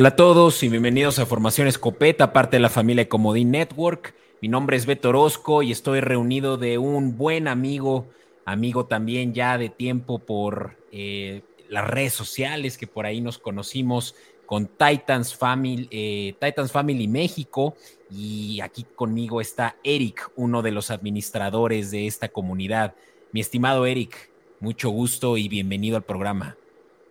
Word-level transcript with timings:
Hola 0.00 0.08
a 0.08 0.16
todos 0.16 0.62
y 0.62 0.70
bienvenidos 0.70 1.18
a 1.18 1.26
Formación 1.26 1.68
Escopeta, 1.68 2.32
parte 2.32 2.56
de 2.56 2.62
la 2.62 2.70
familia 2.70 3.06
Comodín 3.06 3.50
Network. 3.50 4.14
Mi 4.40 4.48
nombre 4.48 4.78
es 4.78 4.86
Beto 4.86 5.10
Orozco 5.10 5.62
y 5.62 5.72
estoy 5.72 6.00
reunido 6.00 6.56
de 6.56 6.78
un 6.78 7.18
buen 7.18 7.46
amigo, 7.46 8.06
amigo 8.46 8.86
también 8.86 9.34
ya 9.34 9.58
de 9.58 9.68
tiempo 9.68 10.18
por 10.18 10.78
eh, 10.90 11.42
las 11.68 11.86
redes 11.86 12.14
sociales 12.14 12.78
que 12.78 12.86
por 12.86 13.04
ahí 13.04 13.20
nos 13.20 13.36
conocimos 13.36 14.14
con 14.46 14.68
Titans 14.68 15.36
Family, 15.36 15.86
eh, 15.90 16.34
Titans 16.40 16.72
Family 16.72 17.06
México 17.06 17.76
y 18.10 18.60
aquí 18.62 18.86
conmigo 18.96 19.42
está 19.42 19.76
Eric, 19.84 20.30
uno 20.34 20.62
de 20.62 20.70
los 20.70 20.90
administradores 20.90 21.90
de 21.90 22.06
esta 22.06 22.30
comunidad. 22.30 22.94
Mi 23.32 23.40
estimado 23.40 23.84
Eric, 23.84 24.30
mucho 24.60 24.88
gusto 24.88 25.36
y 25.36 25.46
bienvenido 25.50 25.98
al 25.98 26.04
programa. 26.04 26.56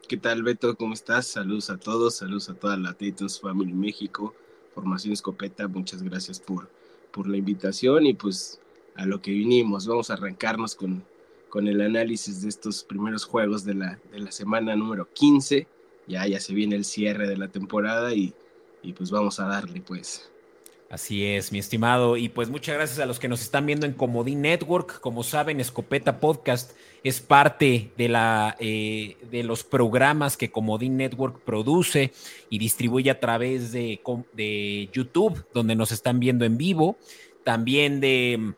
¿Qué 0.10 0.18
tal, 0.18 0.42
Beto? 0.42 0.76
¿Cómo 0.76 0.96
estás? 0.96 1.28
Saludos 1.28 1.70
a 1.70 1.78
todos, 1.78 2.16
saludos 2.16 2.50
a 2.50 2.56
toda 2.56 2.76
la 2.78 2.96
Titans 2.96 3.40
Family 3.40 3.74
México, 3.74 4.34
Formación 4.74 5.14
Escopeta, 5.14 5.68
muchas 5.68 6.02
gracias 6.02 6.40
por, 6.40 6.68
por 7.12 7.28
la 7.28 7.38
invitación 7.38 8.08
y 8.08 8.16
pues 8.16 8.60
a 8.96 9.06
lo 9.06 9.22
que 9.22 9.30
vinimos, 9.30 9.86
vamos 9.86 10.10
a 10.10 10.14
arrancarnos 10.14 10.74
con, 10.74 11.04
con 11.48 11.68
el 11.68 11.80
análisis 11.80 12.42
de 12.42 12.50
estos 12.50 12.84
primeros 12.84 13.24
juegos 13.26 13.64
de 13.66 13.76
la, 13.76 14.00
de 14.12 14.18
la 14.18 14.32
semana 14.32 14.76
número 14.76 15.08
15, 15.14 15.68
ya, 16.08 16.26
ya 16.26 16.40
se 16.40 16.56
viene 16.56 16.76
el 16.76 16.86
cierre 16.86 17.28
de 17.28 17.38
la 17.38 17.50
temporada 17.50 18.12
y, 18.12 18.34
y 18.82 18.94
pues 18.94 19.12
vamos 19.12 19.40
a 19.40 19.46
darle 19.46 19.80
pues. 19.80 20.32
Así 20.90 21.24
es, 21.24 21.52
mi 21.52 21.60
estimado. 21.60 22.18
Y 22.18 22.30
pues 22.30 22.50
muchas 22.50 22.76
gracias 22.76 23.00
a 23.00 23.06
los 23.06 23.20
que 23.20 23.28
nos 23.28 23.42
están 23.42 23.68
viendo 23.68 23.86
en 23.86 23.94
Comodín 23.94 24.42
Network. 24.42 25.00
Como 25.02 25.24
saben, 25.24 25.60
Escopeta 25.60 26.20
Podcast 26.20 26.72
es 27.04 27.22
parte 27.22 27.92
de, 27.96 28.10
la, 28.10 28.56
eh, 28.60 29.16
de 29.30 29.44
los 29.44 29.64
programas 29.64 30.36
que 30.36 30.50
Comodín 30.50 30.98
Network 30.98 31.42
produce 31.42 32.12
y 32.50 32.58
distribuye 32.58 33.12
a 33.12 33.20
través 33.20 33.72
de, 33.72 34.02
de 34.34 34.90
YouTube, 34.92 35.46
donde 35.54 35.76
nos 35.76 35.92
están 35.92 36.20
viendo 36.20 36.44
en 36.44 36.58
vivo. 36.58 36.98
También 37.44 38.00
de 38.00 38.54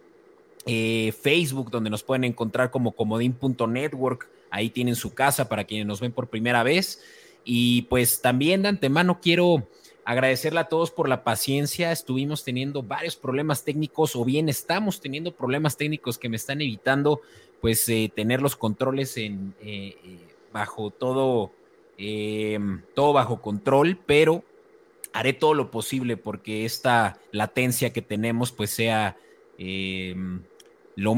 eh, 0.66 1.14
Facebook, 1.22 1.70
donde 1.70 1.90
nos 1.90 2.04
pueden 2.04 2.24
encontrar 2.24 2.72
como 2.72 2.94
comodín.network. 2.94 4.30
Ahí 4.50 4.70
tienen 4.70 4.96
su 4.96 5.14
casa 5.14 5.50
para 5.50 5.66
quienes 5.66 5.86
nos 5.86 6.00
ven 6.00 6.14
por 6.14 6.30
primera 6.30 6.64
vez. 6.64 7.04
Y 7.44 7.82
pues 7.84 8.22
también 8.22 8.62
de 8.62 8.70
antemano 8.70 9.20
quiero 9.22 9.68
agradecerle 10.12 10.60
a 10.60 10.66
todos 10.66 10.92
por 10.92 11.08
la 11.08 11.24
paciencia. 11.24 11.92
Estuvimos 11.92 12.44
teniendo 12.44 12.84
varios 12.84 13.16
problemas 13.16 13.64
técnicos 13.64 14.16
o 14.16 14.26
bien 14.26 14.50
estamos 14.50 15.00
teniendo 15.00 15.34
problemas 15.34 15.78
técnicos 15.78 16.18
que 16.18 16.28
me 16.28 16.36
están 16.36 16.62
evitando 16.62 17.22
pues 17.62 17.88
eh, 17.88 18.12
tener 18.14 18.42
los 18.42 18.56
controles 18.56 19.16
en, 19.18 19.54
eh, 19.62 19.96
eh, 20.04 20.20
bajo 20.52 20.90
todo, 20.90 21.52
em, 21.98 22.82
todo 22.94 23.14
bajo 23.14 23.42
control, 23.42 24.00
pero 24.06 24.44
haré 25.14 25.32
todo 25.32 25.54
lo 25.54 25.72
posible 25.72 26.18
porque 26.18 26.66
esta 26.66 27.20
latencia 27.32 27.94
que 27.94 28.02
tenemos 28.02 28.52
pues 28.52 28.72
sea 28.72 29.16
em, 29.58 30.42
lo 30.96 31.16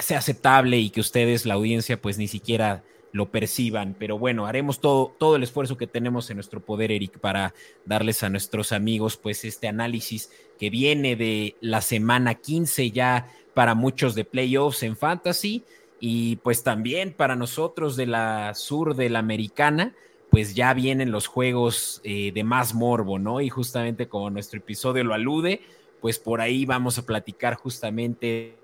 sea 0.00 0.18
aceptable 0.18 0.78
y 0.78 0.90
que 0.90 1.00
ustedes, 1.00 1.46
la 1.46 1.54
audiencia, 1.54 2.00
pues 2.00 2.18
ni 2.18 2.26
siquiera 2.26 2.82
lo 3.12 3.30
perciban. 3.30 3.94
Pero 3.98 4.18
bueno, 4.18 4.46
haremos 4.46 4.80
todo, 4.80 5.14
todo 5.18 5.36
el 5.36 5.42
esfuerzo 5.42 5.76
que 5.76 5.86
tenemos 5.86 6.30
en 6.30 6.36
nuestro 6.36 6.60
poder, 6.60 6.92
Eric, 6.92 7.18
para 7.18 7.54
darles 7.84 8.22
a 8.22 8.30
nuestros 8.30 8.72
amigos 8.72 9.16
pues 9.16 9.44
este 9.44 9.68
análisis 9.68 10.30
que 10.58 10.70
viene 10.70 11.16
de 11.16 11.56
la 11.60 11.80
semana 11.80 12.34
15 12.34 12.90
ya 12.90 13.32
para 13.54 13.74
muchos 13.74 14.14
de 14.14 14.24
playoffs 14.24 14.82
en 14.82 14.96
fantasy 14.96 15.64
y 16.00 16.36
pues 16.36 16.62
también 16.62 17.12
para 17.12 17.36
nosotros 17.36 17.96
de 17.96 18.06
la 18.06 18.54
sur 18.54 18.96
de 18.96 19.10
la 19.10 19.18
americana, 19.18 19.94
pues 20.30 20.54
ya 20.54 20.72
vienen 20.72 21.10
los 21.10 21.26
juegos 21.26 22.00
eh, 22.04 22.32
de 22.32 22.44
más 22.44 22.74
morbo, 22.74 23.18
¿no? 23.18 23.40
Y 23.40 23.50
justamente 23.50 24.08
como 24.08 24.30
nuestro 24.30 24.58
episodio 24.58 25.04
lo 25.04 25.12
alude, 25.12 25.60
pues 26.00 26.18
por 26.18 26.40
ahí 26.40 26.64
vamos 26.64 26.96
a 26.98 27.04
platicar 27.04 27.54
justamente 27.54 28.56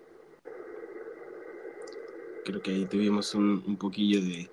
Creo 2.46 2.62
que 2.62 2.70
ahí 2.70 2.86
tuvimos 2.86 3.34
un, 3.34 3.76
poquillo 3.76 4.20
de, 4.20 4.48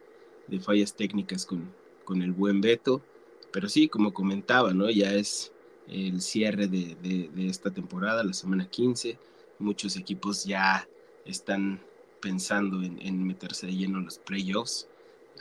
fallas 0.59 0.95
técnicas 0.95 1.45
con, 1.45 1.71
con, 2.03 2.23
el 2.23 2.31
buen 2.31 2.59
Beto. 2.59 3.03
Pero 3.51 3.69
sí, 3.69 3.87
como 3.87 4.11
comentaba, 4.11 4.73
¿no? 4.73 4.89
Ya 4.89 5.13
es 5.13 5.51
el 5.87 6.19
cierre 6.19 6.67
de, 6.67 6.95
de, 6.95 7.47
esta 7.47 7.69
temporada, 7.69 8.23
la 8.23 8.33
semana 8.33 8.67
15. 8.67 9.19
Muchos 9.59 9.95
equipos 9.95 10.43
ya 10.43 10.89
están 11.23 11.81
pensando 12.19 12.81
en, 12.81 13.23
meterse 13.27 13.67
de 13.67 13.75
lleno 13.75 13.99
en 13.99 14.05
los 14.05 14.17
playoffs. 14.17 14.87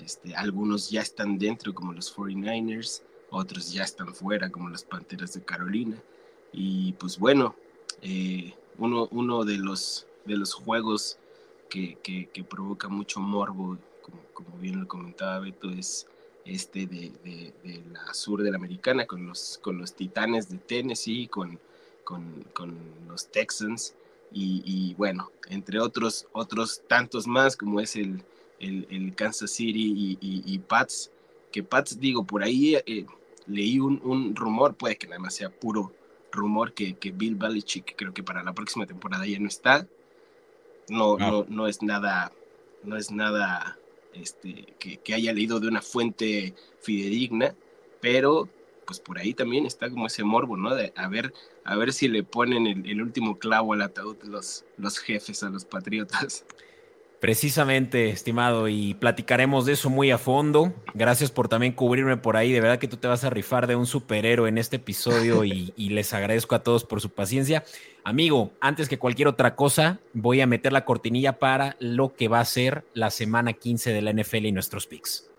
Este, 0.05 0.35
algunos 0.35 0.91
ya 0.91 1.01
están 1.01 1.39
dentro, 1.39 1.73
como 1.73 1.95
los 1.95 2.15
49ers, 2.15 3.03
otros 3.31 3.73
ya 3.73 3.85
están 3.85 4.15
fuera, 4.15 4.51
como 4.51 4.69
las 4.69 4.85
Panteras 4.85 5.33
de 5.33 5.43
Carolina. 5.43 5.97
Y 6.53 6.93
pues 7.01 7.19
bueno, 7.19 7.57
eh, 8.03 8.53
uno, 8.77 9.09
uno 9.11 9.47
de, 9.47 9.57
los, 9.57 10.07
de 10.27 10.37
los 10.37 10.53
juegos 10.53 11.19
que, 11.73 12.45
provoca 12.49 12.89
mucho 12.89 13.21
morbo, 13.21 13.79
como, 14.03 14.59
bien 14.59 14.81
lo 14.81 14.89
comentaba 14.89 15.41
Beto, 15.41 15.71
es 15.71 16.07
este 16.45 16.87
de, 16.87 17.13
de, 17.25 17.83
la 17.93 18.13
sur 18.13 18.43
de 18.43 18.51
la 18.51 18.57
americana, 18.57 19.07
con 19.07 19.27
los, 19.27 19.59
con 19.63 19.79
los 19.79 19.95
titanes 19.95 20.51
de 20.51 20.59
Tennessee, 20.59 21.29
con, 21.29 21.59
con, 22.05 22.45
con 22.53 22.77
los 23.09 23.29
Texans, 23.29 23.95
y, 24.35 24.95
bueno, 24.97 25.31
entre 25.51 25.79
otros, 25.79 26.27
otros 26.33 26.83
tantos 26.89 27.27
más, 27.27 27.55
como 27.55 27.81
es 27.81 27.97
el, 27.97 28.23
el, 28.61 29.15
Kansas 29.15 29.51
City 29.51 30.19
y, 30.21 30.59
Pats, 30.61 31.11
que 31.51 31.63
Pats, 31.63 32.01
digo, 32.01 32.25
por 32.25 32.43
ahí 32.43 32.77
eh, 32.87 33.05
leí 33.47 33.79
un, 33.79 34.01
un, 34.05 34.35
rumor, 34.35 34.75
puede 34.75 34.97
que 34.97 35.07
nada 35.07 35.19
más 35.19 35.35
sea 35.35 35.51
puro 35.51 35.93
rumor, 36.31 36.73
que, 36.73 36.95
que 36.95 37.11
Bill 37.11 37.35
Belichick 37.35 37.95
creo 37.95 38.15
que 38.15 38.23
para 38.23 38.43
la 38.43 38.55
próxima 38.55 38.87
temporada 38.87 39.27
ya 39.27 39.39
no 39.39 39.49
está, 39.49 39.87
no, 40.89 41.17
no, 41.17 41.45
no 41.49 41.67
es 41.67 41.83
nada, 41.83 42.33
no 42.83 42.97
es 42.97 43.11
nada 43.11 43.79
este, 44.15 44.75
que, 44.79 45.15
haya 45.15 45.33
leído 45.33 45.61
de 45.61 45.69
una 45.69 45.83
fuente 45.83 46.55
fidedigna, 46.81 47.55
pero 48.01 48.49
pues 48.87 48.99
por 48.99 49.19
ahí 49.19 49.33
también 49.33 49.65
está 49.65 49.89
como 49.89 50.07
ese 50.07 50.25
morbo, 50.25 50.57
¿no? 50.57 50.75
De 50.75 50.93
a 50.97 51.09
ver, 51.09 51.33
a 51.65 51.77
ver 51.77 51.93
si 51.93 52.09
le 52.09 52.25
ponen 52.25 52.67
el, 52.67 52.89
el 52.89 53.01
último 53.01 53.39
clavo 53.39 53.73
al 53.73 53.83
ataúd 53.83 54.17
los, 54.25 54.65
los 54.77 54.99
jefes 54.99 55.43
a 55.43 55.51
los 55.51 55.65
patriotas. 55.65 56.45
Precisamente, 57.23 58.11
estimado, 58.11 58.67
y 58.67 58.95
platicaremos 58.95 59.65
de 59.65 59.75
eso 59.75 59.89
muy 59.91 60.11
a 60.11 60.19
fondo. 60.19 60.73
Gracias 60.93 61.31
por 61.31 61.47
también 61.47 61.73
cubrirme 61.73 62.17
por 62.17 62.37
ahí. 62.37 62.51
De 62.51 62.61
verdad 62.61 62.81
que 62.81 62.89
tú 62.89 62.97
te 62.97 63.07
vas 63.07 63.23
a 63.23 63.31
rifar 63.31 63.69
de 63.69 63.77
un 63.77 63.87
superhéroe 63.87 64.49
en 64.49 64.59
este 64.59 64.75
episodio 64.75 65.45
y, 65.45 65.73
les 65.77 66.13
agradezco 66.15 66.57
a 66.57 66.65
todos 66.65 66.83
por 66.83 67.01
su 67.01 67.11
paciencia. 67.11 67.63
Amigo, 68.03 68.51
antes 68.61 68.89
que 68.89 68.99
cualquier 68.99 69.29
otra 69.29 69.55
cosa, 69.55 70.01
voy 70.15 70.41
a 70.41 70.49
meter 70.49 70.73
la 70.73 70.85
cortinilla 70.85 71.39
para 71.39 71.77
lo 71.79 72.13
que 72.17 72.27
va 72.27 72.41
a 72.41 72.45
ser 72.45 72.85
la 72.93 73.11
semana 73.11 73.53
15 73.53 73.93
de 73.93 74.03
la 74.03 74.13
NFL 74.13 74.47
y 74.47 74.51
nuestros 74.51 74.89
picks. 74.89 75.31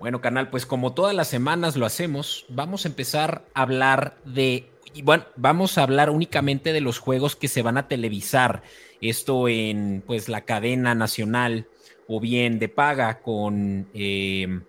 Bueno, 0.00 0.22
canal, 0.22 0.48
pues 0.48 0.64
como 0.64 0.94
todas 0.94 1.14
las 1.14 1.28
semanas 1.28 1.76
lo 1.76 1.84
hacemos, 1.84 2.46
vamos 2.48 2.86
a 2.86 2.88
empezar 2.88 3.44
a 3.52 3.60
hablar 3.60 4.16
de, 4.24 4.64
bueno, 5.04 5.26
vamos 5.36 5.76
a 5.76 5.82
hablar 5.82 6.08
únicamente 6.08 6.72
de 6.72 6.80
los 6.80 6.98
juegos 6.98 7.36
que 7.36 7.48
se 7.48 7.60
van 7.60 7.76
a 7.76 7.86
televisar. 7.86 8.62
Esto 9.02 9.46
en, 9.46 10.02
pues, 10.06 10.30
la 10.30 10.46
cadena 10.46 10.94
nacional 10.94 11.66
o 12.08 12.18
bien 12.18 12.58
de 12.58 12.70
paga 12.70 13.20
con, 13.20 13.88
eh, 13.92 14.60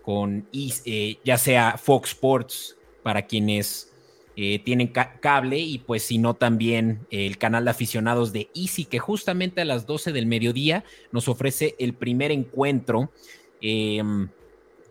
con 0.00 0.48
eh, 0.54 1.18
ya 1.22 1.36
sea 1.36 1.76
Fox 1.76 2.12
Sports 2.12 2.76
para 3.02 3.26
quienes 3.26 3.92
eh, 4.36 4.58
tienen 4.60 4.88
cable 4.88 5.58
y 5.58 5.80
pues 5.80 6.04
si 6.04 6.16
no 6.16 6.32
también 6.32 7.06
el 7.10 7.36
canal 7.36 7.66
de 7.66 7.72
aficionados 7.72 8.32
de 8.32 8.48
Easy 8.54 8.86
que 8.86 9.00
justamente 9.00 9.60
a 9.60 9.66
las 9.66 9.86
12 9.86 10.12
del 10.12 10.26
mediodía 10.26 10.84
nos 11.12 11.28
ofrece 11.28 11.76
el 11.78 11.92
primer 11.92 12.32
encuentro 12.32 13.10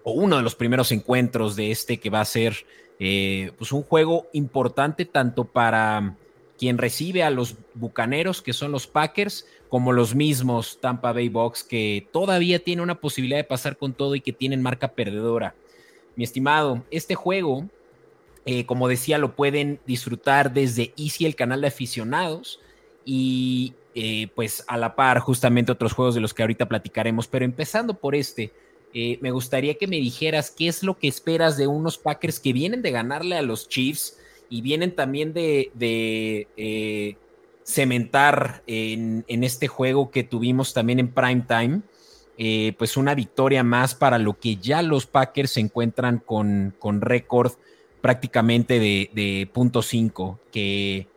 o 0.07 0.11
uno 0.11 0.37
de 0.37 0.41
los 0.41 0.55
primeros 0.55 0.93
encuentros 0.93 1.57
de 1.57 1.69
este 1.69 1.99
que 1.99 2.09
va 2.09 2.21
a 2.21 2.25
ser 2.25 2.65
eh, 2.97 3.51
pues 3.57 3.73
un 3.73 3.83
juego 3.83 4.27
importante 4.31 5.03
tanto 5.03 5.43
para 5.43 6.15
quien 6.57 6.77
recibe 6.77 7.23
a 7.23 7.29
los 7.29 7.57
Bucaneros, 7.73 8.41
que 8.41 8.53
son 8.53 8.71
los 8.71 8.87
Packers, 8.87 9.45
como 9.67 9.91
los 9.91 10.15
mismos 10.15 10.79
Tampa 10.79 11.11
Bay 11.11 11.27
Bucks, 11.27 11.61
que 11.61 12.07
todavía 12.13 12.63
tiene 12.63 12.83
una 12.83 13.01
posibilidad 13.01 13.37
de 13.37 13.43
pasar 13.43 13.75
con 13.75 13.91
todo 13.91 14.15
y 14.15 14.21
que 14.21 14.31
tienen 14.31 14.61
marca 14.61 14.93
perdedora. 14.93 15.55
Mi 16.15 16.23
estimado, 16.23 16.85
este 16.89 17.15
juego, 17.15 17.67
eh, 18.45 18.65
como 18.65 18.87
decía, 18.87 19.17
lo 19.17 19.35
pueden 19.35 19.81
disfrutar 19.85 20.53
desde 20.53 20.93
Easy, 20.95 21.25
el 21.25 21.35
canal 21.35 21.59
de 21.59 21.67
aficionados, 21.67 22.61
y 23.03 23.73
eh, 23.93 24.29
pues 24.35 24.63
a 24.69 24.77
la 24.77 24.95
par 24.95 25.19
justamente 25.19 25.73
otros 25.73 25.91
juegos 25.91 26.15
de 26.15 26.21
los 26.21 26.33
que 26.33 26.43
ahorita 26.43 26.69
platicaremos, 26.69 27.27
pero 27.27 27.43
empezando 27.43 27.93
por 27.93 28.15
este, 28.15 28.53
eh, 28.93 29.17
me 29.21 29.31
gustaría 29.31 29.75
que 29.75 29.87
me 29.87 29.97
dijeras 29.97 30.51
qué 30.51 30.67
es 30.67 30.83
lo 30.83 30.97
que 30.97 31.07
esperas 31.07 31.57
de 31.57 31.67
unos 31.67 31.97
Packers 31.97 32.39
que 32.39 32.53
vienen 32.53 32.81
de 32.81 32.91
ganarle 32.91 33.35
a 33.35 33.41
los 33.41 33.67
Chiefs 33.67 34.17
y 34.49 34.61
vienen 34.61 34.95
también 34.95 35.33
de, 35.33 35.71
eh, 36.57 37.15
cementar 37.63 38.63
en, 38.65 39.25
este 39.27 39.67
juego 39.67 40.09
que 40.09 40.23
tuvimos 40.23 40.73
también 40.73 40.99
en 40.99 41.09
prime 41.09 41.43
time, 41.47 41.81
eh, 42.37 42.73
pues 42.77 42.95
una 42.95 43.13
victoria 43.13 43.63
más 43.63 43.93
para 43.93 44.17
lo 44.17 44.39
que 44.39 44.55
ya 44.55 44.81
los 44.81 45.05
Packers 45.05 45.51
se 45.51 45.59
encuentran 45.59 46.19
con, 46.19 46.73
con 46.79 47.01
récord 47.01 47.53
prácticamente 47.99 48.79
de, 48.79 49.09
de 49.13 49.49
punto 49.51 49.81
5, 49.81 50.39
que, 50.51 51.07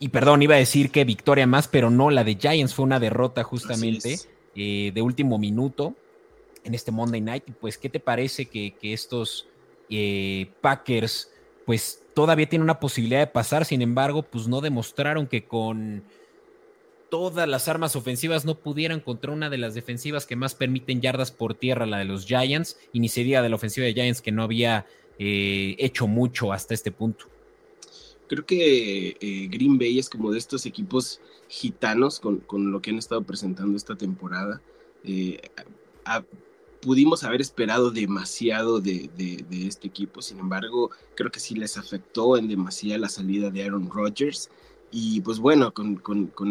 y 0.00 0.08
perdón, 0.08 0.42
iba 0.42 0.56
a 0.56 0.58
decir 0.58 0.90
que 0.90 1.04
victoria 1.04 1.46
más, 1.46 1.68
pero 1.68 1.90
no, 1.90 2.10
la 2.10 2.24
de 2.24 2.34
Giants 2.34 2.74
fue 2.74 2.84
una 2.84 2.98
derrota 3.00 3.44
justamente 3.44 4.18
eh, 4.54 4.92
de 4.92 5.02
último 5.02 5.38
minuto 5.38 5.94
en 6.64 6.74
este 6.74 6.90
Monday 6.90 7.20
Night. 7.20 7.44
Pues, 7.60 7.78
¿qué 7.78 7.88
te 7.88 8.00
parece 8.00 8.46
que, 8.46 8.74
estos 8.82 9.46
eh, 9.90 10.50
Packers, 10.60 11.30
pues 11.66 12.02
todavía 12.14 12.48
tienen 12.48 12.64
una 12.64 12.80
posibilidad 12.80 13.20
de 13.20 13.26
pasar? 13.26 13.64
Sin 13.64 13.82
embargo, 13.82 14.22
pues 14.22 14.48
no 14.48 14.60
demostraron 14.60 15.26
que 15.26 15.44
con 15.44 16.02
todas 17.10 17.48
las 17.48 17.68
armas 17.68 17.94
ofensivas 17.94 18.44
no 18.44 18.58
pudieran 18.58 18.98
contra 18.98 19.30
una 19.30 19.48
de 19.48 19.58
las 19.58 19.74
defensivas 19.74 20.26
que 20.26 20.34
más 20.34 20.56
permiten 20.56 21.00
yardas 21.00 21.30
por 21.30 21.54
tierra, 21.54 21.86
la 21.86 21.98
de 21.98 22.06
los 22.06 22.26
Giants, 22.26 22.76
y 22.92 22.98
ni 22.98 23.08
se 23.08 23.22
diga 23.22 23.42
de 23.42 23.48
la 23.48 23.54
ofensiva 23.54 23.86
de 23.86 23.94
Giants 23.94 24.20
que 24.20 24.32
no 24.32 24.42
había 24.42 24.86
eh, 25.18 25.76
hecho 25.78 26.08
mucho 26.08 26.52
hasta 26.52 26.74
este 26.74 26.90
punto. 26.90 27.26
Creo 28.26 28.44
que 28.46 29.16
eh, 29.20 29.48
Green 29.48 29.78
Bay 29.78 29.98
es 29.98 30.08
como 30.08 30.32
de 30.32 30.38
estos 30.38 30.66
equipos 30.66 31.20
gitanos 31.46 32.18
con, 32.18 32.72
lo 32.72 32.80
que 32.80 32.90
han 32.90 32.98
estado 32.98 33.22
presentando 33.22 33.76
esta 33.76 33.94
temporada. 33.94 34.60
Pudimos 36.84 37.24
haber 37.24 37.40
esperado 37.40 37.90
demasiado 37.90 38.78
de, 38.78 39.08
este 39.50 39.88
equipo, 39.88 40.20
sin 40.20 40.38
embargo, 40.38 40.90
creo 41.14 41.30
que 41.30 41.40
sí 41.40 41.54
les 41.54 41.78
afectó 41.78 42.36
en 42.36 42.46
demasía 42.46 42.98
la 42.98 43.08
salida 43.08 43.50
de 43.50 43.64
Aaron 43.64 43.90
Rodgers. 43.90 44.50
Y 44.90 45.22
pues 45.22 45.38
bueno, 45.38 45.72
con, 45.72 46.02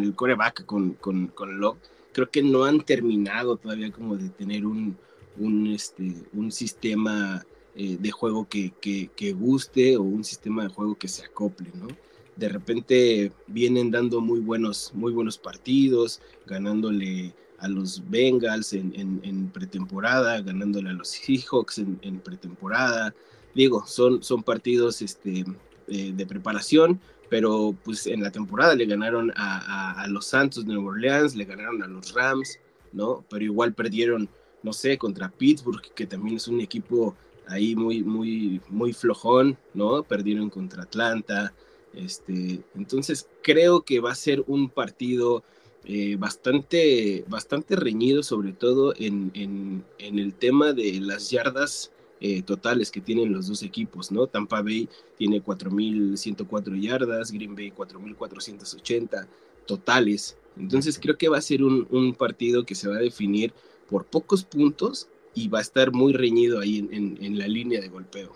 el 0.01 0.15
coreback, 0.15 0.65
con, 0.65 0.93
con, 0.93 1.27
con 1.27 1.59
Locke, 1.59 1.87
creo 2.13 2.31
que 2.31 2.41
no 2.41 2.63
han 2.63 2.81
terminado 2.81 3.57
todavía 3.57 3.91
como 3.91 4.17
de 4.17 4.29
tener 4.29 4.65
un, 4.65 4.97
un, 5.37 5.67
este, 5.67 6.15
un 6.33 6.51
sistema 6.51 7.45
eh, 7.75 7.97
de 7.99 8.11
juego 8.11 8.47
que, 8.49 8.73
que, 8.81 9.33
guste 9.33 9.97
o 9.97 10.01
un 10.01 10.23
sistema 10.23 10.63
de 10.63 10.69
juego 10.69 10.95
que 10.95 11.07
se 11.07 11.25
acople, 11.25 11.69
¿no? 11.75 11.87
De 12.35 12.49
repente 12.49 13.31
vienen 13.45 13.91
dando 13.91 14.19
muy 14.19 14.39
buenos, 14.39 14.91
muy 14.95 15.11
buenos 15.11 15.37
partidos, 15.37 16.21
ganándole 16.47 17.35
a 17.63 17.67
los 17.69 18.03
Bengals 18.09 18.73
en, 18.73 19.49
pretemporada, 19.53 20.41
ganándole 20.41 20.89
a 20.89 20.93
los 20.93 21.07
Seahawks 21.07 21.79
en, 21.79 22.19
pretemporada. 22.19 23.15
Digo, 23.55 23.85
son, 23.87 24.21
son 24.21 24.43
partidos 24.43 25.01
este, 25.01 25.45
eh, 25.87 26.11
de 26.13 26.25
preparación, 26.25 26.99
pero 27.29 27.73
pues 27.85 28.05
en 28.07 28.21
la 28.21 28.31
temporada 28.31 28.75
le 28.75 28.85
ganaron 28.85 29.31
a, 29.37 30.05
los 30.09 30.27
Santos 30.27 30.65
de 30.65 30.73
Nueva 30.73 30.89
Orleans, 30.89 31.35
le 31.35 31.45
ganaron 31.45 31.81
a 31.81 31.87
los 31.87 32.13
Rams, 32.13 32.59
¿no? 32.91 33.23
Pero 33.29 33.45
igual 33.45 33.73
perdieron, 33.73 34.27
no 34.61 34.73
sé, 34.73 34.97
contra 34.97 35.29
Pittsburgh, 35.29 35.81
que 35.95 36.05
también 36.05 36.35
es 36.35 36.49
un 36.49 36.59
equipo 36.59 37.15
ahí 37.47 37.77
muy, 37.77 38.03
muy, 38.03 38.59
muy 38.67 38.91
flojón, 38.91 39.57
¿no? 39.73 40.03
Perdieron 40.03 40.49
contra 40.49 40.83
Atlanta. 40.83 41.53
Este, 41.93 42.59
entonces 42.75 43.29
creo 43.41 43.83
que 43.83 44.01
va 44.01 44.11
a 44.11 44.15
ser 44.15 44.43
un 44.47 44.69
partido 44.69 45.43
eh, 45.85 46.15
bastante, 46.17 47.25
bastante 47.27 47.75
reñido, 47.75 48.23
sobre 48.23 48.53
todo 48.53 48.93
en, 48.97 49.31
en, 49.33 49.83
el 50.19 50.33
tema 50.33 50.73
de 50.73 50.99
las 51.01 51.29
yardas 51.29 51.91
eh, 52.21 52.41
totales 52.41 52.89
que 52.91 53.01
tienen 53.01 53.33
los 53.33 53.47
dos 53.47 53.63
equipos, 53.63 54.11
¿no? 54.11 54.27
Tampa 54.27 54.61
Bay 54.61 54.87
tiene 55.17 55.43
4.104 55.43 56.79
yardas, 56.79 57.31
Green 57.31 57.55
Bay 57.55 57.71
4.480 57.71 59.27
totales. 59.65 60.37
Entonces 60.57 60.99
creo 60.99 61.17
que 61.17 61.29
va 61.29 61.37
a 61.37 61.41
ser 61.41 61.63
un, 61.63 61.87
un 61.89 62.13
partido 62.13 62.65
que 62.65 62.75
se 62.75 62.87
va 62.87 62.95
a 62.95 62.99
definir 62.99 63.53
por 63.89 64.05
pocos 64.05 64.43
puntos 64.43 65.07
y 65.35 65.47
va 65.47 65.59
a 65.59 65.61
estar 65.61 65.91
muy 65.91 66.13
reñido 66.13 66.59
ahí 66.59 66.87
en, 66.91 67.37
la 67.37 67.47
línea 67.47 67.81
de 67.81 67.89
golpeo. 67.89 68.33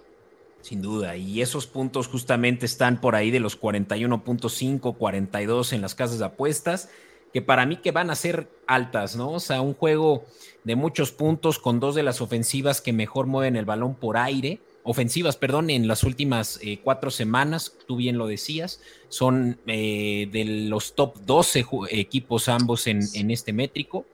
Sin 0.61 0.81
duda, 0.81 1.15
y 1.15 1.41
esos 1.41 1.67
puntos 1.67 2.07
justamente 2.07 2.65
están 2.65 2.99
por 2.99 3.15
ahí 3.15 3.31
de 3.31 3.39
los 3.39 3.59
41.5, 3.59 4.97
42 4.97 5.73
en 5.73 5.81
las 5.81 5.95
casas 5.95 6.19
de 6.19 6.25
apuestas, 6.25 6.89
que 7.33 7.41
para 7.41 7.65
mí 7.65 7.77
que 7.77 7.91
van 7.91 8.09
a 8.09 8.15
ser 8.15 8.47
altas, 8.67 9.15
¿no? 9.15 9.31
O 9.33 9.39
sea, 9.39 9.61
un 9.61 9.73
juego 9.73 10.25
de 10.63 10.75
muchos 10.75 11.11
puntos 11.11 11.59
con 11.59 11.79
dos 11.79 11.95
de 11.95 12.03
las 12.03 12.21
ofensivas 12.21 12.81
que 12.81 12.93
mejor 12.93 13.27
mueven 13.27 13.55
el 13.55 13.65
balón 13.65 13.95
por 13.95 14.17
aire, 14.17 14.59
ofensivas, 14.83 15.35
perdón, 15.35 15.69
en 15.69 15.87
las 15.87 16.03
últimas 16.03 16.59
eh, 16.61 16.79
cuatro 16.81 17.11
semanas, 17.11 17.73
tú 17.87 17.97
bien 17.97 18.17
lo 18.17 18.25
decías, 18.25 18.81
son 19.09 19.59
eh, 19.67 20.29
de 20.31 20.45
los 20.45 20.95
top 20.95 21.17
12 21.25 21.65
equipos 21.91 22.47
ambos 22.47 22.87
en, 22.87 23.31
este 23.31 23.51
métrico, 23.51 24.05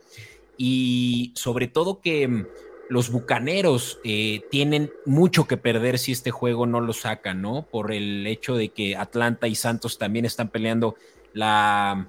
y 0.57 1.31
sobre 1.35 1.67
todo 1.67 2.01
que 2.01 2.45
los 2.89 3.11
Bucaneros 3.11 3.99
eh, 4.03 4.41
tienen 4.49 4.91
mucho 5.05 5.47
que 5.47 5.57
perder 5.57 5.97
si 5.99 6.11
este 6.11 6.31
juego 6.31 6.65
no 6.65 6.81
lo 6.81 6.93
sacan, 6.93 7.41
¿no? 7.41 7.67
Por 7.69 7.91
el 7.91 8.25
hecho 8.27 8.55
de 8.55 8.69
que 8.69 8.95
Atlanta 8.95 9.47
y 9.47 9.55
Santos 9.55 9.97
también 9.97 10.25
están 10.25 10.49
peleando 10.49 10.95
la 11.33 12.07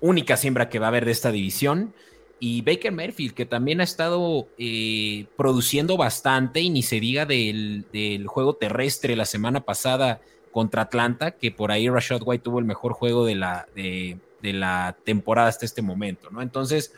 única 0.00 0.36
siembra 0.36 0.68
que 0.68 0.78
va 0.78 0.86
a 0.86 0.88
haber 0.88 1.04
de 1.04 1.12
esta 1.12 1.30
división. 1.30 1.94
Y 2.40 2.62
Baker 2.62 2.92
Mayfield, 2.92 3.34
que 3.34 3.46
también 3.46 3.80
ha 3.80 3.84
estado 3.84 4.46
eh, 4.58 5.26
produciendo 5.36 5.96
bastante, 5.96 6.60
y 6.60 6.70
ni 6.70 6.82
se 6.82 7.00
diga 7.00 7.26
del, 7.26 7.84
juego 8.26 8.54
terrestre 8.54 9.16
la 9.16 9.24
semana 9.24 9.64
pasada 9.64 10.20
contra 10.52 10.82
Atlanta, 10.82 11.32
que 11.32 11.50
por 11.50 11.72
ahí 11.72 11.88
Rashad 11.88 12.22
White 12.24 12.44
tuvo 12.44 12.60
el 12.60 12.64
mejor 12.64 12.92
juego 12.92 13.26
de 13.26 13.34
la, 13.34 13.66
de 13.74 14.18
la 14.42 14.96
temporada 15.04 15.48
hasta 15.48 15.66
este 15.66 15.82
momento, 15.82 16.30
¿no? 16.30 16.40
Entonces, 16.40 16.92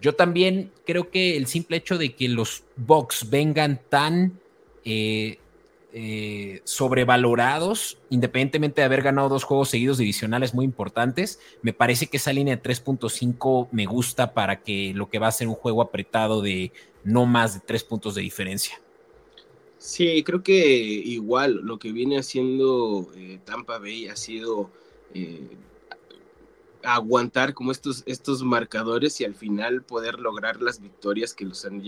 yo 0.00 0.14
también 0.14 0.72
creo 0.86 1.10
que 1.10 1.36
el 1.36 1.46
simple 1.46 1.76
hecho 1.76 1.98
de 1.98 2.14
que 2.14 2.28
los 2.28 2.64
Bucks 2.76 3.28
vengan 3.28 3.80
tan 3.88 4.40
eh, 4.84 5.38
eh, 5.92 6.60
sobrevalorados, 6.64 7.98
independientemente 8.10 8.80
de 8.80 8.84
haber 8.84 9.02
ganado 9.02 9.28
dos 9.28 9.44
juegos 9.44 9.70
seguidos 9.70 9.98
divisionales 9.98 10.54
muy 10.54 10.64
importantes, 10.64 11.40
me 11.62 11.72
parece 11.72 12.06
que 12.06 12.16
esa 12.16 12.32
línea 12.32 12.56
de 12.56 12.62
3.5 12.62 13.68
me 13.72 13.86
gusta 13.86 14.32
para 14.32 14.62
que 14.62 14.92
lo 14.94 15.08
que 15.08 15.18
va 15.18 15.28
a 15.28 15.32
ser 15.32 15.48
un 15.48 15.54
juego 15.54 15.82
apretado 15.82 16.42
de 16.42 16.72
no 17.02 17.26
más 17.26 17.54
de 17.54 17.60
tres 17.60 17.82
puntos 17.82 18.14
de 18.14 18.22
diferencia. 18.22 18.80
Sí, 19.78 20.22
creo 20.24 20.42
que 20.42 20.54
igual 20.54 21.60
lo 21.62 21.78
que 21.78 21.90
viene 21.90 22.18
haciendo 22.18 23.10
eh, 23.16 23.38
Tampa 23.44 23.78
Bay 23.78 24.08
ha 24.08 24.16
sido 24.16 24.70
aguantar 26.82 27.54
como 27.54 27.72
estos, 27.72 28.02
estos 28.06 28.42
marcadores 28.42 29.20
y 29.20 29.24
al 29.24 29.34
final 29.34 29.82
poder 29.82 30.18
lograr 30.18 30.60
las 30.62 30.80
victorias 30.80 31.34
que 31.34 31.44
los 31.44 31.64
han, 31.64 31.82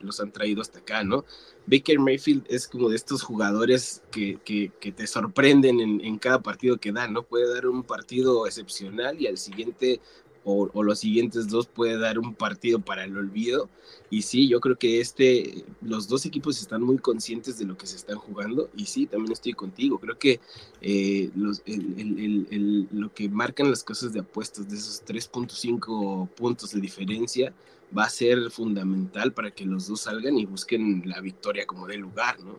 los 0.00 0.20
han 0.20 0.32
traído 0.32 0.62
hasta 0.62 0.80
acá, 0.80 1.04
¿no? 1.04 1.24
Baker 1.66 1.98
Mayfield 1.98 2.44
es 2.48 2.68
como 2.68 2.90
de 2.90 2.96
estos 2.96 3.22
jugadores 3.22 4.02
que, 4.10 4.38
que, 4.44 4.92
te 4.92 5.06
sorprenden 5.06 5.80
en, 5.80 6.00
en, 6.02 6.18
cada 6.18 6.42
partido 6.42 6.76
que 6.76 6.92
da, 6.92 7.08
¿no? 7.08 7.22
Puede 7.22 7.52
dar 7.52 7.66
un 7.66 7.82
partido 7.82 8.46
excepcional 8.46 9.20
y 9.20 9.26
al 9.26 9.38
siguiente 9.38 10.00
o, 10.44 10.82
los 10.82 10.98
siguientes 10.98 11.48
dos 11.48 11.66
puede 11.66 11.98
dar 11.98 12.18
un 12.18 12.34
partido 12.34 12.78
para 12.78 13.04
el 13.04 13.16
olvido. 13.16 13.68
Y 14.10 14.22
sí, 14.22 14.48
yo 14.48 14.60
creo 14.60 14.76
que 14.76 15.00
este, 15.00 15.64
los 15.80 16.08
dos 16.08 16.26
equipos 16.26 16.60
están 16.60 16.82
muy 16.82 16.98
conscientes 16.98 17.58
de 17.58 17.64
lo 17.64 17.76
que 17.76 17.86
se 17.86 17.96
están 17.96 18.18
jugando. 18.18 18.68
Y 18.76 18.86
sí, 18.86 19.06
también 19.06 19.32
estoy 19.32 19.54
contigo. 19.54 19.98
Creo 19.98 20.18
que 20.18 20.40
eh, 20.82 21.30
lo 21.34 23.14
que 23.14 23.28
marcan 23.28 23.70
las 23.70 23.82
cosas 23.82 24.12
de 24.12 24.20
apuestas 24.20 24.68
de 24.68 24.76
esos 24.76 25.04
3.5 25.04 26.28
puntos 26.30 26.72
de 26.72 26.80
diferencia 26.80 27.52
va 27.96 28.04
a 28.04 28.10
ser 28.10 28.50
fundamental 28.50 29.32
para 29.32 29.50
que 29.50 29.64
los 29.64 29.86
dos 29.86 30.02
salgan 30.02 30.38
y 30.38 30.46
busquen 30.46 31.02
la 31.06 31.20
victoria 31.20 31.66
como 31.66 31.86
de 31.86 31.96
lugar, 31.96 32.40
¿no? 32.40 32.58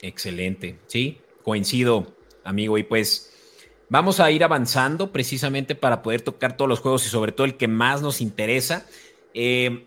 Excelente. 0.00 0.78
Sí, 0.86 1.18
coincido, 1.42 2.14
amigo. 2.44 2.78
Y 2.78 2.82
pues 2.82 3.31
Vamos 3.92 4.20
a 4.20 4.30
ir 4.30 4.42
avanzando 4.42 5.12
precisamente 5.12 5.74
para 5.74 6.00
poder 6.00 6.22
tocar 6.22 6.56
todos 6.56 6.66
los 6.66 6.80
juegos 6.80 7.04
y 7.04 7.10
sobre 7.10 7.30
todo 7.30 7.44
el 7.44 7.58
que 7.58 7.68
más 7.68 8.00
nos 8.00 8.22
interesa. 8.22 8.86
Eh, 9.34 9.84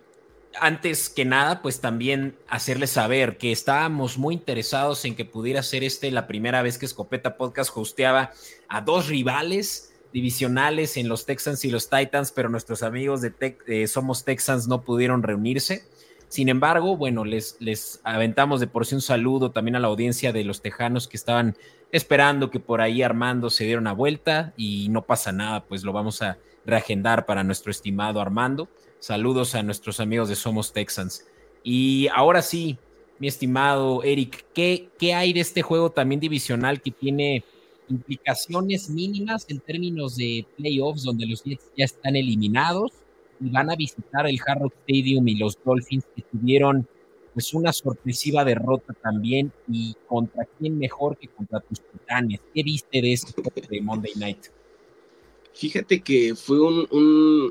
antes 0.62 1.10
que 1.10 1.26
nada, 1.26 1.64
pues 1.64 1.82
también 1.82 2.36
hacerles 2.48 2.92
saber 2.92 3.40
que 3.40 3.52
estábamos 3.52 4.20
muy 4.20 4.36
interesados 4.36 5.06
en 5.06 5.16
que 5.16 5.26
pudiera 5.26 5.64
ser 5.64 5.84
este 5.84 6.12
la 6.12 6.28
primera 6.28 6.62
vez 6.62 6.78
que 6.78 6.86
Escopeta 6.86 7.36
Podcast 7.36 7.76
hosteaba 7.76 8.30
a 8.68 8.82
dos 8.82 9.08
rivales 9.08 9.92
divisionales 10.14 10.98
en 10.98 11.10
los 11.10 11.26
Texans 11.26 11.66
y 11.66 11.72
los 11.72 11.90
Titans, 11.90 12.32
pero 12.32 12.48
nuestros 12.48 12.84
amigos 12.84 13.22
de 13.22 13.88
Somos 13.88 14.24
Texans 14.24 14.68
no 14.68 14.84
pudieron 14.84 15.24
reunirse. 15.24 15.84
Sin 16.28 16.50
embargo, 16.50 16.98
bueno, 16.98 17.24
les, 17.24 17.56
les 17.60 18.02
aventamos 18.04 18.60
de 18.60 18.68
por 18.68 18.86
sí 18.86 18.94
un 18.94 19.02
saludo 19.02 19.52
también 19.52 19.76
a 19.76 19.80
la 19.80 19.88
audiencia 19.88 20.34
de 20.34 20.44
los 20.44 20.62
Tejanos 20.62 21.08
que 21.08 21.18
estaban 21.18 21.56
esperando 21.96 22.50
que 22.50 22.60
por 22.60 22.82
ahí 22.82 23.02
Armando 23.02 23.50
se 23.50 23.64
diera 23.64 23.80
una 23.80 23.94
vuelta 23.94 24.54
y 24.58 24.90
no 24.90 25.06
pasa 25.06 25.32
nada, 25.32 25.64
pues 25.66 25.86
lo 25.86 25.94
vamos 25.94 26.22
a 26.22 26.38
reagendar 26.66 27.26
para 27.26 27.42
nuestro 27.42 27.72
estimado 27.72 28.20
Armando. 28.20 28.68
Saludos 29.00 29.56
a 29.56 29.64
nuestros 29.64 30.02
amigos 30.02 30.28
de 30.28 30.36
Somos 30.36 30.74
Texans. 30.74 31.26
Y 31.64 32.10
ahora 32.14 32.42
sí, 32.42 32.78
mi 33.18 33.30
estimado 33.30 34.04
Eric, 34.04 34.46
¿qué, 34.54 34.90
qué 35.00 35.14
hay 35.14 35.32
de 35.32 35.40
este 35.40 35.62
juego 35.62 35.90
también 35.90 36.20
divisional 36.20 36.82
que 36.82 36.92
tiene 36.92 37.46
implicaciones 37.88 38.90
mínimas 38.90 39.46
en 39.48 39.62
términos 39.62 40.18
de 40.18 40.46
playoffs, 40.58 41.04
donde 41.04 41.26
los 41.26 41.44
Jets 41.46 41.72
ya 41.78 41.86
están 41.86 42.18
eliminados 42.18 42.92
y 43.40 43.50
van 43.52 43.70
a 43.70 43.76
visitar 43.78 44.28
el 44.28 44.38
Hard 44.46 44.70
Stadium 44.86 45.26
y 45.30 45.36
los 45.36 45.58
Dolphins 45.64 46.06
que 46.14 46.24
tuvieron 46.24 46.86
pues 47.36 47.54
una 47.54 47.74
sorpresiva 47.74 48.46
derrota 48.46 48.94
también 48.94 49.52
y 49.68 49.94
contra 50.08 50.46
quién 50.58 50.80
mejor 50.80 51.18
que 51.18 51.28
contra 51.28 51.60
tus 51.60 51.82
titanes. 51.82 52.40
¿Qué 52.54 52.64
viste 52.64 53.02
de 53.02 53.12
ese 53.12 53.28
de 53.70 53.82
Monday 53.82 54.14
Night? 54.16 54.46
Fíjate 55.54 56.00
que 56.00 56.34
fue 56.34 56.62
un, 56.62 56.88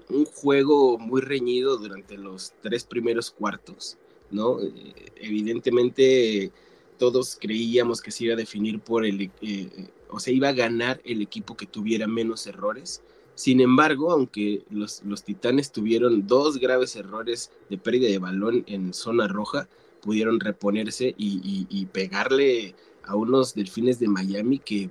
un, 0.09 0.25
juego 0.25 0.99
muy 0.99 1.21
reñido 1.21 1.77
durante 1.77 2.17
los 2.17 2.55
tres 2.63 2.85
primeros 2.85 3.31
cuartos, 3.31 3.99
¿no? 4.31 4.59
Eh, 4.63 4.73
evidentemente 5.17 6.51
todos 6.99 7.37
creíamos 7.39 8.01
que 8.01 8.11
se 8.11 8.25
iba 8.25 8.35
a 8.35 8.39
definir 8.39 8.81
por 8.81 9.05
el, 9.05 9.31
eh, 9.43 9.69
o 10.09 10.19
sea, 10.19 10.33
iba 10.33 10.49
a 10.49 10.53
ganar 10.53 10.99
el 11.05 11.21
equipo 11.21 11.59
que 11.59 11.67
tuviera 11.67 12.07
menos 12.07 12.47
errores. 12.47 13.03
Sin 13.35 13.61
embargo, 13.61 14.13
aunque 14.13 14.63
los, 14.71 15.03
los, 15.05 15.25
Titanes 15.25 15.73
tuvieron 15.73 16.27
dos 16.27 16.59
graves 16.59 16.95
errores 16.95 17.51
de 17.69 17.79
pérdida 17.79 18.09
de 18.09 18.19
balón 18.19 18.65
en 18.67 18.95
zona 18.95 19.27
roja, 19.27 19.69
pudieron 20.05 20.39
reponerse 20.39 21.15
y, 21.17 21.87
pegarle 21.87 22.75
a 23.05 23.17
unos 23.17 23.55
delfines 23.55 23.99
de 23.99 24.09
Miami 24.09 24.59
que 24.59 24.91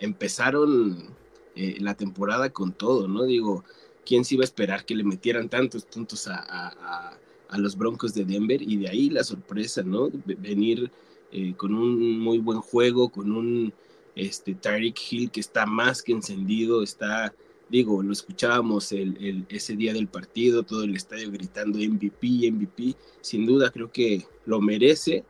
empezaron 0.00 1.14
eh, 1.54 1.76
la 1.80 1.94
temporada 1.94 2.50
con 2.50 2.72
todo, 2.72 3.06
¿no? 3.06 3.24
Digo, 3.24 3.64
¿quién 4.04 4.24
se 4.24 4.34
iba 4.34 4.42
a 4.42 4.44
esperar 4.44 4.84
que 4.84 4.96
le 4.96 5.04
metieran 5.04 5.48
tantos 5.48 5.84
puntos 5.84 6.28
a, 6.28 7.16
los 7.56 7.76
Broncos 7.76 8.14
de 8.14 8.24
Denver? 8.24 8.60
Y 8.60 8.76
de 8.78 8.88
ahí 8.88 9.10
la 9.10 9.22
sorpresa, 9.22 9.82
¿no? 9.82 10.10
Venir 10.24 10.90
eh, 11.30 11.54
con 11.56 11.74
un 11.74 12.18
muy 12.18 12.38
buen 12.38 12.60
juego, 12.60 13.10
con 13.10 13.30
un 13.30 13.72
este, 14.16 14.54
Tyreek 14.54 14.98
Hill 15.10 15.30
que 15.30 15.40
está 15.40 15.66
más 15.66 16.02
que 16.02 16.12
encendido, 16.12 16.82
está 16.82 17.32
digo, 17.68 18.02
lo 18.02 18.12
escuchábamos 18.12 18.92
el, 18.92 19.46
ese 19.48 19.76
día 19.76 19.92
del 19.92 20.08
partido, 20.08 20.62
todo 20.62 20.84
el 20.84 20.96
estadio 20.96 21.30
gritando 21.30 21.78
MVP, 21.78 22.50
MVP, 22.50 22.94
sin 23.20 23.46
duda 23.46 23.70
creo 23.70 23.90
que 23.92 24.26
lo 24.46 24.60
merece, 24.60 25.24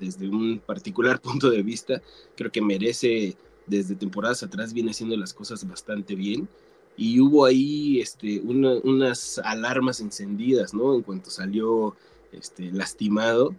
desde 0.00 0.28
un 0.28 0.58
particular 0.58 1.20
punto 1.22 1.50
de 1.50 1.62
vista, 1.62 2.02
creo 2.36 2.50
que 2.50 2.62
merece, 2.62 3.36
desde 3.66 3.94
temporadas 3.94 4.42
atrás 4.42 4.72
viene 4.72 4.92
haciendo 4.92 5.16
las 5.16 5.34
cosas 5.34 5.66
bastante 5.66 6.14
bien, 6.14 6.48
y 6.96 7.20
hubo 7.20 7.44
ahí 7.44 8.00
este, 8.00 8.40
unas 8.40 9.38
alarmas 9.44 10.00
encendidas, 10.00 10.72
¿no? 10.72 10.94
En 10.94 11.02
cuanto 11.02 11.28
salió 11.28 11.94
este, 12.32 12.72
lastimado, 12.72 13.54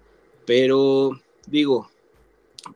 pero 0.47 1.21
digo, 1.45 1.91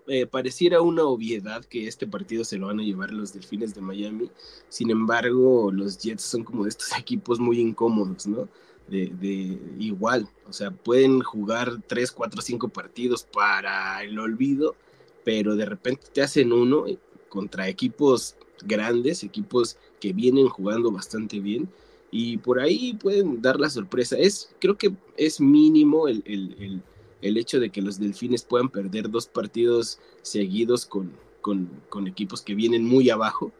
eh, 0.07 0.25
pareciera 0.25 0.81
una 0.81 1.03
obviedad 1.03 1.63
que 1.65 1.88
este 1.88 2.07
partido 2.07 2.43
se 2.43 2.57
lo 2.57 2.67
van 2.67 2.79
a 2.79 2.83
llevar 2.83 3.12
los 3.12 3.33
Delfines 3.33 3.74
de 3.74 3.81
Miami. 3.81 4.29
Sin 4.69 4.89
embargo, 4.89 5.71
los 5.71 5.98
Jets 5.98 6.24
son 6.24 6.43
como 6.43 6.63
de 6.63 6.69
estos 6.69 6.91
equipos 6.98 7.39
muy 7.39 7.60
incómodos, 7.60 8.27
¿no? 8.27 8.48
De, 8.88 9.57
igual, 9.79 10.27
o 10.50 10.51
sea, 10.51 10.69
pueden 10.71 11.21
jugar 11.21 11.81
3, 11.88 12.12
4, 12.12 12.41
5 12.41 12.67
partidos 12.67 13.24
para 13.24 14.03
el 14.03 14.19
olvido, 14.19 14.75
pero 15.24 15.55
de 15.55 15.65
repente 15.65 16.07
te 16.12 16.21
hacen 16.21 16.51
uno 16.51 16.83
contra 17.29 17.69
equipos 17.69 18.36
grandes, 18.65 19.24
equipos 19.24 19.77
que 20.01 20.12
vienen 20.12 20.50
jugando 20.50 20.91
bastante 20.91 21.39
bien 21.39 21.69
y 22.12 22.36
por 22.38 22.60
ahí 22.60 22.93
pueden 22.95 23.41
dar 23.41 23.62
la 23.62 23.69
sorpresa. 23.69 24.17
Es, 24.17 24.53
creo 24.60 24.77
que 24.77 24.91
es 25.15 25.39
mínimo 25.39 26.10
el 26.10 26.21
el 26.25 26.81
hecho 27.21 27.59
de 27.59 27.69
que 27.69 27.81
los 27.81 27.99
delfines 27.99 28.43
puedan 28.43 28.69
perder 28.69 29.09
dos 29.09 29.27
partidos 29.27 29.99
seguidos 30.21 30.85
con, 30.85 31.11
con, 31.41 32.07
equipos 32.07 32.41
que 32.41 32.55
vienen 32.55 32.85
muy 32.85 33.09
abajo, 33.09 33.51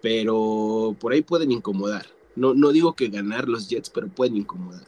pero 0.00 0.96
por 1.00 1.12
ahí 1.12 1.22
pueden 1.22 1.52
incomodar. 1.52 2.06
No, 2.36 2.54
no 2.54 2.72
digo 2.72 2.94
que 2.94 3.08
ganar 3.08 3.48
los 3.48 3.68
Jets, 3.68 3.90
pero 3.90 4.08
pueden 4.08 4.36
incomodar. 4.36 4.86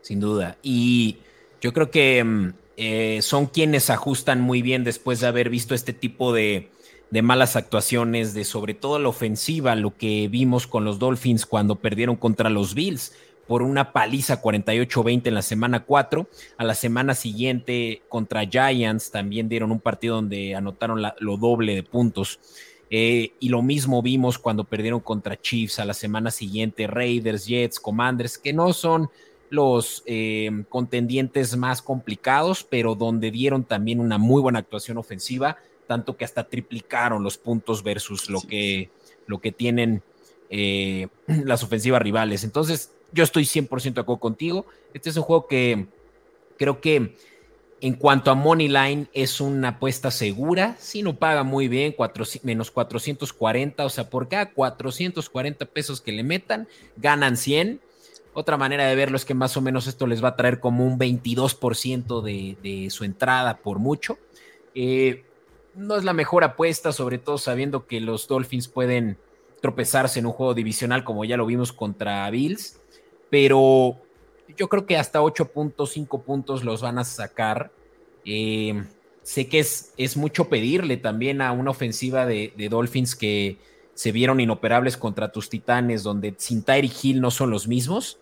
Sin 0.00 0.20
duda. 0.20 0.58
Y 0.62 1.18
yo 1.60 1.72
creo 1.72 1.90
que 1.90 2.24
mm, 2.24 2.52
eh, 2.76 3.18
son 3.22 3.46
quienes 3.46 3.90
ajustan 3.90 4.40
muy 4.40 4.62
bien 4.62 4.84
después 4.84 5.20
de 5.20 5.26
haber 5.26 5.50
visto 5.50 5.74
este 5.74 5.92
tipo 5.92 6.32
de, 6.32 6.70
de 7.10 7.22
malas 7.22 7.56
actuaciones, 7.56 8.34
de 8.34 8.44
sobre 8.44 8.74
todo 8.74 8.98
la 8.98 9.08
ofensiva, 9.08 9.74
lo 9.74 9.96
que 9.96 10.28
vimos 10.28 10.66
con 10.66 10.84
los 10.84 10.98
Dolphins 10.98 11.46
cuando 11.46 11.76
perdieron 11.76 12.16
contra 12.16 12.50
los 12.50 12.74
Bills 12.74 13.12
por 13.48 13.62
una 13.62 13.92
paliza 13.92 14.42
48-20 14.42 15.26
en 15.26 15.34
la 15.34 15.42
semana 15.42 15.84
4. 15.84 16.28
A 16.58 16.64
la 16.64 16.74
semana 16.74 17.14
siguiente 17.14 18.02
contra 18.08 18.46
Giants 18.46 19.10
también 19.10 19.48
dieron 19.48 19.72
un 19.72 19.80
partido 19.80 20.16
donde 20.16 20.54
anotaron 20.54 21.02
lo 21.18 21.36
doble 21.38 21.74
de 21.74 21.82
puntos. 21.82 22.38
Eh, 22.90 23.32
y 23.40 23.48
lo 23.48 23.62
mismo 23.62 24.02
vimos 24.02 24.38
cuando 24.38 24.64
perdieron 24.64 25.00
contra 25.00 25.40
Chiefs 25.40 25.78
a 25.78 25.86
la 25.86 25.94
semana 25.94 26.30
siguiente, 26.30 26.86
Raiders, 26.86 27.46
Jets, 27.46 27.80
Commanders, 27.80 28.36
que 28.36 28.52
no 28.52 28.74
son 28.74 29.08
los 29.48 30.02
eh, 30.04 30.64
contendientes 30.68 31.56
más 31.56 31.80
complicados, 31.80 32.64
pero 32.64 32.94
donde 32.94 33.30
dieron 33.30 33.64
también 33.64 34.00
una 34.00 34.18
muy 34.18 34.42
buena 34.42 34.58
actuación 34.58 34.98
ofensiva, 34.98 35.56
tanto 35.86 36.18
que 36.18 36.26
hasta 36.26 36.44
triplicaron 36.44 37.22
los 37.22 37.38
puntos 37.38 37.82
versus 37.82 38.28
lo, 38.28 38.42
que, 38.42 38.90
lo 39.26 39.40
que 39.40 39.52
tienen 39.52 40.02
eh, 40.50 41.08
las 41.26 41.62
ofensivas 41.62 42.02
rivales. 42.02 42.44
Entonces, 42.44 42.92
yo 43.12 43.24
estoy 43.24 43.44
100% 43.44 43.94
de 43.94 44.00
acuerdo 44.00 44.20
contigo. 44.20 44.66
Este 44.94 45.10
es 45.10 45.16
un 45.16 45.22
juego 45.22 45.46
que 45.46 45.86
creo 46.58 46.80
que 46.80 47.14
en 47.80 47.94
cuanto 47.94 48.30
a 48.30 48.34
Money 48.34 48.68
Line 48.68 49.06
es 49.12 49.40
una 49.40 49.68
apuesta 49.68 50.10
segura. 50.10 50.76
Si 50.78 51.02
no 51.02 51.16
paga 51.16 51.44
muy 51.44 51.68
bien, 51.68 51.94
menos 52.42 52.70
440, 52.70 53.84
o 53.84 53.88
sea, 53.88 54.10
por 54.10 54.28
cada 54.28 54.52
440 54.52 55.66
pesos 55.66 56.00
que 56.00 56.12
le 56.12 56.22
metan, 56.22 56.68
ganan 56.96 57.36
100. 57.36 57.80
Otra 58.34 58.56
manera 58.56 58.86
de 58.86 58.94
verlo 58.94 59.16
es 59.16 59.24
que 59.24 59.34
más 59.34 59.56
o 59.56 59.60
menos 59.60 59.86
esto 59.86 60.06
les 60.06 60.22
va 60.22 60.28
a 60.28 60.36
traer 60.36 60.60
como 60.60 60.84
un 60.86 60.98
22% 60.98 62.22
de, 62.22 62.90
su 62.90 63.04
entrada 63.04 63.58
por 63.58 63.78
mucho. 63.78 64.18
Eh, 64.74 65.24
no 65.74 65.96
es 65.96 66.04
la 66.04 66.12
mejor 66.12 66.44
apuesta, 66.44 66.92
sobre 66.92 67.18
todo 67.18 67.38
sabiendo 67.38 67.86
que 67.86 68.00
los 68.00 68.26
Dolphins 68.28 68.68
pueden 68.68 69.16
tropezarse 69.60 70.18
en 70.18 70.26
un 70.26 70.32
juego 70.32 70.54
divisional 70.54 71.02
como 71.04 71.24
ya 71.24 71.36
lo 71.36 71.46
vimos 71.46 71.72
contra 71.72 72.30
Bills 72.30 72.77
pero 73.30 73.96
yo 74.56 74.68
creo 74.68 74.86
que 74.86 74.96
hasta 74.96 75.20
8.5 75.20 76.22
puntos 76.22 76.64
los 76.64 76.82
van 76.82 76.98
a 76.98 77.04
sacar. 77.04 77.70
Eh, 78.24 78.84
sé 79.22 79.48
que 79.48 79.60
es, 79.60 79.92
es, 79.96 80.16
mucho 80.16 80.48
pedirle 80.48 80.96
también 80.96 81.40
a 81.40 81.52
una 81.52 81.70
ofensiva 81.70 82.26
de, 82.26 82.52
Dolphins 82.70 83.14
que 83.14 83.58
se 83.94 84.12
vieron 84.12 84.40
inoperables 84.40 84.96
contra 84.96 85.32
tus 85.32 85.48
titanes, 85.48 86.02
donde 86.02 86.34
sin 86.38 86.62
Tyreek 86.62 87.04
Hill 87.04 87.20
no 87.20 87.30
son 87.30 87.50
los 87.50 87.68
mismos. 87.68 88.18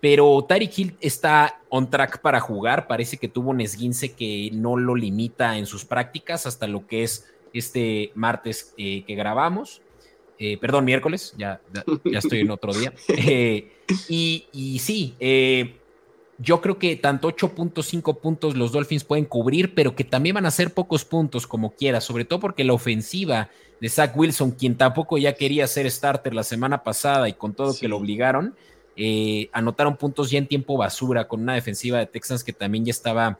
Pero 0.00 0.44
Tyreek 0.46 0.78
Hill 0.78 0.96
está 1.00 1.62
on 1.70 1.88
track 1.88 2.20
para 2.20 2.40
jugar. 2.40 2.86
Parece 2.86 3.16
que 3.16 3.28
tuvo 3.28 3.50
un 3.50 3.60
esguince 3.60 4.12
que 4.12 4.50
no 4.52 4.76
lo 4.76 4.94
limita 4.94 5.56
en 5.56 5.66
sus 5.66 5.84
prácticas 5.84 6.46
hasta 6.46 6.66
lo 6.66 6.86
que 6.86 7.04
es 7.04 7.26
este 7.54 8.12
martes 8.14 8.74
eh, 8.76 9.04
que 9.06 9.14
grabamos. 9.14 9.80
Eh, 10.38 10.58
perdón, 10.58 10.84
miércoles, 10.84 11.34
ya, 11.38 11.60
ya, 11.72 12.18
estoy 12.18 12.40
en 12.40 12.50
otro 12.50 12.72
día. 12.72 12.92
Eh, 13.08 13.70
y, 14.08 14.46
y, 14.52 14.78
sí, 14.78 15.14
eh, 15.20 15.76
yo 16.38 16.60
creo 16.60 16.78
que 16.78 16.96
tanto 16.96 17.28
8.5 17.28 18.18
puntos 18.18 18.56
los 18.56 18.72
Dolphins 18.72 19.04
pueden 19.04 19.24
cubrir, 19.24 19.74
pero 19.74 19.94
que 19.94 20.04
también 20.04 20.34
van 20.34 20.46
a 20.46 20.50
ser 20.50 20.72
pocos 20.72 21.04
puntos 21.04 21.46
como 21.46 21.74
quiera, 21.74 22.00
sobre 22.00 22.24
todo 22.24 22.40
porque 22.40 22.64
la 22.64 22.72
ofensiva 22.72 23.50
de 23.80 23.88
Zach 23.88 24.16
Wilson, 24.16 24.52
quien 24.52 24.76
tampoco 24.76 25.18
ya 25.18 25.34
quería 25.34 25.66
ser 25.66 25.90
starter 25.90 26.34
la 26.34 26.42
semana 26.42 26.82
pasada 26.82 27.28
y 27.28 27.34
con 27.34 27.54
todo 27.54 27.76
que 27.78 27.88
lo 27.88 27.98
obligaron, 27.98 28.54
anotaron 29.52 29.96
puntos 29.96 30.30
ya 30.30 30.38
en 30.38 30.46
tiempo 30.46 30.76
basura 30.76 31.28
con 31.28 31.42
una 31.42 31.54
defensiva 31.54 31.98
de 31.98 32.06
Texans 32.06 32.42
que 32.42 32.52
también 32.52 32.84
ya 32.84 32.90
estaba 32.90 33.38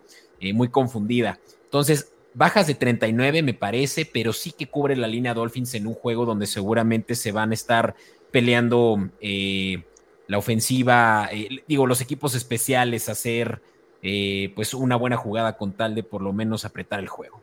muy 0.52 0.68
confundida. 0.68 1.40
Entonces, 1.64 2.13
Bajas 2.34 2.66
de 2.66 2.74
39 2.74 3.42
me 3.42 3.54
parece, 3.54 4.04
pero 4.12 4.32
sí 4.32 4.50
que 4.50 4.66
cubre 4.66 4.96
la 4.96 5.06
línea 5.06 5.34
Dolphins 5.34 5.74
en 5.74 5.86
un 5.86 5.94
juego 5.94 6.26
donde 6.26 6.48
seguramente 6.48 7.14
se 7.14 7.30
van 7.30 7.52
a 7.52 7.54
estar 7.54 7.94
peleando 8.32 9.08
eh, 9.20 9.84
la 10.26 10.38
ofensiva, 10.38 11.28
eh, 11.30 11.62
digo, 11.68 11.86
los 11.86 12.00
equipos 12.00 12.34
especiales, 12.34 13.08
hacer 13.08 13.62
eh, 14.02 14.52
pues 14.56 14.74
una 14.74 14.96
buena 14.96 15.16
jugada 15.16 15.56
con 15.56 15.74
tal 15.74 15.94
de 15.94 16.02
por 16.02 16.22
lo 16.22 16.32
menos 16.32 16.64
apretar 16.64 16.98
el 16.98 17.06
juego. 17.06 17.40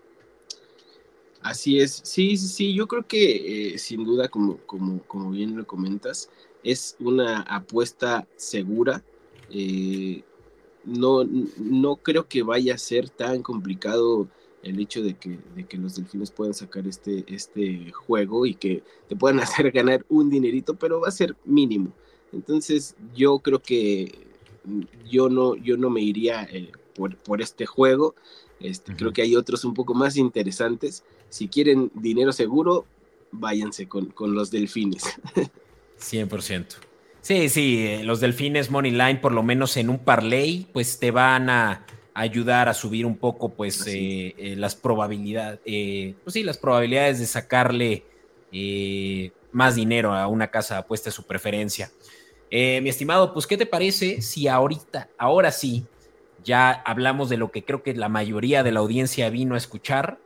Así 1.41 1.79
es, 1.79 2.01
sí, 2.03 2.35
sí, 2.35 2.49
sí, 2.49 2.73
yo 2.73 2.85
creo 2.89 3.07
que 3.07 3.75
sin 3.77 4.03
duda, 4.03 4.27
como, 4.27 4.57
como, 4.65 5.01
como 5.03 5.31
bien 5.31 5.55
lo 5.55 5.65
comentas, 5.65 6.29
es 6.63 6.97
una 6.99 7.43
apuesta 7.43 8.27
segura. 8.35 9.01
no, 10.83 11.23
no 11.23 11.95
creo 11.95 12.27
que 12.27 12.43
vaya 12.43 12.75
a 12.75 12.77
ser 12.77 13.09
tan 13.09 13.41
complicado 13.41 14.27
el 14.63 14.79
hecho 14.79 15.01
de 15.01 15.15
que, 15.15 15.39
de 15.55 15.65
que 15.65 15.77
los 15.77 15.95
delfines 15.95 16.31
puedan 16.31 16.53
sacar 16.53 16.87
este, 16.87 17.23
este 17.27 17.91
juego 17.91 18.45
y 18.45 18.55
que 18.55 18.83
te 19.07 19.15
puedan 19.15 19.39
hacer 19.41 19.71
ganar 19.71 20.05
un 20.09 20.29
dinerito, 20.29 20.75
pero 20.75 21.01
va 21.01 21.07
a 21.07 21.11
ser 21.11 21.35
mínimo. 21.45 21.91
Entonces 22.31 22.95
yo 23.15 23.39
creo 23.39 23.61
que 23.61 24.27
yo 25.09 25.29
no, 25.29 25.55
yo 25.55 25.77
no 25.77 25.89
me 25.89 26.01
iría 26.01 26.43
eh, 26.43 26.71
por, 26.95 27.17
por, 27.17 27.41
este 27.41 27.65
juego. 27.65 28.15
Este, 28.59 28.95
Creo 28.95 29.11
que 29.11 29.23
hay 29.23 29.35
otros 29.35 29.65
un 29.65 29.73
poco 29.73 29.93
más 29.93 30.17
interesantes. 30.17 31.03
Si 31.29 31.47
quieren 31.47 31.91
dinero 31.95 32.31
seguro, 32.31 32.85
váyanse 33.31 33.87
con, 33.87 34.07
con 34.07 34.35
los 34.35 34.51
delfines. 34.51 35.03
100%. 35.99 36.65
Sí, 37.21 37.49
sí, 37.49 37.85
eh, 37.87 38.03
los 38.03 38.19
delfines 38.19 38.71
Money 38.71 38.91
Line, 38.91 39.17
por 39.17 39.31
lo 39.31 39.43
menos 39.43 39.77
en 39.77 39.89
un 39.89 39.99
parlay, 39.99 40.67
pues 40.73 40.99
te 40.99 41.11
van 41.11 41.49
a 41.49 41.85
ayudar 42.13 42.67
a 42.69 42.73
subir 42.73 43.05
un 43.05 43.17
poco, 43.17 43.49
pues, 43.49 43.85
eh, 43.87 44.35
eh, 44.37 44.55
las 44.57 44.75
probabilidades, 44.75 45.59
pues 46.23 46.33
sí, 46.33 46.43
las 46.43 46.57
probabilidades 46.57 47.19
de 47.19 47.25
sacarle 47.25 48.03
más 49.51 49.75
dinero 49.75 50.13
a 50.13 50.27
una 50.27 50.47
casa 50.47 50.75
de 50.75 50.79
apuesta 50.81 51.09
de 51.09 51.15
su 51.15 51.23
preferencia. 51.23 51.91
mi 52.51 52.89
estimado, 52.89 53.33
pues, 53.33 53.47
¿qué 53.47 53.57
te 53.57 53.65
parece 53.65 54.21
si 54.21 54.47
ahorita, 54.47 55.09
ahora 55.17 55.51
sí, 55.51 55.85
ya 56.43 56.71
hablamos 56.71 57.29
de 57.29 57.37
lo 57.37 57.51
que 57.51 57.63
creo 57.63 57.83
que 57.83 57.93
la 57.93 58.09
mayoría 58.09 58.63
de 58.63 58.71
la 58.71 58.81
audiencia 58.81 59.29
vino 59.29 59.55
a 59.55 59.57
escuchar? 59.57 60.19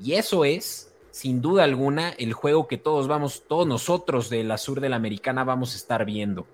Y 0.00 0.14
eso 0.14 0.44
es 0.44 0.92
sin 1.12 1.42
duda 1.42 1.64
alguna, 1.64 2.08
el 2.10 2.32
juego 2.32 2.66
que 2.66 2.78
todos 2.78 3.06
vamos, 3.06 3.44
todos 3.46 3.66
nosotros 3.66 4.30
de 4.30 4.42
la 4.44 4.56
sur 4.56 4.80
de 4.80 4.88
la 4.88 4.96
americana 4.96 5.44
vamos 5.44 5.74
a 5.74 5.76
estar 5.76 6.04
viendo. 6.06 6.46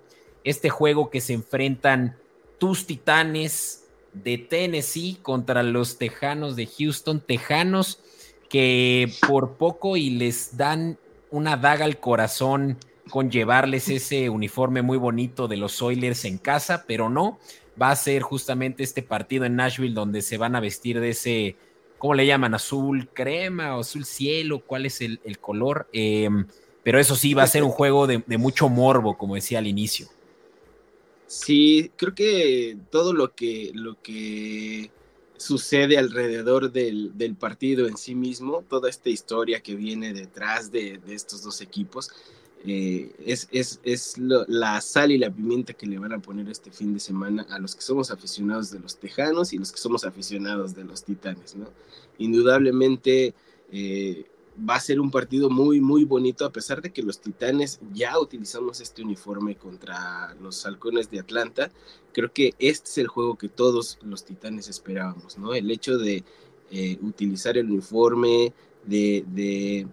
Este 0.43 0.69
juego 0.69 1.09
que 1.09 1.21
se 1.21 1.33
enfrentan 1.33 2.17
tus 2.59 2.85
titanes 2.85 3.87
de 4.13 4.37
Tennessee 4.37 5.17
contra 5.21 5.63
los 5.63 5.97
tejanos 5.97 6.55
de 6.55 6.67
Houston, 6.67 7.21
tejanos 7.21 7.99
que 8.49 9.11
por 9.27 9.57
poco 9.57 9.97
y 9.97 10.09
les 10.09 10.57
dan 10.57 10.97
una 11.31 11.57
daga 11.57 11.85
al 11.85 11.99
corazón 11.99 12.77
con 13.09 13.29
llevarles 13.31 13.89
ese 13.89 14.29
uniforme 14.29 14.81
muy 14.81 14.97
bonito 14.97 15.47
de 15.47 15.57
los 15.57 15.81
Oilers 15.81 16.25
en 16.25 16.37
casa, 16.37 16.85
pero 16.87 17.09
no, 17.09 17.39
va 17.79 17.91
a 17.91 17.95
ser 17.95 18.21
justamente 18.21 18.83
este 18.83 19.03
partido 19.03 19.45
en 19.45 19.55
Nashville 19.55 19.93
donde 19.93 20.21
se 20.21 20.37
van 20.37 20.55
a 20.55 20.59
vestir 20.59 20.99
de 20.99 21.09
ese 21.09 21.55
¿cómo 21.99 22.15
le 22.15 22.25
llaman? 22.25 22.55
Azul 22.55 23.09
crema 23.13 23.77
o 23.77 23.81
azul 23.81 24.05
cielo, 24.05 24.63
¿cuál 24.65 24.87
es 24.87 25.01
el, 25.01 25.19
color? 25.39 25.87
Em, 25.93 26.47
pero 26.81 26.99
eso 26.99 27.15
sí, 27.15 27.35
va 27.35 27.43
a 27.43 27.47
ser 27.47 27.63
un 27.63 27.69
juego 27.69 28.07
de, 28.07 28.23
mucho 28.39 28.69
morbo, 28.69 29.17
como 29.17 29.35
decía 29.35 29.59
al 29.59 29.67
inicio. 29.67 30.07
Sí, 31.29 31.91
creo 31.95 32.15
que 32.15 32.75
todo 32.89 33.13
lo 33.13 33.35
que, 33.35 33.69
lo 33.75 34.01
que 34.01 34.89
sucede 35.37 35.99
alrededor 35.99 36.71
del, 36.71 37.35
partido 37.39 37.87
en 37.87 37.97
sí 37.97 38.15
mismo, 38.15 38.63
toda 38.67 38.89
esta 38.89 39.09
historia 39.09 39.59
que 39.59 39.75
viene 39.75 40.11
detrás 40.11 40.71
de, 40.71 40.97
de 40.97 41.13
estos 41.13 41.43
dos 41.43 41.61
equipos, 41.61 42.09
eh, 42.65 43.11
es, 43.27 43.47
es, 43.51 44.17
la 44.17 44.81
sal 44.81 45.11
y 45.11 45.19
la 45.19 45.29
pimienta 45.29 45.73
que 45.73 45.85
le 45.85 45.99
van 45.99 46.13
a 46.13 46.19
poner 46.19 46.49
este 46.49 46.71
fin 46.71 46.95
de 46.95 46.99
semana 46.99 47.45
a 47.51 47.59
los 47.59 47.75
que 47.75 47.83
somos 47.83 48.09
aficionados 48.09 48.71
de 48.71 48.79
los 48.79 48.97
Tejanos 48.97 49.53
y 49.53 49.59
los 49.59 49.71
que 49.71 49.77
somos 49.77 50.05
aficionados 50.05 50.73
de 50.73 50.83
los 50.83 51.03
Titanes, 51.03 51.55
¿no? 51.55 51.69
Indudablemente 52.17 53.35
eh, 53.71 54.25
va 54.67 54.75
a 54.75 54.79
ser 54.79 54.99
un 54.99 55.11
partido 55.11 55.49
muy, 55.49 55.81
muy 55.81 56.05
bonito, 56.05 56.45
a 56.45 56.51
pesar 56.51 56.81
de 56.81 56.91
que 56.91 57.03
los 57.03 57.21
Titanes 57.21 57.79
ya 57.93 58.19
utilizamos 58.19 58.81
este 58.81 59.01
uniforme 59.03 59.55
contra 59.55 60.35
los 60.41 60.65
Halcones 60.65 61.09
de 61.09 61.19
Atlanta. 61.19 61.71
Creo 62.13 62.31
que 62.31 62.53
este 62.59 62.89
es 62.89 62.97
el 62.97 63.07
juego 63.07 63.37
que 63.37 63.49
todos 63.49 63.99
los 64.01 64.25
Titanes 64.25 64.67
esperábamos, 64.67 65.37
¿no? 65.37 65.53
El 65.53 65.69
hecho 65.71 65.97
de 65.97 66.23
eh, 66.71 66.97
utilizar 67.01 67.57
el 67.57 67.71
uniforme, 67.71 68.53
de 68.85 69.85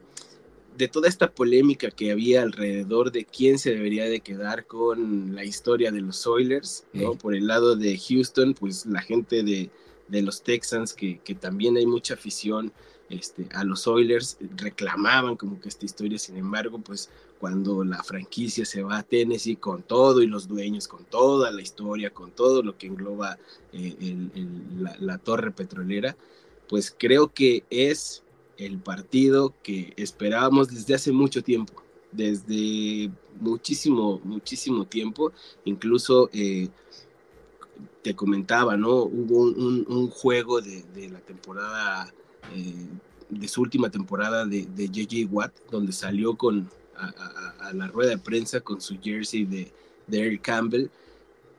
de 0.76 0.88
toda 0.88 1.08
esta 1.08 1.30
polémica 1.30 1.90
que 1.90 2.11
había 2.11 2.42
alrededor 2.42 3.10
de 3.10 3.25
quién 3.25 3.58
se 3.58 3.71
debería 3.71 4.04
de 4.04 4.21
quedar 4.21 4.67
con 4.67 5.34
la 5.34 5.45
historia 5.45 5.90
de 5.90 6.00
los 6.00 6.26
Oilers, 6.26 6.84
¿no? 6.93 7.14
Por 7.14 7.34
el 7.34 7.47
lado 7.47 7.76
de 7.76 7.99
Houston, 7.99 8.54
pues 8.54 8.86
la 8.86 9.00
gente 9.00 9.43
de, 9.43 9.71
los 10.23 10.43
Texans, 10.43 10.93
que, 10.93 11.21
también 11.40 11.76
hay 11.76 11.86
mucha 11.86 12.14
afición 12.14 12.73
este, 13.08 13.49
a 13.52 13.64
los 13.64 13.86
Oilers, 13.86 14.38
reclamaban 14.56 15.36
como 15.36 15.60
que 15.60 15.69
esta 15.69 15.84
historia, 15.84 16.19
sin 16.19 16.36
embargo, 16.36 16.78
pues 16.78 17.10
cuando 17.38 17.84
la 17.84 18.02
franquicia 18.02 18.64
se 18.64 18.82
va 18.82 18.99
a 18.99 19.02
Tennessee 19.02 19.56
con 19.56 19.82
todo 19.82 20.23
y 20.23 20.26
los 20.26 20.49
dueños, 20.49 20.88
con 20.88 21.04
toda 21.04 21.50
la 21.50 21.62
historia, 21.62 22.10
con 22.10 22.30
todo 22.30 22.62
lo 22.62 22.76
que 22.78 22.86
engloba 22.86 23.38
eh, 23.73 24.16
la 25.00 25.19
torre 25.19 25.50
petrolera, 25.50 26.16
pues 26.69 26.95
creo 26.97 27.32
que 27.32 27.64
es 27.71 28.23
el 28.56 28.78
partido 28.78 29.54
que 29.62 29.92
esperábamos 29.97 30.69
desde 30.69 30.95
hace 30.95 31.12
mucho 31.12 31.42
tiempo, 31.42 31.82
desde 32.12 33.10
muchísimo, 33.40 34.21
muchísimo 34.25 34.86
tiempo. 34.86 35.32
Incluso 35.64 36.30
eh, 36.32 36.69
te 38.02 38.14
comentaba, 38.14 38.76
¿no? 38.76 39.02
Hubo 39.02 39.42
un, 39.42 40.10
juego 40.10 40.60
de, 40.60 41.08
la 41.10 41.21
temporada, 41.21 42.12
eh, 42.54 42.87
de 43.28 43.49
su 43.49 43.63
última 43.63 43.91
temporada 43.91 44.45
de, 44.45 44.67
de 44.67 44.89
JJ 44.89 45.26
Watt, 45.30 45.52
donde 45.71 45.93
salió 45.93 46.37
con 46.37 46.69
a, 46.97 47.73
la 47.73 47.89
rueda 47.89 48.11
de 48.11 48.19
prensa 48.19 48.61
con 48.61 48.80
su 48.80 48.99
jersey 49.00 49.45
de, 49.45 49.73
de 50.06 50.21
Eric 50.21 50.43
Campbell. 50.43 50.89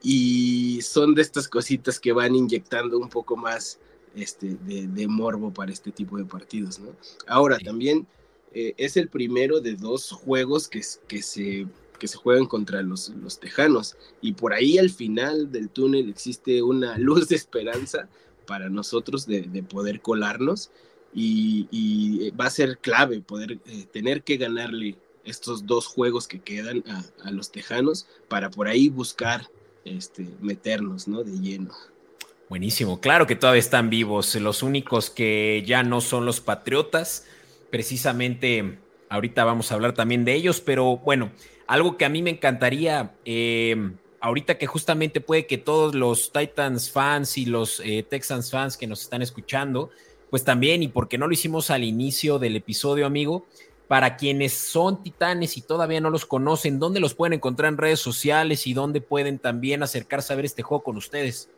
Y 0.01 0.79
son 0.81 1.15
de 1.15 1.21
estas 1.21 1.47
cositas 1.47 1.99
que 1.99 2.13
van 2.13 2.35
inyectando 2.35 2.97
un 2.99 3.09
poco 3.09 3.35
más 3.35 3.79
este, 4.15 4.55
de, 4.65 5.07
morbo 5.07 5.53
para 5.53 5.71
este 5.71 5.91
tipo 5.91 6.17
de 6.17 6.25
partidos, 6.25 6.79
¿no? 6.79 6.89
Ahora, 7.27 7.57
también 7.59 8.07
eh, 8.53 8.73
es 8.77 8.95
el 8.95 9.09
primero 9.09 9.59
de 9.59 9.75
dos 9.75 10.11
juegos 10.11 10.67
que, 10.67 10.81
que, 11.07 11.21
se, 11.21 11.67
que 11.99 12.07
se 12.07 12.17
juegan 12.17 12.45
contra 12.45 12.81
los, 12.81 13.09
los 13.09 13.39
Tejanos 13.39 13.97
y 14.21 14.33
por 14.33 14.53
ahí 14.53 14.77
al 14.77 14.89
final 14.89 15.51
del 15.51 15.69
túnel 15.69 16.09
existe 16.09 16.61
una 16.61 16.97
luz 16.97 17.27
de 17.27 17.35
esperanza 17.35 18.07
para 18.47 18.69
nosotros 18.69 19.27
de, 19.27 19.63
poder 19.69 20.01
colarnos 20.01 20.71
y, 21.13 22.31
va 22.31 22.45
a 22.45 22.49
ser 22.49 22.79
clave 22.79 23.21
poder 23.21 23.59
eh, 23.65 23.85
tener 23.91 24.23
que 24.23 24.37
ganarle 24.37 24.95
estos 25.23 25.67
dos 25.67 25.85
juegos 25.85 26.27
que 26.27 26.39
quedan 26.39 26.83
a, 27.23 27.31
los 27.31 27.51
Tejanos 27.51 28.07
para 28.27 28.49
por 28.49 28.67
ahí 28.67 28.89
buscar 28.89 29.49
este, 29.85 30.27
meternos, 30.41 31.07
¿no? 31.07 31.23
De 31.23 31.37
lleno. 31.37 31.73
Buenísimo, 32.49 33.01
claro 33.01 33.27
que 33.27 33.35
todavía 33.35 33.59
están 33.59 33.89
vivos. 33.89 34.33
Los 34.35 34.63
únicos 34.63 35.09
que 35.09 35.63
ya 35.67 35.83
no 35.83 35.99
son 35.99 36.25
los 36.25 36.39
Patriotas, 36.39 37.25
precisamente 37.69 38.79
ahorita 39.09 39.43
vamos 39.43 39.71
a 39.71 39.75
hablar 39.75 39.93
también 39.93 40.23
de 40.25 40.33
ellos, 40.33 40.61
pero 40.61 40.97
bueno, 40.97 41.31
algo 41.67 41.97
que 41.97 42.05
a 42.05 42.09
mí 42.09 42.21
me 42.21 42.31
encantaría, 42.31 43.11
em, 43.25 43.97
ahorita 44.19 44.57
que 44.57 44.67
justamente 44.67 45.21
puede 45.21 45.45
que 45.45 45.57
todos 45.57 45.95
los 45.95 46.31
Titans 46.31 46.89
fans 46.91 47.37
y 47.37 47.45
los 47.45 47.79
eh, 47.81 48.05
Texans 48.07 48.51
fans 48.51 48.77
que 48.77 48.87
nos 48.87 49.01
están 49.01 49.21
escuchando, 49.21 49.89
pues 50.29 50.43
también, 50.43 50.83
y 50.83 50.87
porque 50.87 51.17
no 51.17 51.27
lo 51.27 51.33
hicimos 51.33 51.69
al 51.69 51.83
inicio 51.83 52.39
del 52.39 52.55
episodio, 52.55 53.05
amigo, 53.05 53.45
para 53.87 54.17
quienes 54.17 54.53
son 54.53 55.01
titanes 55.01 55.57
y 55.57 55.61
todavía 55.61 56.01
no 56.01 56.09
los 56.09 56.25
conocen, 56.25 56.79
¿dónde 56.79 56.99
los 56.99 57.13
pueden 57.13 57.33
encontrar 57.33 57.71
en 57.71 57.77
redes 57.77 57.99
sociales 57.99 58.67
y 58.67 58.73
dónde 58.73 58.99
pueden 59.01 59.39
también 59.39 59.81
acercarse 59.83 60.33
a 60.33 60.35
ver 60.35 60.45
este 60.45 60.63
juego 60.63 60.83
con 60.83 60.97
ustedes? 60.97 61.49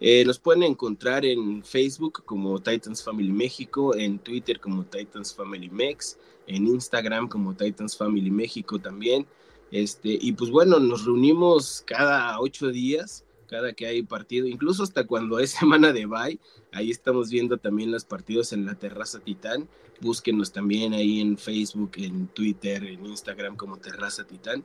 Eh, 0.00 0.24
los 0.24 0.38
pueden 0.38 0.62
encontrar 0.62 1.26
en 1.26 1.62
Facebook 1.62 2.22
como 2.24 2.58
Titans 2.58 3.04
Family 3.04 3.32
México, 3.32 3.94
en 3.94 4.18
Twitter 4.18 4.58
como 4.58 4.84
Titans 4.84 5.34
Family 5.34 5.68
Mex, 5.68 6.16
en 6.46 6.66
Instagram 6.66 7.28
como 7.28 7.54
Titans 7.54 7.94
Family 7.94 8.30
México 8.30 8.78
también. 8.78 9.26
Este, 9.70 10.18
y 10.20 10.32
pues 10.32 10.50
bueno, 10.50 10.78
nos 10.80 11.04
reunimos 11.04 11.82
cada 11.86 12.40
ocho 12.40 12.68
días, 12.68 13.24
cada 13.46 13.72
que 13.72 13.86
hay 13.86 14.02
partido, 14.02 14.46
incluso 14.46 14.82
hasta 14.82 15.06
cuando 15.06 15.38
es 15.38 15.50
semana 15.60 15.92
de 15.92 16.06
bye. 16.06 16.38
Ahí 16.72 16.90
estamos 16.90 17.30
viendo 17.30 17.58
también 17.58 17.90
los 17.90 18.04
partidos 18.04 18.52
en 18.52 18.66
la 18.66 18.74
Terraza 18.74 19.20
Titán. 19.20 19.68
Búsquenos 20.00 20.52
también 20.52 20.94
ahí 20.94 21.20
en 21.20 21.36
Facebook, 21.36 21.92
en 21.96 22.28
Twitter, 22.28 22.84
en 22.84 23.04
Instagram 23.04 23.56
como 23.56 23.76
Terraza 23.76 24.24
Titán. 24.24 24.64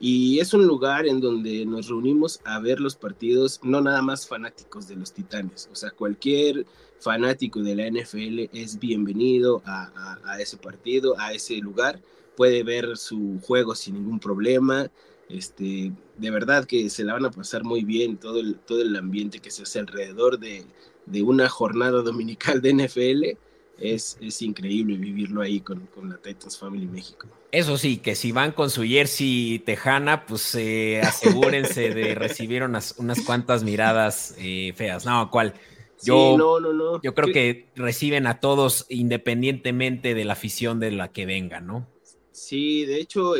Y 0.00 0.40
es 0.40 0.52
un 0.54 0.66
lugar 0.66 1.06
en 1.06 1.20
donde 1.20 1.64
nos 1.64 1.88
reunimos 1.88 2.40
a 2.44 2.58
ver 2.58 2.80
los 2.80 2.96
partidos, 2.96 3.60
no 3.62 3.80
nada 3.80 4.02
más 4.02 4.26
fanáticos 4.26 4.88
de 4.88 4.96
los 4.96 5.12
Titanes, 5.12 5.68
o 5.70 5.76
sea, 5.76 5.90
cualquier 5.92 6.66
fanático 6.98 7.62
de 7.62 7.76
la 7.76 7.88
NFL 7.88 8.50
es 8.56 8.78
bienvenido 8.78 9.62
a, 9.64 10.36
ese 10.40 10.56
partido, 10.56 11.14
a 11.18 11.32
ese 11.32 11.56
lugar, 11.58 12.00
puede 12.36 12.62
ver 12.62 12.96
su 12.96 13.40
juego 13.42 13.74
sin 13.74 13.94
ningún 13.94 14.20
problema, 14.20 14.90
este, 15.28 15.92
de 16.18 16.30
verdad 16.30 16.66
que 16.66 16.90
se 16.90 17.04
la 17.04 17.14
van 17.14 17.24
a 17.24 17.30
pasar 17.30 17.64
muy 17.64 17.82
bien 17.84 18.16
todo 18.16 18.40
el, 18.40 18.56
todo 18.56 18.82
el 18.82 18.94
ambiente 18.96 19.40
que 19.40 19.50
se 19.50 19.62
hace 19.62 19.78
alrededor 19.78 20.38
de, 20.38 20.64
de 21.06 21.22
una 21.22 21.48
jornada 21.48 22.02
dominical 22.02 22.60
de 22.60 22.74
NFL 22.74 23.38
es, 23.78 24.42
increíble 24.42 24.96
vivirlo 24.96 25.42
ahí 25.42 25.60
con, 25.60 25.88
la 26.08 26.16
Titans 26.18 26.58
Family 26.58 26.86
México. 26.86 27.26
Eso 27.50 27.76
sí, 27.76 27.98
que 27.98 28.14
si 28.14 28.32
van 28.32 28.52
con 28.52 28.70
su 28.70 28.84
jersey 28.84 29.60
tejana, 29.64 30.26
pues 30.26 30.54
eh, 30.54 31.00
asegúrense 31.02 31.90
de 31.90 32.14
recibir 32.14 32.62
unas, 32.62 32.94
unas 32.98 33.20
cuantas 33.20 33.64
miradas 33.64 34.34
eh, 34.38 34.72
feas. 34.76 35.04
No, 35.04 35.30
¿cuál? 35.30 35.54
Yo, 36.02 36.36
no, 36.36 36.60
no, 36.60 36.72
no. 36.72 37.02
yo 37.02 37.14
creo 37.14 37.32
que 37.32 37.68
reciben 37.76 38.26
a 38.26 38.40
todos 38.40 38.84
independientemente 38.88 40.14
de 40.14 40.24
la 40.24 40.34
afición 40.34 40.78
de 40.78 40.90
la 40.90 41.12
que 41.12 41.24
vengan, 41.24 41.66
¿no? 41.66 41.88
Sí, 42.34 42.84
de 42.84 42.98
hecho, 42.98 43.34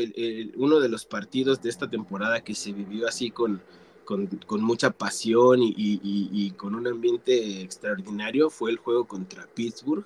uno 0.55 0.79
de 0.79 0.89
los 0.89 1.05
partidos 1.05 1.61
de 1.61 1.69
esta 1.69 1.91
temporada 1.91 2.45
que 2.45 2.55
se 2.55 2.73
vivió 2.73 3.09
así 3.09 3.29
con, 3.29 3.61
con, 4.05 4.63
mucha 4.63 4.91
pasión 4.91 5.61
y, 5.65 5.75
y, 5.77 6.51
con 6.53 6.77
un 6.77 6.87
ambiente 6.87 7.61
extraordinario 7.61 8.51
fue 8.51 8.71
el 8.71 8.77
juego 8.77 9.05
contra 9.05 9.49
Pittsburgh. 9.53 10.05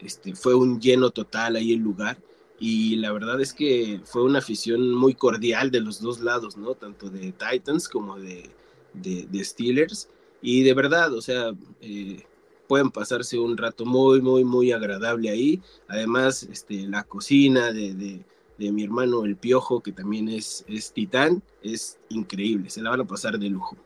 Este, 0.00 0.36
fue 0.36 0.54
un 0.54 0.80
lleno 0.80 1.10
total 1.10 1.56
ahí 1.56 1.72
el 1.72 1.80
lugar 1.80 2.18
y 2.60 2.94
la 2.98 3.10
verdad 3.10 3.40
es 3.40 3.52
que 3.52 4.00
fue 4.04 4.22
una 4.22 4.38
afición 4.38 4.94
muy 4.94 5.14
cordial 5.14 5.72
de 5.72 5.80
los 5.80 6.00
dos 6.00 6.20
lados, 6.20 6.56
¿no? 6.56 6.76
Tanto 6.76 7.10
de 7.10 7.32
Titans 7.32 7.88
como 7.88 8.16
de, 8.16 8.48
de, 8.94 9.44
Steelers. 9.44 10.08
Y 10.40 10.62
de 10.62 10.74
verdad, 10.74 11.12
o 11.14 11.20
sea, 11.20 11.50
eh, 11.80 12.22
pueden 12.70 12.92
pasarse 12.92 13.36
un 13.36 13.56
rato 13.56 13.84
muy, 13.84 14.22
muy, 14.22 14.44
muy 14.44 14.70
agradable 14.70 15.28
ahí. 15.28 15.60
Además, 15.88 16.44
este, 16.44 16.86
la 16.86 17.02
cocina 17.02 17.72
de, 17.72 18.22
de, 18.58 18.70
mi 18.70 18.84
hermano 18.84 19.24
El 19.24 19.34
Piojo, 19.34 19.82
que 19.82 19.90
también 19.90 20.28
es, 20.28 20.64
es 20.68 20.92
titán, 20.92 21.42
es 21.64 21.98
increíble, 22.10 22.70
se 22.70 22.80
la 22.80 22.90
van 22.90 23.00
a 23.00 23.04
pasar 23.04 23.40
de 23.40 23.48
lujo. 23.48 23.76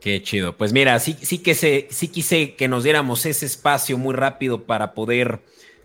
Qué 0.00 0.20
chido. 0.24 0.56
Pues 0.56 0.72
mira, 0.72 0.98
sí, 0.98 1.14
sí 1.22 1.38
que 1.38 1.54
se, 1.54 1.86
sí 1.90 2.08
quise 2.08 2.56
que 2.56 2.66
nos 2.66 2.82
diéramos 2.82 3.24
ese 3.26 3.46
espacio 3.46 3.96
muy 3.96 4.12
rápido 4.12 4.64
para 4.64 4.92
poder 4.92 5.40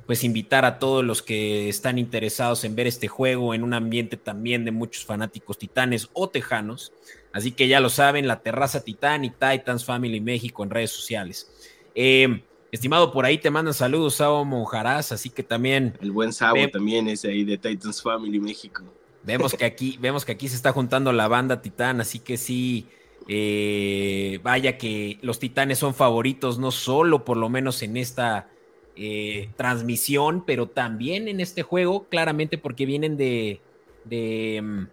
pues 0.08 0.24
invitar 0.24 0.66
a 0.66 0.80
todos 0.80 1.06
los 1.06 1.22
que 1.22 1.70
están 1.70 2.00
interesados 2.00 2.64
en 2.64 2.76
ver 2.76 2.88
este 2.88 3.08
juego 3.08 3.54
en 3.54 3.62
un 3.62 3.76
ambiente 3.76 4.18
también 4.18 4.66
de 4.66 4.72
muchos 4.72 5.06
fanáticos 5.06 5.60
titanes 5.60 6.10
o 6.14 6.28
tejanos. 6.28 6.92
Así 7.34 7.52
que 7.52 7.68
ya 7.68 7.82
lo 7.82 7.90
saben, 7.92 8.28
la 8.28 8.42
terraza 8.42 8.84
Titán 8.84 9.26
y 9.26 9.30
Titans 9.30 9.86
Family 9.86 10.22
México 10.22 10.64
en 10.64 10.72
redes 10.72 10.90
sociales. 10.90 11.52
Eh, 12.00 12.44
estimado, 12.72 13.12
por 13.12 13.26
ahí 13.26 13.40
te 13.40 13.50
mandan 13.50 13.74
saludos, 13.74 14.18
Sabo 14.18 14.46
Monjaraz, 14.46 15.12
así 15.12 15.32
que 15.32 15.42
también. 15.42 15.98
El 16.00 16.12
buen 16.12 16.32
Sabo 16.32 16.70
también 16.72 17.08
es 17.08 17.26
ahí 17.26 17.44
de 17.44 17.58
Titans 17.58 18.04
Family 18.04 18.40
México. 18.40 18.84
Vemos 19.24 19.56
que 19.56 19.66
aquí, 19.66 19.98
vemos 20.02 20.24
que 20.24 20.34
aquí 20.34 20.48
se 20.48 20.56
está 20.56 20.72
juntando 20.72 21.12
la 21.12 21.28
banda 21.28 21.60
Titán, 21.60 22.00
así 22.00 22.20
que 22.20 22.38
sí. 22.38 22.86
Eh, 23.28 24.40
vaya 24.44 24.78
que 24.78 25.18
los 25.22 25.40
titanes 25.40 25.80
son 25.80 25.96
favoritos, 25.96 26.60
no 26.60 26.72
solo 26.72 27.26
por 27.26 27.36
lo 27.36 27.50
menos 27.50 27.82
en 27.82 27.98
esta 27.98 28.48
eh, 28.96 29.50
transmisión, 29.58 30.46
pero 30.46 30.68
también 30.68 31.28
en 31.28 31.40
este 31.40 31.64
juego, 31.64 32.06
claramente 32.10 32.60
porque 32.60 32.86
vienen 32.86 33.18
de, 33.18 33.60
de, 34.06 34.62
mm, 34.64 34.84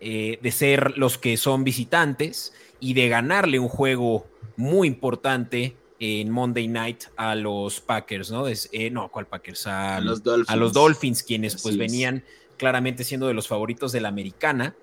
eh, 0.00 0.38
de, 0.42 0.50
ser 0.50 0.96
los 0.96 1.18
que 1.18 1.36
son 1.36 1.62
visitantes 1.62 2.54
y 2.80 2.94
de 2.94 3.08
ganarle 3.08 3.58
un 3.58 3.68
juego 3.68 4.26
muy 4.56 4.88
importante 4.88 5.76
en 6.00 6.30
Monday 6.30 6.68
Night 6.68 7.04
a 7.16 7.34
los 7.34 7.80
Packers, 7.80 8.30
¿no? 8.30 8.46
Eh, 8.48 8.90
no, 8.90 9.10
¿cuál 9.10 9.26
Packers? 9.26 9.66
A, 9.66 10.00
los 10.00 10.22
Dolphins. 10.22 10.50
a, 10.50 10.56
los 10.56 10.72
Dolphins. 10.72 11.22
quienes 11.22 11.60
pues 11.62 11.76
venían 11.76 12.24
claramente 12.56 13.04
siendo 13.04 13.26
de 13.26 13.34
los 13.34 13.48
favoritos 13.48 13.92
de 13.92 14.00
la 14.00 14.08
americana. 14.08 14.74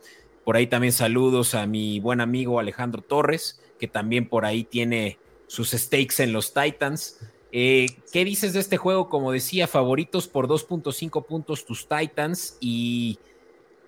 Por 0.43 0.55
ahí 0.55 0.67
también 0.67 0.93
saludos 0.93 1.55
a 1.55 1.65
mi 1.65 1.99
buen 1.99 2.21
amigo 2.21 2.59
Alejandro 2.59 3.01
Torres, 3.01 3.59
que 3.79 3.87
también 3.87 4.27
por 4.27 4.45
ahí 4.45 4.63
tiene 4.63 5.17
sus 5.47 5.71
stakes 5.71 6.21
en 6.23 6.33
los 6.33 6.53
Titans. 6.53 7.19
Eh, 7.51 7.87
¿Qué 8.11 8.25
dices 8.25 8.53
de 8.53 8.59
este 8.59 8.77
juego? 8.77 9.09
Como 9.09 9.31
decía, 9.31 9.67
favoritos 9.67 10.27
por 10.27 10.47
2.5 10.47 11.25
puntos 11.25 11.65
tus 11.65 11.87
Titans 11.87 12.57
y 12.59 13.17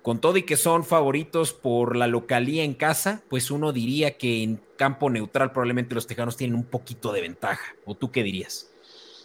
con 0.08 0.22
todo 0.22 0.38
y 0.38 0.44
que 0.44 0.56
son 0.56 0.86
favoritos 0.86 1.52
por 1.52 1.98
la 1.98 2.08
localía 2.08 2.64
en 2.64 2.76
casa, 2.76 3.24
pues 3.30 3.52
uno 3.52 3.74
diría 3.74 4.18
que 4.18 4.42
en 4.42 4.62
campo 4.78 5.10
neutral 5.10 5.52
probablemente 5.52 5.96
los 5.96 6.08
Tejanos 6.08 6.38
tienen 6.38 6.56
un 6.56 6.64
poquito 6.64 7.12
de 7.12 7.20
ventaja. 7.20 7.76
¿O 7.84 7.94
tú 7.94 8.10
qué 8.10 8.24
dirías? 8.24 8.72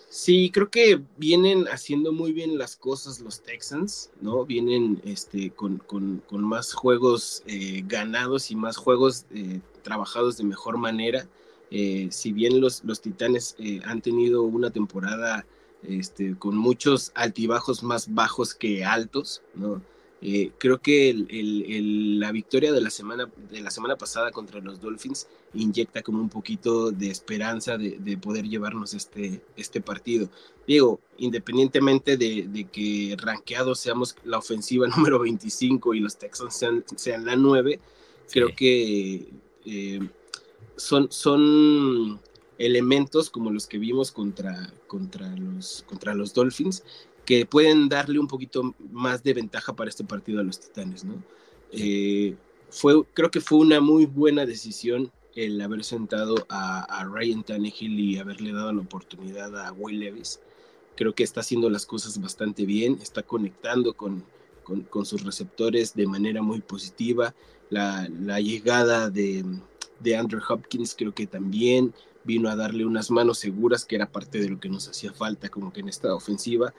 Sí, 0.09 0.51
creo 0.53 0.71
que 0.71 1.01
vienen 1.18 1.68
haciendo 1.68 2.12
muy 2.12 2.33
bien 2.33 2.59
las 2.59 2.75
cosas 2.75 3.21
los 3.21 3.45
Texans, 3.45 4.11
¿no? 4.21 4.45
Vienen 4.45 5.01
este, 5.05 5.53
con, 5.53 5.85
más 6.33 6.73
juegos 6.73 7.45
eh, 7.47 7.85
ganados 7.87 8.51
y 8.51 8.57
más 8.57 8.77
juegos 8.77 9.27
eh, 9.33 9.61
trabajados 9.85 10.37
de 10.37 10.42
mejor 10.42 10.79
manera. 10.79 11.29
Eh, 11.71 12.09
si 12.11 12.33
bien 12.33 12.61
los, 12.61 12.83
los 12.83 13.01
Titanes 13.01 13.55
eh, 13.61 13.81
han 13.85 14.03
tenido 14.03 14.42
una 14.42 14.71
temporada 14.71 15.47
este, 15.85 16.37
con 16.37 16.57
muchos 16.57 17.12
altibajos 17.14 17.85
más 17.85 18.12
bajos 18.12 18.53
que 18.53 18.85
altos, 18.85 19.42
¿no? 19.55 19.81
Eh, 20.24 20.52
creo 20.56 20.78
que 20.80 21.12
la 22.16 22.30
victoria 22.30 22.72
de 22.72 22.80
la, 22.80 22.90
semana, 22.90 23.28
de 23.50 23.61
la 23.61 23.72
semana 23.72 23.96
pasada 23.96 24.30
contra 24.30 24.61
los 24.61 24.80
Dolphins 24.80 25.26
inyecta 25.52 26.02
como 26.02 26.20
un 26.20 26.28
poquito 26.28 26.92
de 26.92 27.11
esperanza 27.11 27.76
de, 27.76 28.16
poder 28.18 28.48
llevarnos 28.48 28.94
este, 28.94 29.42
este 29.56 29.80
partido. 29.80 30.28
Digo, 30.64 31.00
independientemente 31.18 32.16
de, 32.16 32.68
que 32.70 33.16
rankeados 33.18 33.80
seamos 33.80 34.14
la 34.22 34.38
ofensiva 34.38 34.87
número 34.96 35.18
25 35.18 35.92
y 35.94 36.00
los 36.00 36.16
Texans 36.16 36.54
sean, 36.54 36.85
sean 36.94 37.24
la 37.24 37.35
9, 37.35 37.80
creo 38.30 38.54
que 38.54 39.26
son, 40.76 41.11
son 41.11 42.20
elementos 42.58 43.28
como 43.28 43.50
los 43.50 43.66
que 43.66 43.78
vimos 43.78 44.12
contra, 44.12 44.72
contra, 44.87 45.35
los, 45.37 45.85
contra 45.88 46.14
los 46.14 46.32
Dolphins 46.32 46.85
que 47.24 47.46
pueden 47.46 47.88
darle 47.88 48.18
un 48.18 48.26
poquito 48.26 48.74
más 48.90 49.22
de 49.22 49.35
ventaja 49.35 49.74
para 49.74 49.90
este 49.90 50.04
partido 50.04 50.40
a 50.40 50.44
los 50.44 50.58
Titanes, 50.58 51.04
¿no? 51.04 51.22
Eh, 51.70 52.35
fue, 52.68 53.04
creo 53.14 53.30
que 53.30 53.40
fue 53.40 53.58
una 53.58 53.80
muy 53.80 54.06
buena 54.06 54.44
decisión 54.46 55.11
el 55.35 55.61
haber 55.61 55.85
sentado 55.85 56.46
a, 56.48 57.04
Ryan 57.11 57.42
Tannehill 57.42 57.98
y 57.98 58.18
haberle 58.18 58.52
dado 58.52 58.72
la 58.72 58.82
oportunidad 58.82 59.56
a 59.58 59.72
Will 59.72 60.00
Levis. 60.00 60.40
Creo 60.94 61.14
que 61.14 61.22
está 61.22 61.40
haciendo 61.40 61.70
las 61.70 61.87
cosas 61.87 62.20
bastante 62.20 62.66
bien, 62.66 62.98
está 63.00 63.22
conectando 63.22 63.94
con, 63.94 64.24
con, 64.62 65.06
sus 65.06 65.22
receptores 65.24 65.94
de 65.94 66.06
manera 66.06 66.42
muy 66.42 66.61
positiva. 66.61 67.35
La, 67.70 68.08
la 68.20 68.40
llegada 68.40 69.08
de, 69.08 69.44
de 70.00 70.16
Andrew 70.16 70.42
Hopkins 70.46 70.94
creo 70.94 71.14
que 71.14 71.26
también 71.26 71.94
vino 72.24 72.50
a 72.50 72.56
darle 72.56 72.85
unas 72.85 73.11
manos 73.11 73.38
seguras, 73.38 73.85
que 73.85 73.96
era 73.96 74.11
parte 74.11 74.38
de 74.38 74.48
lo 74.48 74.61
que 74.61 74.68
nos 74.68 74.88
hacía 74.88 75.12
falta 75.12 75.48
como 75.48 75.72
que 75.72 75.80
en 75.80 75.88
esta 75.88 76.14
ofensiva. 76.14 76.74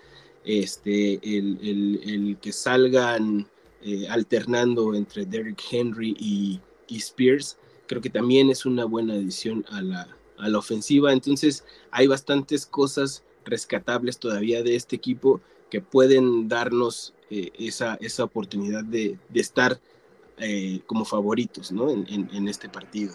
Este, 0.46 1.20
el, 1.24 2.38
que 2.42 2.52
salgan 2.52 3.48
eh, 3.82 4.08
alternando 4.10 4.94
entre 4.94 5.26
Derrick 5.26 5.62
Henry 5.72 6.16
y, 6.20 6.60
Spears, 6.90 7.58
creo 7.88 8.02
que 8.02 8.10
también 8.10 8.52
es 8.52 8.68
una 8.68 8.86
buena 8.86 9.16
adición 9.16 9.66
a 9.72 9.82
la, 9.82 10.08
a 10.38 10.48
la 10.48 10.58
ofensiva. 10.60 11.12
Entonces 11.12 11.66
hay 11.90 12.06
bastantes 12.06 12.68
cosas 12.68 13.24
rescatables 13.46 14.20
todavía 14.20 14.62
de 14.62 14.76
este 14.76 14.96
equipo 14.96 15.42
que 15.72 15.82
pueden 15.82 16.48
darnos 16.48 17.16
eh, 17.32 17.52
esa, 17.58 17.98
esa 18.00 18.26
oportunidad 18.26 18.84
de, 18.84 19.18
de 19.30 19.40
estar 19.40 19.80
eh, 20.38 20.82
como 20.88 21.06
favoritos 21.06 21.72
¿no? 21.72 21.90
en, 21.90 22.48
este 22.48 22.68
partido. 22.68 23.14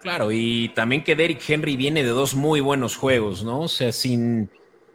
Claro, 0.00 0.30
y 0.32 0.70
también 0.74 1.02
que 1.02 1.16
Derrick 1.16 1.42
Henry 1.48 1.76
viene 1.76 2.02
de 2.02 2.10
dos 2.10 2.34
muy 2.34 2.60
buenos 2.60 2.96
juegos, 2.96 3.42
¿no? 3.42 3.60
O 3.60 3.68
sea, 3.68 3.92
sin 3.92 4.50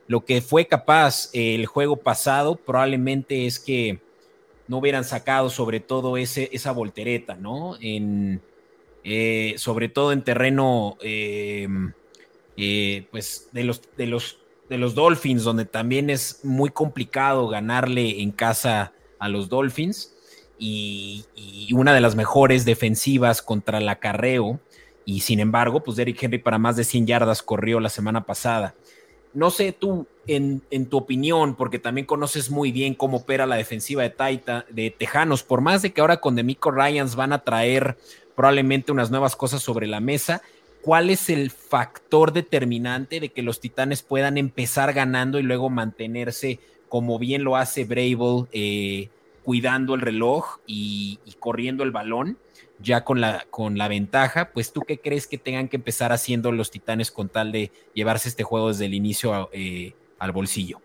lo 0.08 0.26
que 0.26 0.42
fue 0.42 0.68
capaz 0.68 1.30
el 1.34 1.66
juego 1.66 1.98
pasado, 1.98 2.56
probablemente 2.56 3.46
es 3.46 3.60
que 3.60 4.00
no 4.68 4.78
hubieran 4.78 5.04
sacado 5.04 5.50
sobre 5.50 5.80
todo 5.80 6.18
ese, 6.18 6.50
esa 6.52 6.72
voltereta, 6.72 7.36
¿no? 7.36 7.78
En, 7.80 8.42
eh, 9.04 9.56
sobre 9.58 9.90
todo 9.90 10.12
en 10.12 10.24
terreno, 10.24 10.98
eh, 11.02 11.68
pues, 13.12 13.50
de 13.52 13.64
los, 13.64 13.82
de, 13.96 14.08
los, 14.08 14.40
de 14.70 14.78
los 14.78 14.96
Dolphins, 14.96 15.44
donde 15.44 15.66
también 15.66 16.10
es 16.10 16.42
muy 16.44 16.70
complicado 16.70 17.48
ganarle 17.48 18.22
en 18.22 18.32
casa 18.32 18.94
a 19.20 19.30
los 19.30 19.50
Dolphins 19.50 20.14
y, 20.60 21.26
una 21.74 21.94
de 21.94 22.02
las 22.02 22.16
mejores 22.16 22.66
defensivas 22.66 23.42
contra 23.42 23.78
el 23.78 23.90
acarreo. 23.90 24.60
Y 25.06 25.22
sin 25.22 25.40
embargo, 25.40 25.84
pues 25.84 25.96
Derrick 25.96 26.22
Henry 26.22 26.40
para 26.40 26.58
más 26.58 26.76
de 26.76 26.84
100 26.84 27.08
yardas 27.08 27.42
corrió 27.42 27.80
la 27.80 27.90
semana 27.90 28.26
pasada. 28.26 28.76
No 29.38 29.52
sé 29.52 29.72
tú, 29.72 30.08
en, 30.26 30.62
tu 30.90 30.98
opinión, 30.98 31.54
porque 31.54 31.78
también 31.78 32.08
conoces 32.08 32.50
muy 32.50 32.72
bien 32.72 32.96
cómo 32.96 33.18
opera 33.18 33.46
la 33.46 33.56
defensiva 33.56 34.02
de 34.02 34.10
Taita, 34.10 34.66
de 34.72 34.90
Tejanos, 34.90 35.44
por 35.44 35.62
más 35.62 35.84
de 35.84 35.94
que 35.94 36.02
ahora 36.02 36.18
con 36.18 36.36
Demico 36.36 36.72
Ryans 36.72 37.16
van 37.16 37.32
a 37.32 37.44
traer 37.44 38.00
probablemente 38.36 38.92
unas 38.92 39.12
nuevas 39.12 39.36
cosas 39.36 39.62
sobre 39.62 39.86
la 39.86 40.00
mesa, 40.00 40.42
¿cuál 40.82 41.12
es 41.12 41.30
el 41.30 41.52
factor 41.52 42.34
determinante 42.34 43.20
de 43.20 43.30
que 43.30 43.44
los 43.44 43.60
Titanes 43.60 44.02
puedan 44.02 44.40
empezar 44.40 44.92
ganando 44.94 45.38
y 45.38 45.44
luego 45.44 45.70
mantenerse 45.70 46.60
como 46.90 47.20
bien 47.20 47.44
lo 47.44 47.58
hace 47.58 47.86
Brable 47.86 48.48
eh, 48.54 49.10
cuidando 49.44 49.94
el 49.94 50.02
reloj 50.02 50.58
y, 50.66 51.20
corriendo 51.38 51.84
el 51.84 51.92
balón, 51.92 52.40
ya 52.80 53.04
con 53.04 53.22
la, 53.22 53.46
con 53.50 53.78
la 53.78 53.88
ventaja, 53.88 54.52
pues 54.54 54.72
tú 54.72 54.82
qué 54.82 55.00
crees 55.00 55.28
que 55.28 55.38
tengan 55.38 55.68
que 55.68 55.78
empezar 55.78 56.12
haciendo 56.12 56.52
los 56.52 56.72
Titanes 56.72 57.12
con 57.12 57.30
tal 57.30 57.52
de 57.52 57.72
llevarse 57.94 58.30
este 58.30 58.44
juego 58.44 58.70
desde 58.70 58.86
el 58.86 58.94
inicio 58.94 59.50
eh, 59.52 59.94
al 60.20 60.32
bolsillo? 60.32 60.80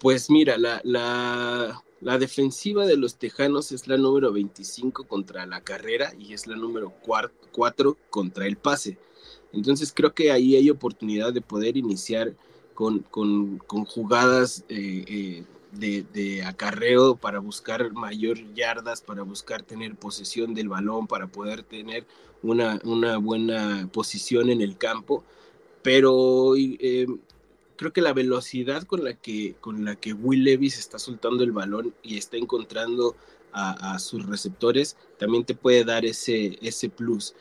Pues 0.00 0.30
mira, 0.30 0.58
la, 0.58 0.80
la, 0.84 2.18
defensiva 2.18 2.86
de 2.86 2.96
los 2.96 3.16
Tejanos 3.16 3.72
es 3.72 3.88
la 3.88 3.96
número 3.96 4.32
25 4.32 5.04
contra 5.04 5.44
la 5.46 5.60
carrera 5.60 6.12
y 6.18 6.32
es 6.32 6.46
la 6.46 6.56
número 6.56 6.92
4 7.02 7.96
contra 8.10 8.46
el 8.46 8.56
pase. 8.56 8.96
Entonces 9.52 9.92
creo 9.92 10.14
que 10.14 10.30
ahí 10.30 10.56
hay 10.56 10.70
oportunidad 10.70 11.32
de 11.32 11.40
poder 11.40 11.76
iniciar 11.76 12.34
con, 12.74 13.00
con, 13.00 13.58
con 13.58 13.84
jugadas 13.84 14.64
eh, 14.68 15.04
eh, 15.08 15.44
de, 15.78 16.42
acarreo 16.44 17.16
para 17.16 17.38
buscar 17.38 17.92
mayor 17.92 18.38
yardas, 18.54 19.00
para 19.00 19.22
buscar 19.22 19.62
tener 19.62 19.94
posesión 19.94 20.54
del 20.54 20.68
balón, 20.68 21.06
para 21.06 21.26
poder 21.26 21.62
tener 21.62 22.06
una, 22.42 22.78
buena 23.18 23.88
posición 23.92 24.50
en 24.50 24.60
el 24.60 24.76
campo. 24.76 25.24
Pero 25.82 26.54
eh, 26.56 27.06
creo 27.76 27.92
que 27.92 28.00
la 28.00 28.12
velocidad 28.12 28.82
con 28.82 29.04
la 29.04 29.14
que, 29.14 29.54
con 29.60 29.84
la 29.84 29.96
que 29.96 30.12
Will 30.12 30.44
Levis 30.44 30.78
está 30.78 30.98
soltando 30.98 31.44
el 31.44 31.52
balón 31.52 31.94
y 32.02 32.18
está 32.18 32.36
encontrando 32.36 33.16
a, 33.52 33.98
sus 33.98 34.24
receptores, 34.26 34.96
también 35.18 35.44
te 35.44 35.54
puede 35.54 35.84
dar 35.84 36.04
ese, 36.04 36.58
ese 36.62 36.88
plus. 36.88 37.34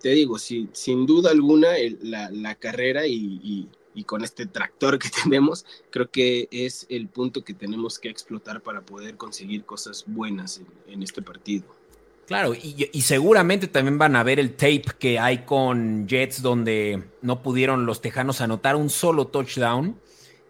Te 0.00 0.10
digo, 0.10 0.38
si, 0.38 0.68
sin 0.72 1.06
duda 1.06 1.30
alguna, 1.30 1.70
la, 2.02 2.54
carrera 2.56 3.06
y, 3.06 3.68
con 4.04 4.24
este 4.24 4.46
tractor 4.46 4.98
que 4.98 5.08
tenemos, 5.22 5.64
creo 5.90 6.10
que 6.10 6.48
es 6.50 6.86
el 6.88 7.08
punto 7.08 7.44
que 7.44 7.54
tenemos 7.54 7.98
que 7.98 8.08
explotar 8.08 8.62
para 8.62 8.80
poder 8.82 9.16
conseguir 9.16 9.64
cosas 9.64 10.04
buenas 10.06 10.60
en 10.88 11.02
este 11.02 11.22
partido. 11.22 11.64
Claro, 12.26 12.54
y, 12.54 13.02
seguramente 13.02 13.66
también 13.66 13.98
van 13.98 14.16
a 14.16 14.22
ver 14.22 14.38
el 14.38 14.52
tape 14.52 14.84
que 14.98 15.18
hay 15.18 15.44
con 15.44 16.08
Jets 16.08 16.40
donde 16.40 17.02
no 17.20 17.42
pudieron 17.42 17.84
los 17.84 18.00
Tejanos 18.00 18.40
anotar 18.40 18.76
un 18.76 18.90
solo 18.90 19.26
touchdown. 19.26 19.96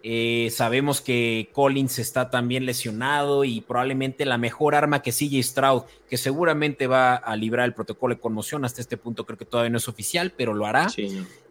Eh, 0.05 0.49
sabemos 0.51 0.99
que 0.99 1.49
Collins 1.53 1.97
está 1.97 2.29
también 2.29 2.65
lesionado 2.65 3.45
y 3.45 3.61
probablemente 3.61 4.25
la 4.25 4.37
mejor 4.37 4.75
arma 4.75 5.01
que 5.01 5.13
sigue 5.13 5.41
Stroud, 5.41 5.83
que 6.09 6.17
seguramente 6.17 6.87
va 6.87 7.15
a 7.15 7.37
librar 7.37 7.65
el 7.65 7.73
protocolo 7.73 8.13
de 8.13 8.19
conmoción. 8.19 8.65
Hasta 8.65 8.81
este 8.81 8.97
punto 8.97 9.25
creo 9.25 9.37
que 9.37 9.45
todavía 9.45 9.69
no 9.69 9.77
es 9.77 9.87
oficial, 9.87 10.33
pero 10.35 10.53
lo 10.53 10.65
hará. 10.65 10.91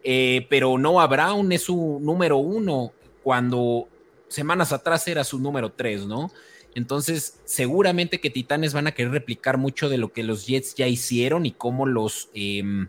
Eh, 0.04 0.46
pero 0.50 0.76
Noah 0.76 1.06
Brown 1.06 1.50
es 1.50 1.62
su 1.62 1.98
número 2.02 2.36
uno 2.36 2.92
cuando 3.22 3.88
semanas 4.28 4.72
atrás 4.72 5.08
era 5.08 5.24
su 5.24 5.38
número 5.38 5.72
tres, 5.72 6.04
¿no? 6.04 6.30
Entonces, 6.74 7.40
seguramente 7.44 8.20
que 8.20 8.28
Titanes 8.28 8.74
van 8.74 8.86
a 8.86 8.92
querer 8.92 9.12
replicar 9.12 9.56
mucho 9.56 9.88
de 9.88 9.96
lo 9.96 10.12
que 10.12 10.22
los 10.22 10.46
Jets 10.46 10.74
ya 10.74 10.86
hicieron 10.88 11.46
y 11.46 11.52
cómo 11.52 11.86
los 11.86 12.28
em, 12.34 12.88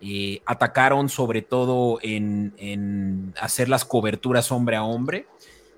eh, 0.00 0.42
atacaron, 0.46 1.08
sobre 1.08 1.42
todo 1.42 1.98
en, 2.02 3.34
hacer 3.40 3.68
las 3.68 3.84
coberturas 3.84 4.52
hombre 4.52 4.76
a 4.76 4.84
hombre. 4.84 5.26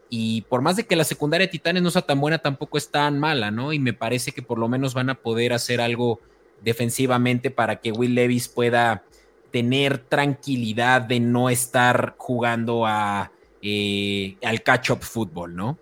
Y 0.09 0.43
por 0.43 0.61
más 0.61 0.77
de 0.77 0.85
que 0.87 0.97
la 0.97 1.05
secundaria 1.05 1.47
de 1.47 1.53
Titanes 1.53 1.83
no 1.83 1.91
sea 1.91 2.03
tan 2.03 2.21
buena, 2.21 2.39
tampoco 2.39 2.77
es 2.79 2.91
tan 2.91 3.19
mala, 3.19 3.51
¿no? 3.51 3.73
Y 3.73 3.79
me 3.79 3.93
parece 3.93 4.33
que 4.33 4.43
por 4.43 4.59
lo 4.59 4.69
menos 4.69 4.93
van 4.93 5.09
a 5.09 5.15
poder 5.15 5.53
hacer 5.53 5.81
algo 5.81 6.21
defensivamente 6.63 7.51
para 7.51 7.77
que 7.81 7.93
Will 7.93 8.15
Levis 8.15 8.49
pueda 8.49 9.05
tener 9.51 9.99
tranquilidad 9.99 11.03
de 11.03 11.21
no 11.21 11.49
estar 11.49 12.15
jugando 12.19 12.87
a, 12.87 13.33
eh, 13.63 14.37
al 14.43 14.63
catch-up 14.63 15.03
fútbol, 15.03 15.55
¿no? 15.55 15.79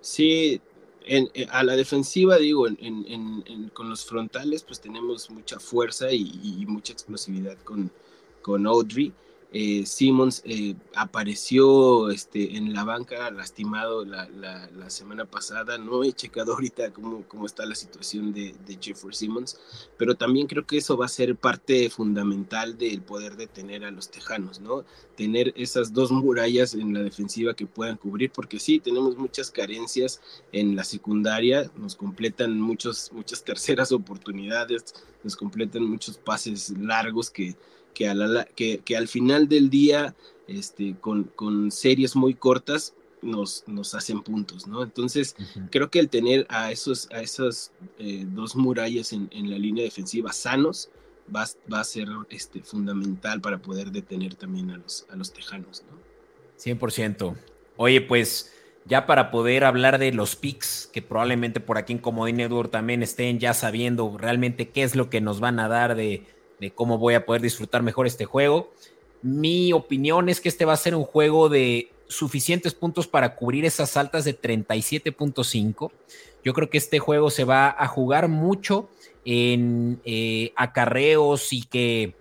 Sí, 0.00 0.60
eh, 1.12 1.48
a 1.50 1.64
la 1.64 1.74
defensiva, 1.74 2.36
digo, 2.36 2.68
con 3.72 3.90
los 3.90 4.04
frontales, 4.04 4.62
pues 4.62 4.80
tenemos 4.80 5.28
mucha 5.28 5.58
fuerza 5.58 6.12
y, 6.12 6.64
mucha 6.68 6.92
explosividad 6.92 7.58
con, 7.64 7.90
con 8.42 8.64
Audrey. 8.64 9.12
Eh, 9.52 9.84
Simmons 9.84 10.42
eh, 10.44 10.76
apareció 10.94 12.10
este, 12.10 12.56
en 12.56 12.72
la 12.72 12.84
banca 12.84 13.30
lastimado 13.32 14.04
la, 14.04 14.28
semana 14.88 15.24
pasada. 15.24 15.76
No 15.78 16.04
he 16.04 16.12
checado 16.12 16.52
ahorita 16.52 16.92
cómo, 16.92 17.24
cómo 17.26 17.46
está 17.46 17.64
la 17.66 17.74
situación 17.74 18.32
de, 18.32 18.54
de, 18.66 18.78
Jeffrey 18.80 19.14
Simmons, 19.14 19.60
pero 19.96 20.14
también 20.14 20.46
creo 20.46 20.66
que 20.66 20.78
eso 20.78 20.96
va 20.96 21.06
a 21.06 21.08
ser 21.08 21.36
parte 21.36 21.90
fundamental 21.90 22.76
del 22.76 23.02
poder 23.02 23.36
detener 23.36 23.84
a 23.84 23.90
los 23.90 24.10
tejanos, 24.10 24.60
¿no? 24.60 24.84
Tener 25.16 25.52
esas 25.56 25.92
dos 25.92 26.10
murallas 26.10 26.74
en 26.74 26.94
la 26.94 27.02
defensiva 27.02 27.54
que 27.54 27.66
puedan 27.66 27.96
cubrir, 27.96 28.30
porque 28.32 28.58
sí, 28.58 28.80
tenemos 28.80 29.16
muchas 29.16 29.50
carencias 29.50 30.20
en 30.52 30.76
la 30.76 30.84
secundaria, 30.84 31.70
nos 31.76 31.94
completan 31.94 32.60
muchos, 32.60 33.10
muchas 33.12 33.44
terceras 33.44 33.92
oportunidades, 33.92 34.94
nos 35.22 35.36
completan 35.36 35.84
muchos 35.84 36.18
pases 36.18 36.70
largos 36.78 37.30
que 37.30 37.56
que, 37.94 38.80
que, 38.84 38.96
al 38.96 39.08
final 39.08 39.48
del 39.48 39.70
día, 39.70 40.14
este, 40.46 40.96
con, 41.00 41.24
con 41.24 41.70
series 41.70 42.16
muy 42.16 42.34
cortas, 42.34 42.94
nos, 43.22 43.64
nos, 43.66 43.94
hacen 43.94 44.22
puntos, 44.22 44.66
¿no? 44.66 44.82
Entonces, 44.82 45.36
creo 45.70 45.90
que 45.90 45.98
el 45.98 46.08
tener 46.08 46.46
a, 46.48 46.72
esos, 46.72 47.08
a 47.12 47.20
esas 47.20 47.72
eh, 47.98 48.24
dos 48.26 48.56
murallas 48.56 49.12
en, 49.12 49.28
en, 49.30 49.50
la 49.50 49.58
línea 49.58 49.84
defensiva 49.84 50.32
sanos 50.32 50.88
va, 51.34 51.44
va, 51.70 51.80
a 51.80 51.84
ser 51.84 52.08
este, 52.30 52.60
fundamental 52.62 53.42
para 53.42 53.58
poder 53.58 53.90
detener 53.90 54.34
también 54.36 54.70
a 54.70 54.78
los, 54.78 55.06
a 55.10 55.16
los 55.16 55.32
tejanos, 55.32 55.84
¿no? 55.90 55.98
100%. 56.58 57.36
Oye, 57.76 58.00
pues 58.00 58.52
ya 58.84 59.06
para 59.06 59.30
poder 59.30 59.64
hablar 59.64 59.98
de 59.98 60.12
los 60.12 60.36
picks, 60.36 60.88
que 60.92 61.02
probablemente 61.02 61.60
por 61.60 61.78
aquí 61.78 61.92
en 61.92 61.98
Comodín 61.98 62.36
Network 62.36 62.70
también 62.70 63.02
estén 63.02 63.38
ya 63.38 63.54
sabiendo 63.54 64.16
realmente 64.18 64.68
qué 64.68 64.82
es 64.82 64.96
lo 64.96 65.10
que 65.10 65.20
nos 65.20 65.40
van 65.40 65.60
a 65.60 65.68
dar 65.68 65.94
de 65.94 66.24
de 66.60 66.70
cómo 66.70 66.98
voy 66.98 67.14
a 67.14 67.24
poder 67.24 67.42
disfrutar 67.42 67.82
mejor 67.82 68.06
este 68.06 68.24
juego. 68.24 68.70
Mi 69.22 69.72
opinión 69.72 70.28
es 70.28 70.40
que 70.40 70.48
este 70.48 70.64
va 70.64 70.74
a 70.74 70.76
ser 70.76 70.94
un 70.94 71.04
juego 71.04 71.48
de 71.48 71.90
suficientes 72.08 72.74
puntos 72.74 73.06
para 73.06 73.36
cubrir 73.36 73.64
esas 73.64 73.96
altas 73.96 74.24
de 74.24 74.38
37.5. 74.38 75.90
Yo 76.44 76.52
creo 76.54 76.70
que 76.70 76.78
este 76.78 76.98
juego 76.98 77.30
se 77.30 77.44
va 77.44 77.74
a 77.76 77.86
jugar 77.86 78.28
mucho 78.28 78.88
en 79.24 80.00
eh, 80.04 80.52
acarreos 80.56 81.52
y 81.52 81.62
que 81.62 82.14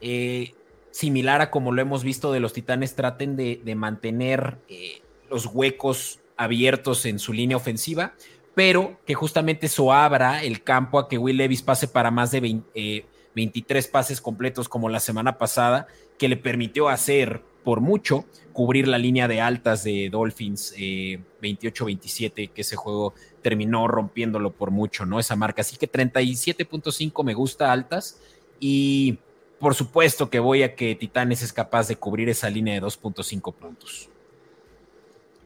eh, 0.00 0.54
similar 0.90 1.40
a 1.40 1.50
como 1.50 1.72
lo 1.72 1.80
hemos 1.80 2.04
visto 2.04 2.32
de 2.32 2.40
los 2.40 2.52
Titanes, 2.52 2.94
traten 2.94 3.36
de, 3.36 3.74
mantener 3.74 4.58
eh, 4.68 5.00
los 5.30 5.46
huecos 5.46 6.20
abiertos 6.36 7.06
en 7.06 7.18
su 7.18 7.32
línea 7.32 7.56
ofensiva, 7.56 8.14
pero 8.54 8.98
que 9.06 9.14
justamente 9.14 9.66
eso 9.66 9.92
abra 9.92 10.42
el 10.42 10.62
campo 10.62 10.98
a 10.98 11.08
que 11.08 11.18
Will 11.18 11.38
Levis 11.38 11.62
pase 11.62 11.88
para 11.88 12.10
más 12.10 12.30
de 12.32 12.40
20, 12.40 13.06
23 13.34 13.88
pases 13.88 14.20
completos 14.20 14.68
como 14.68 14.88
la 14.88 15.00
semana 15.00 15.38
pasada, 15.38 15.86
que 16.18 16.28
le 16.28 16.36
permitió 16.36 16.88
hacer 16.88 17.42
por 17.64 17.80
mucho 17.80 18.24
cubrir 18.52 18.88
la 18.88 18.98
línea 18.98 19.28
de 19.28 19.40
altas 19.40 19.84
de 19.84 20.08
Dolphins 20.10 20.74
28-27, 20.76 22.32
eh, 22.36 22.48
que 22.48 22.60
ese 22.60 22.76
juego 22.76 23.14
terminó 23.40 23.88
rompiéndolo 23.88 24.52
por 24.52 24.70
mucho, 24.70 25.06
¿no? 25.06 25.18
Esa 25.18 25.36
marca. 25.36 25.62
Así 25.62 25.76
que 25.76 25.90
37.5 25.90 27.24
me 27.24 27.34
gusta 27.34 27.72
altas 27.72 28.20
y 28.60 29.18
por 29.58 29.74
supuesto 29.74 30.28
que 30.28 30.40
voy 30.40 30.62
a 30.62 30.74
que 30.74 30.94
Titanes 30.94 31.42
es 31.42 31.52
capaz 31.52 31.88
de 31.88 31.96
cubrir 31.96 32.28
esa 32.28 32.50
línea 32.50 32.74
de 32.74 32.82
2.5 32.82 33.54
puntos. 33.54 34.08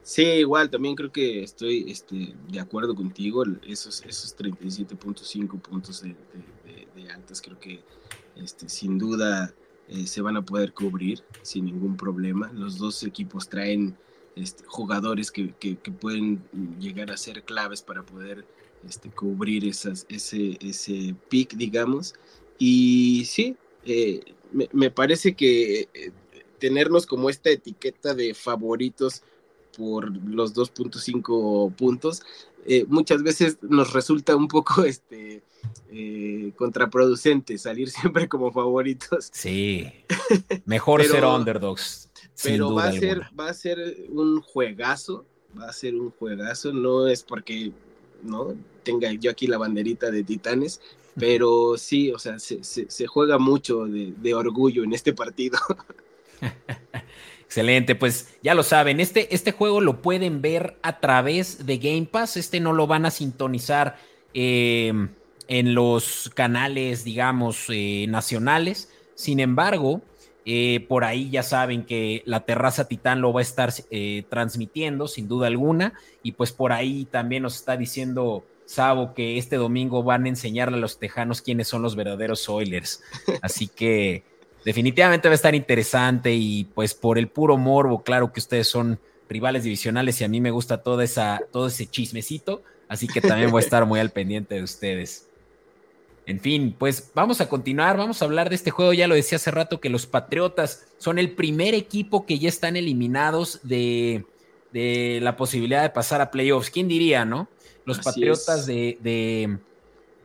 Sí, 0.01 0.23
igual, 0.23 0.69
también 0.69 0.95
creo 0.95 1.11
que 1.11 1.43
estoy 1.43 1.91
este, 1.91 2.33
de 2.47 2.59
acuerdo 2.59 2.95
contigo. 2.95 3.43
Esos, 3.67 4.01
esos 4.05 4.35
37.5 4.37 5.59
puntos 5.59 6.01
de, 6.01 6.15
altas 7.05 7.41
creo 7.41 7.59
que 7.59 7.81
este, 8.35 8.69
sin 8.69 8.97
duda 8.97 9.53
eh, 9.89 10.05
se 10.05 10.21
van 10.21 10.35
a 10.35 10.45
poder 10.45 10.73
cubrir 10.73 11.23
sin 11.41 11.65
ningún 11.65 11.95
problema. 11.95 12.51
Los 12.53 12.77
dos 12.77 13.03
equipos 13.03 13.47
traen 13.47 13.95
este, 14.35 14.63
jugadores 14.65 15.31
que, 15.31 15.53
pueden 15.99 16.43
llegar 16.79 17.11
a 17.11 17.17
ser 17.17 17.43
claves 17.43 17.81
para 17.81 18.03
poder 18.03 18.45
este, 18.87 19.09
cubrir 19.09 19.65
ese, 19.65 21.15
pick, 21.29 21.53
digamos. 21.55 22.13
Y 22.59 23.23
sí, 23.25 23.55
eh, 23.85 24.21
me, 24.51 24.91
parece 24.91 25.35
que 25.35 25.87
eh, 25.93 26.11
tenernos 26.59 27.05
como 27.05 27.29
esta 27.29 27.49
etiqueta 27.49 28.13
de 28.13 28.33
favoritos 28.33 29.23
por 29.77 30.11
los 30.27 30.53
2.5 30.55 31.73
puntos, 31.75 32.23
muchas 32.87 33.23
veces 33.23 33.59
nos 33.61 33.93
resulta 33.93 34.35
un 34.35 34.49
poco 34.49 34.83
este, 34.83 35.43
eh, 35.91 36.51
contraproducente 36.55 37.57
salir 37.57 37.89
siempre 37.91 38.27
como 38.27 38.51
favoritos. 38.51 39.29
Sí, 39.31 39.91
mejor 40.65 41.03
ser 41.03 41.25
underdogs. 41.25 42.09
Pero 42.43 42.73
va, 42.73 42.85
a 42.85 42.91
ser, 42.91 43.21
va 43.37 43.49
a 43.49 43.53
ser 43.53 43.79
un 44.09 44.41
juegazo, 44.41 45.25
va 45.59 45.69
a 45.69 45.73
ser 45.73 45.95
un 45.95 46.11
juegazo, 46.11 46.71
no 46.71 47.07
es 47.07 47.23
porque 47.23 47.71
no 48.21 48.53
tenga 48.83 49.11
yo 49.13 49.31
aquí 49.31 49.47
la 49.47 49.57
banderita 49.57 50.11
de 50.11 50.23
Titanes, 50.23 50.79
pero 51.19 51.77
sí, 51.77 52.11
o 52.11 52.19
sea, 52.19 52.37
se, 52.37 52.63
se, 52.63 53.07
juega 53.07 53.39
mucho 53.39 53.85
de, 53.85 54.13
de 54.17 54.33
orgullo 54.35 54.83
en 54.83 54.93
este 54.93 55.13
partido. 55.13 55.57
Excelente, 57.47 57.95
pues 57.95 58.35
ya 58.43 58.53
lo 58.53 58.61
saben, 58.61 58.99
este, 58.99 59.33
este 59.33 59.53
juego 59.53 59.79
lo 59.79 60.01
pueden 60.01 60.41
ver 60.41 60.77
a 60.81 60.99
través 60.99 61.65
de 61.65 61.77
Game 61.77 62.05
Pass, 62.05 62.37
este 62.37 62.59
no 62.59 62.73
lo 62.73 62.87
van 62.87 63.05
a 63.05 63.11
sintonizar 63.11 63.97
em, 64.33 65.09
en 65.47 65.73
los 65.73 66.31
canales, 66.33 67.03
digamos, 67.03 67.65
eh, 67.69 68.05
nacionales, 68.09 68.89
sin 69.15 69.39
embargo, 69.39 70.01
eh, 70.45 70.85
por 70.87 71.03
ahí 71.03 71.29
ya 71.29 71.43
saben 71.43 71.83
que 71.83 72.23
la 72.25 72.45
Terraza 72.45 72.87
Titán 72.87 73.19
lo 73.19 73.33
va 73.33 73.41
a 73.41 73.43
estar 73.43 73.73
eh, 73.91 74.23
transmitiendo, 74.29 75.07
sin 75.07 75.27
duda 75.27 75.47
alguna, 75.47 75.93
y 76.23 76.33
pues 76.33 76.53
por 76.53 76.71
ahí 76.71 77.05
también 77.05 77.43
nos 77.43 77.55
está 77.55 77.75
diciendo 77.75 78.45
Sabo 78.65 79.13
que 79.13 79.37
este 79.37 79.55
domingo 79.57 80.03
van 80.03 80.25
a 80.25 80.29
enseñarle 80.29 80.77
a 80.77 80.81
los 80.81 80.99
tejanos 80.99 81.41
quiénes 81.41 81.67
son 81.67 81.81
los 81.81 81.95
verdaderos 81.95 82.47
Oilers, 82.47 83.01
así 83.41 83.67
que 83.67 84.23
definitivamente 84.63 85.27
va 85.27 85.33
a 85.33 85.35
estar 85.35 85.55
interesante 85.55 86.33
y 86.33 86.65
pues 86.65 86.93
por 86.93 87.17
el 87.17 87.27
puro 87.27 87.57
morbo, 87.57 88.03
claro 88.03 88.31
que 88.31 88.39
ustedes 88.39 88.67
son 88.67 88.99
rivales 89.27 89.63
divisionales 89.63 90.21
y 90.21 90.23
a 90.23 90.29
mí 90.29 90.39
me 90.39 90.51
gusta 90.51 90.81
toda 90.81 91.03
esa, 91.03 91.41
todo 91.51 91.67
ese 91.67 91.87
chismecito, 91.87 92.63
así 92.87 93.07
que 93.07 93.19
también 93.19 93.51
voy 93.51 93.61
a 93.61 93.65
estar 93.65 93.85
muy 93.85 93.99
al 93.99 94.11
pendiente 94.11 94.55
de 94.55 94.63
ustedes. 94.63 95.26
En 96.27 96.41
fin, 96.41 96.75
pues 96.77 97.11
vamos 97.15 97.39
a 97.39 97.47
continuar, 97.47 97.95
vamos 97.95 98.21
a 98.21 98.25
hablar 98.25 98.49
de 98.49 98.55
este 98.55 98.69
juego. 98.69 98.91
Ya 98.91 99.07
lo 99.07 99.15
decía 99.15 99.37
hace 99.37 99.49
rato 99.49 99.79
que 99.79 99.89
los 99.89 100.05
Patriotas 100.05 100.85
son 100.97 101.19
el 101.19 101.31
primer 101.31 101.73
equipo 101.73 102.25
que 102.25 102.37
ya 102.37 102.49
están 102.49 102.75
eliminados 102.75 103.61
de, 103.63 104.25
la 104.73 105.37
posibilidad 105.37 105.83
de 105.83 105.89
pasar 105.89 106.19
a 106.19 106.29
playoffs. 106.29 106.69
¿Quién 106.69 106.89
diría, 106.89 107.23
no? 107.23 107.47
Los 107.85 107.99
Patriotas 107.99 108.65
de, 108.65 108.97
de, 108.99 109.57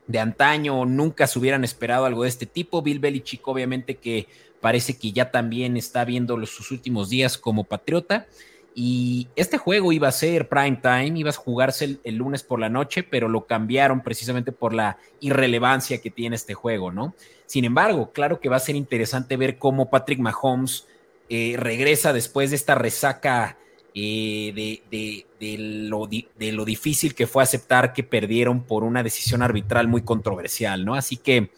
de, 0.08 0.18
antaño 0.18 0.84
nunca 0.86 1.28
se 1.28 1.38
hubieran 1.38 1.62
esperado 1.62 2.04
algo 2.04 2.24
de 2.24 2.30
este 2.30 2.46
tipo. 2.46 2.82
Bill 2.82 2.98
Belichick, 2.98 3.46
obviamente, 3.46 3.94
que 3.94 4.26
parece 4.60 4.98
que 4.98 5.12
ya 5.12 5.30
también 5.30 5.76
está 5.76 6.04
viendo 6.04 6.36
los, 6.36 6.50
sus 6.50 6.72
últimos 6.72 7.10
días 7.10 7.38
como 7.38 7.62
Patriota. 7.62 8.26
Y 8.74 9.28
este 9.36 9.58
juego 9.58 9.92
iba 9.92 10.08
a 10.08 10.12
ser 10.12 10.48
prime 10.48 10.78
time, 10.82 11.18
iba 11.18 11.30
a 11.30 11.34
jugarse 11.34 11.98
el, 12.02 12.16
lunes 12.16 12.42
por 12.42 12.58
la 12.58 12.70
noche, 12.70 13.02
pero 13.02 13.28
lo 13.28 13.46
cambiaron 13.46 14.02
precisamente 14.02 14.50
por 14.50 14.72
la 14.72 14.96
irrelevancia 15.20 16.00
que 16.00 16.10
tiene 16.10 16.36
este 16.36 16.54
juego, 16.54 16.90
¿no? 16.90 17.14
Sin 17.44 17.66
embargo, 17.66 18.12
claro 18.12 18.40
que 18.40 18.48
va 18.48 18.56
a 18.56 18.60
ser 18.60 18.76
interesante 18.76 19.36
ver 19.36 19.58
cómo 19.58 19.90
Patrick 19.90 20.20
Mahomes 20.20 20.86
eh, 21.28 21.54
regresa 21.58 22.14
después 22.14 22.48
de 22.48 22.56
esta 22.56 22.74
resaca 22.74 23.58
eh, 23.94 24.80
de, 24.88 25.58
lo, 25.58 26.06
de, 26.06 26.52
lo, 26.52 26.64
difícil 26.64 27.14
que 27.14 27.26
fue 27.26 27.42
aceptar 27.42 27.92
que 27.92 28.02
perdieron 28.02 28.62
por 28.62 28.84
una 28.84 29.02
decisión 29.02 29.42
arbitral 29.42 29.86
muy 29.86 30.00
controversial, 30.00 30.82
¿no? 30.82 30.94
Así 30.94 31.18
que 31.18 31.50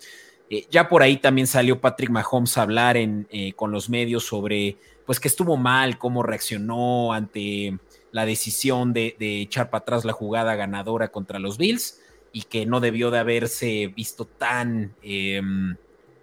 eh, 0.50 0.66
ya 0.68 0.88
por 0.88 1.02
ahí 1.02 1.18
también 1.18 1.46
salió 1.46 1.80
Patrick 1.80 2.10
Mahomes 2.10 2.58
a 2.58 2.62
hablar 2.62 2.96
en, 2.96 3.28
con 3.54 3.70
los 3.70 3.88
medios 3.88 4.24
sobre 4.24 4.76
pues 5.06 5.20
que 5.20 5.28
estuvo 5.28 5.56
mal, 5.56 5.98
cómo 5.98 6.22
reaccionó 6.22 7.12
ante 7.12 7.78
la 8.14 8.24
decisión 8.24 8.92
de, 8.92 9.16
echar 9.18 9.70
para 9.70 9.82
atrás 9.82 10.04
la 10.04 10.12
jugada 10.12 10.54
ganadora 10.54 11.08
contra 11.08 11.38
los 11.38 11.58
Bills 11.58 12.00
y 12.32 12.42
que 12.42 12.64
no 12.64 12.80
debió 12.80 13.10
de 13.10 13.18
haberse 13.18 13.88
visto 13.88 14.24
tan 14.24 14.94
em, 15.02 15.76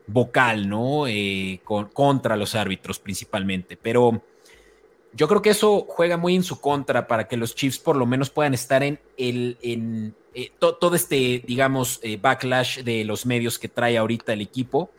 vocal, 0.08 0.70
¿no? 0.70 1.08
Eh, 1.08 1.62
contra 1.94 2.36
los 2.36 2.56
árbitros 2.56 3.00
principalmente. 3.00 3.78
Pero 3.78 4.24
yo 5.14 5.28
creo 5.28 5.42
que 5.42 5.50
eso 5.50 5.86
juega 5.88 6.18
muy 6.18 6.36
en 6.36 6.44
su 6.44 6.62
contra 6.62 7.08
para 7.08 7.28
que 7.28 7.38
los 7.38 7.56
Chiefs 7.56 7.80
por 7.80 7.98
lo 7.98 8.06
menos 8.06 8.30
puedan 8.30 8.54
estar 8.54 8.84
en 8.84 9.00
el, 9.18 9.58
en 9.62 10.16
eh, 10.34 10.52
todo 10.60 10.96
este, 10.96 11.44
digamos, 11.46 12.00
eh, 12.04 12.18
backlash 12.22 12.84
de 12.84 13.04
los 13.04 13.26
medios 13.26 13.60
que 13.60 13.68
trae 13.68 13.98
ahorita 13.98 14.34
el 14.34 14.42
equipo. 14.42 14.92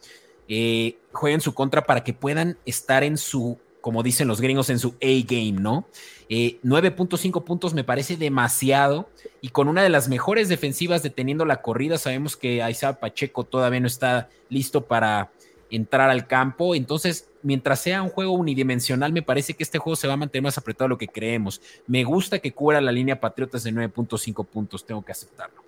juega 1.13 1.35
en 1.35 1.41
su 1.41 1.55
contra 1.55 1.85
para 1.85 2.05
que 2.05 2.13
puedan 2.13 2.59
estar 2.67 3.03
en 3.03 3.17
su 3.17 3.59
como 3.83 4.03
dicen 4.03 4.29
los 4.29 4.41
gringos, 4.41 4.71
en 4.71 4.79
su 4.79 4.95
A-game, 5.03 5.61
¿no? 5.61 5.87
9.5 6.31 7.39
eh, 7.41 7.45
puntos 7.45 7.75
me 7.75 7.85
parece 7.85 8.17
demasiado 8.17 9.11
y 9.43 9.49
con 9.49 9.69
una 9.69 9.83
de 9.83 9.91
las 9.91 10.09
mejores 10.09 10.49
defensivas 10.49 11.03
deteniendo 11.03 11.45
la 11.45 11.61
corrida, 11.61 11.99
sabemos 11.99 12.37
que 12.37 12.67
Isaac 12.71 13.01
Pacheco 13.01 13.45
todavía 13.45 13.81
no 13.81 13.89
está 13.89 14.31
listo 14.49 14.87
para 14.87 15.31
entrar 15.69 16.09
al 16.09 16.27
campo, 16.27 16.75
entonces 16.75 17.29
mientras 17.43 17.81
sea 17.81 18.03
un 18.03 18.09
juego 18.09 18.33
unidimensional, 18.33 19.13
me 19.13 19.21
parece 19.21 19.55
que 19.55 19.65
este 19.65 19.79
juego 19.79 19.97
se 19.97 20.07
va 20.07 20.15
a 20.15 20.17
mantener 20.17 20.45
más 20.45 20.57
apretado 20.57 20.87
de 20.87 20.91
lo 20.91 20.99
que 20.99 21.09
creemos. 21.09 21.61
Me 21.87 22.05
gusta 22.05 22.39
que 22.39 22.53
cubra 22.53 22.81
la 22.81 22.93
línea 22.93 23.21
Patriotas 23.21 23.65
de 23.65 23.73
9.5 23.73 24.47
puntos, 24.47 24.87
tengo 24.87 25.05
que 25.05 25.13
aceptarlo. 25.13 25.61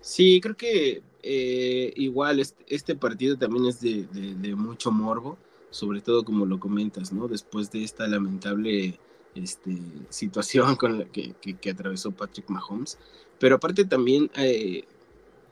Sí, 0.00 0.40
creo 0.40 0.56
que 0.56 1.02
eh, 1.22 1.92
igual 1.96 2.40
este, 2.68 2.94
partido 2.94 3.36
también 3.36 3.66
es 3.66 3.80
de 3.80 4.54
mucho 4.54 4.92
morbo 4.92 5.36
sobre 5.72 6.02
todo 6.02 6.24
como 6.24 6.46
lo 6.46 6.60
comentas, 6.60 7.12
¿no? 7.12 7.26
Después 7.26 7.72
de 7.72 7.82
esta 7.82 8.06
lamentable 8.06 9.00
este, 9.34 9.78
situación 10.10 10.76
con 10.76 11.00
la 11.00 11.04
que, 11.06 11.34
atravesó 11.70 12.12
Patrick 12.12 12.48
Mahomes. 12.48 12.98
Pero 13.40 13.56
aparte 13.56 13.84
también 13.84 14.30
eh, 14.36 14.84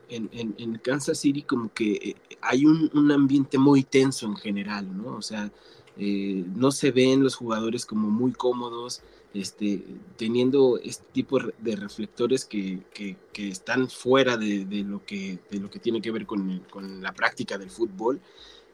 en, 0.09 0.79
Kansas 0.83 1.17
City 1.19 1.41
como 1.41 1.73
que 1.73 1.93
eh, 1.93 2.15
hay 2.41 2.65
un, 2.65 3.11
ambiente 3.11 3.57
muy 3.57 3.83
tenso 3.83 4.27
en 4.27 4.37
general, 4.37 4.95
¿no? 4.95 5.17
O 5.17 5.21
sea, 5.21 5.51
eh, 5.97 6.45
no 6.55 6.71
se 6.71 6.91
ven 6.91 7.23
los 7.23 7.35
jugadores 7.35 7.85
como 7.85 8.09
muy 8.09 8.31
cómodos, 8.31 9.01
este, 9.33 9.83
teniendo 10.17 10.77
este 10.83 11.05
tipo 11.13 11.39
de 11.39 11.75
reflectores 11.75 12.45
que, 12.45 12.83
están 13.33 13.89
fuera 13.89 14.37
de, 14.37 14.65
lo 14.85 15.03
que, 15.05 15.39
de 15.49 15.59
lo 15.59 15.69
que 15.69 15.79
tiene 15.79 16.01
que 16.01 16.11
ver 16.11 16.25
con, 16.25 16.59
con 16.69 17.01
la 17.01 17.13
práctica 17.13 17.57
del 17.57 17.69
fútbol. 17.69 18.21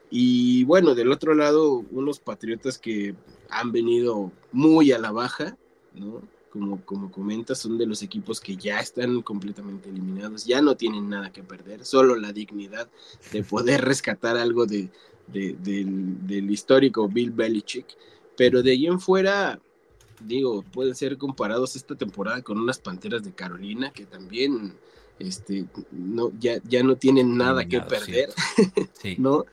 Y 0.10 0.64
bueno, 0.64 0.96
del 0.96 1.12
otro 1.12 1.34
lado, 1.34 1.84
unos 1.92 2.20
patriotas 2.20 2.78
que 2.78 3.16
han 3.50 3.72
venido 3.72 4.32
muy 4.52 4.92
a 4.92 5.00
la 5.00 5.12
baja, 5.12 5.58
¿no? 5.94 6.22
Como, 6.50 6.84
como 6.86 7.12
comentas, 7.12 7.60
son 7.60 7.78
de 7.78 7.86
los 7.86 8.02
equipos 8.02 8.40
que 8.40 8.56
ya 8.56 8.80
están 8.80 9.22
completamente 9.22 9.90
eliminados, 9.90 10.46
ya 10.46 10.62
no 10.62 10.76
tienen 10.76 11.10
nada 11.10 11.32
que 11.32 11.44
perder, 11.44 11.86
solo 11.86 12.16
la 12.16 12.32
dignidad 12.32 12.90
de 13.32 13.44
poder 13.44 13.82
rescatar 13.86 14.38
algo 14.38 14.66
de, 14.66 14.90
del, 15.28 16.52
histórico 16.52 17.08
Bill 17.08 17.32
Belichick. 17.32 17.86
Pero 18.38 18.64
de 18.64 18.72
ahí 18.72 18.88
en 18.88 19.00
fuera, 19.00 19.60
digo, 20.22 20.64
pueden 20.64 20.96
ser 20.96 21.18
comparados 21.18 21.76
esta 21.76 21.96
temporada 21.96 22.42
con 22.42 22.60
unas 22.60 22.80
Panteras 22.80 23.24
de 23.24 23.34
Carolina 23.34 23.92
que 23.92 24.06
también 24.06 24.74
este, 25.20 25.66
no, 25.92 26.32
ya, 26.40 26.62
ya 26.64 26.84
no 26.84 26.96
tienen 26.96 27.36
nada 27.36 27.66
que 27.66 27.82
perder, 27.82 28.30
¿no? 29.18 29.46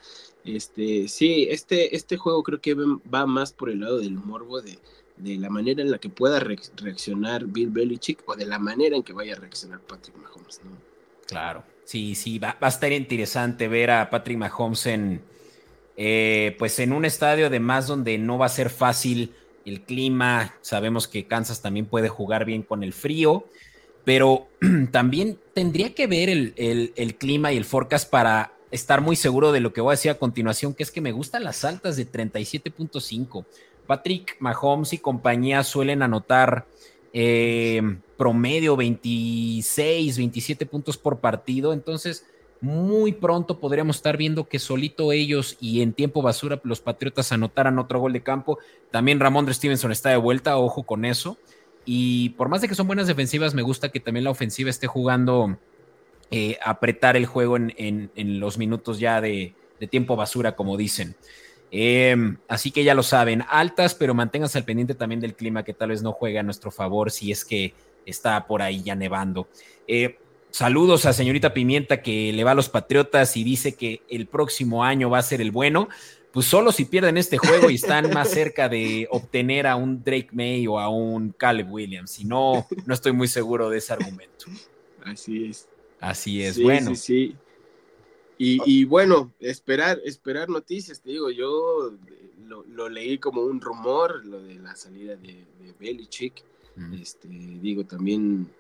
Este, 0.45 1.09
sí, 1.09 1.47
este, 1.51 1.97
este 1.97 2.19
juego 2.19 2.43
creo 2.43 2.61
que 2.61 2.75
va 2.75 3.27
más 3.27 3.53
por 3.53 3.71
el 3.71 3.81
lado 3.81 3.99
del 3.99 4.13
morbo 4.13 4.61
de, 4.61 4.79
la 5.17 5.49
manera 5.49 5.81
en 5.81 5.91
la 5.91 5.99
que 5.99 6.11
pueda 6.11 6.39
reaccionar 6.39 7.47
Bill 7.47 7.71
Belichick 7.71 8.23
o 8.27 8.37
de 8.37 8.45
la 8.45 8.59
manera 8.59 8.97
en 8.97 9.03
que 9.03 9.13
vaya 9.13 9.35
a 9.35 9.37
reaccionar 9.37 9.81
Patrick 9.81 10.17
Mahomes, 10.17 10.61
¿no? 10.65 10.73
Claro, 11.27 11.65
sí, 11.85 12.15
sí, 12.15 12.39
va, 12.39 12.59
a 12.61 12.69
estar 12.69 12.93
interesante 12.93 13.69
ver 13.69 13.91
a 13.91 14.11
Patrick 14.11 14.37
Mahomes 14.37 14.87
en, 14.87 15.23
eh, 15.97 16.55
pues 16.59 16.79
en 16.79 16.93
un 16.93 17.07
estadio 17.07 17.47
además 17.47 17.87
donde 17.87 18.19
no 18.19 18.37
va 18.37 18.47
a 18.47 18.51
ser 18.51 18.69
fácil 18.69 19.33
el 19.65 19.81
clima, 19.81 20.55
sabemos 20.61 21.09
que 21.09 21.27
Kansas 21.27 21.63
también 21.63 21.87
puede 21.87 22.11
jugar 22.11 22.45
bien 22.45 22.63
con 22.63 22.83
el 22.83 22.93
frío, 22.93 23.47
pero 24.05 24.49
también 24.91 25.39
tendría 25.55 25.95
que 25.95 26.07
ver 26.07 26.29
el, 26.29 26.53
el 26.57 27.15
clima 27.15 27.53
y 27.53 27.57
el 27.57 27.65
forecast 27.65 28.11
para 28.11 28.55
estar 28.71 29.01
muy 29.01 29.17
seguro 29.17 29.53
de 29.53 29.61
lo 29.61 29.73
que 29.73 29.81
voy 29.81 29.93
a 29.93 29.99
decir 29.99 30.11
a 30.11 30.19
continuación, 30.19 30.75
que 30.75 30.83
es 30.83 30.91
que 30.91 31.01
me 31.01 31.13
gustan 31.13 31.45
las 31.45 31.65
altas 31.65 31.97
de 31.97 32.11
37.5. 32.11 33.45
Patrick 33.87 34.37
Mahomes 34.41 34.93
y 34.93 34.99
compañía 34.99 35.63
suelen 35.63 36.03
anotar 36.03 36.67
eh, 37.13 37.81
promedio 38.17 38.77
26, 38.77 40.17
27 40.17 40.67
puntos 40.67 40.97
por 40.97 41.21
partido, 41.21 41.73
entonces 41.73 42.25
muy 42.61 43.13
pronto 43.13 43.61
podríamos 43.61 43.97
estar 43.97 44.17
viendo 44.17 44.49
que 44.49 44.59
solito 44.59 45.13
ellos 45.13 45.57
y 45.61 45.83
en 45.83 45.93
tiempo 45.93 46.23
basura 46.23 46.61
los 46.65 46.81
Patriotas 46.81 47.31
anotaran 47.31 47.79
otro 47.79 48.01
gol 48.01 48.15
de 48.15 48.23
campo. 48.23 48.59
También 48.91 49.21
Ramón 49.21 49.53
Stevenson 49.53 49.93
está 49.93 50.11
de 50.11 50.17
vuelta, 50.17 50.57
ojo 50.57 50.85
con 50.85 51.05
eso. 51.05 51.37
Y 51.85 52.31
por 52.31 52.49
más 52.49 52.63
de 52.63 52.69
que 52.69 52.75
son 52.75 52.87
buenas 52.87 53.07
defensivas, 53.07 53.55
me 53.55 53.61
gusta 53.61 53.91
que 53.91 54.01
también 54.01 54.25
la 54.25 54.31
ofensiva 54.31 54.71
esté 54.71 54.87
jugando 54.87 55.59
eh, 56.31 56.59
apretar 56.65 57.17
el 57.17 57.27
juego 57.27 57.57
en, 57.57 58.11
los 58.41 58.59
minutos 58.59 58.99
ya 58.99 59.21
de, 59.21 59.55
tiempo 59.91 60.17
basura, 60.17 60.57
como 60.57 60.77
dicen. 60.77 61.15
Em, 61.71 62.39
así 62.49 62.71
que 62.71 62.85
ya 62.85 62.95
lo 62.95 63.03
saben, 63.03 63.45
altas, 63.49 63.95
pero 63.95 64.15
manténganse 64.15 64.57
al 64.57 64.65
pendiente 64.65 64.95
también 64.95 65.21
del 65.21 65.35
clima 65.35 65.63
que 65.63 65.75
tal 65.75 65.91
vez 65.91 66.03
no 66.03 66.13
juegue 66.13 66.39
a 66.39 66.43
nuestro 66.43 66.71
favor 66.71 67.11
si 67.11 67.33
es 67.33 67.45
que 67.45 67.75
está 68.07 68.47
por 68.47 68.63
ahí 68.63 68.83
ya 68.83 68.95
nevando. 68.95 69.49
Eh, 69.87 70.19
saludos 70.51 71.05
a 71.05 71.13
señorita 71.13 71.53
Pimienta 71.53 72.01
que 72.01 72.33
le 72.33 72.45
va 72.45 72.53
a 72.53 72.55
los 72.55 72.69
Patriotas 72.69 73.37
y 73.37 73.45
dice 73.45 73.75
que 73.75 74.03
el 74.09 74.27
próximo 74.27 74.85
año 74.85 75.11
va 75.11 75.19
a 75.19 75.23
ser 75.23 75.41
el 75.41 75.51
bueno. 75.51 75.89
Pues 76.33 76.47
solo 76.47 76.73
si 76.73 76.85
pierden 76.85 77.17
este 77.17 77.39
juego 77.39 77.71
y 77.71 77.77
están 77.77 78.11
más 78.11 78.29
cerca 78.31 78.69
de 78.69 79.07
obtener 79.11 79.67
a 79.67 79.77
un 79.77 80.03
Drake 80.03 80.31
May 80.33 80.67
o 80.67 80.81
a 80.81 80.89
un 80.89 81.31
Caleb 81.31 81.71
Williams. 81.71 82.11
Si 82.11 82.25
no, 82.25 82.67
no 82.87 82.95
estoy 82.95 83.13
muy 83.13 83.29
seguro 83.29 83.71
de 83.71 83.79
ese 83.79 83.93
argumento. 83.93 84.47
Así 85.05 85.47
es. 85.51 85.69
Así 86.05 86.43
es, 86.43 86.63
bueno. 86.63 86.95
Sí, 86.95 86.97
sí. 86.97 87.37
Y, 88.37 88.85
bueno, 88.85 89.33
esperar, 89.41 90.01
esperar 90.05 90.51
noticias, 90.51 91.01
te 91.01 91.11
digo, 91.11 91.31
yo 91.31 91.95
lo, 92.69 92.89
leí 92.89 93.19
como 93.19 93.43
un 93.43 93.61
rumor, 93.61 94.25
lo 94.27 94.43
de 94.43 94.57
la 94.57 94.77
salida 94.77 95.17
de, 95.17 95.47
de 95.61 95.75
Belichick. 95.79 96.43
Este, 97.01 97.29
digo, 97.29 97.85
también 97.85 98.51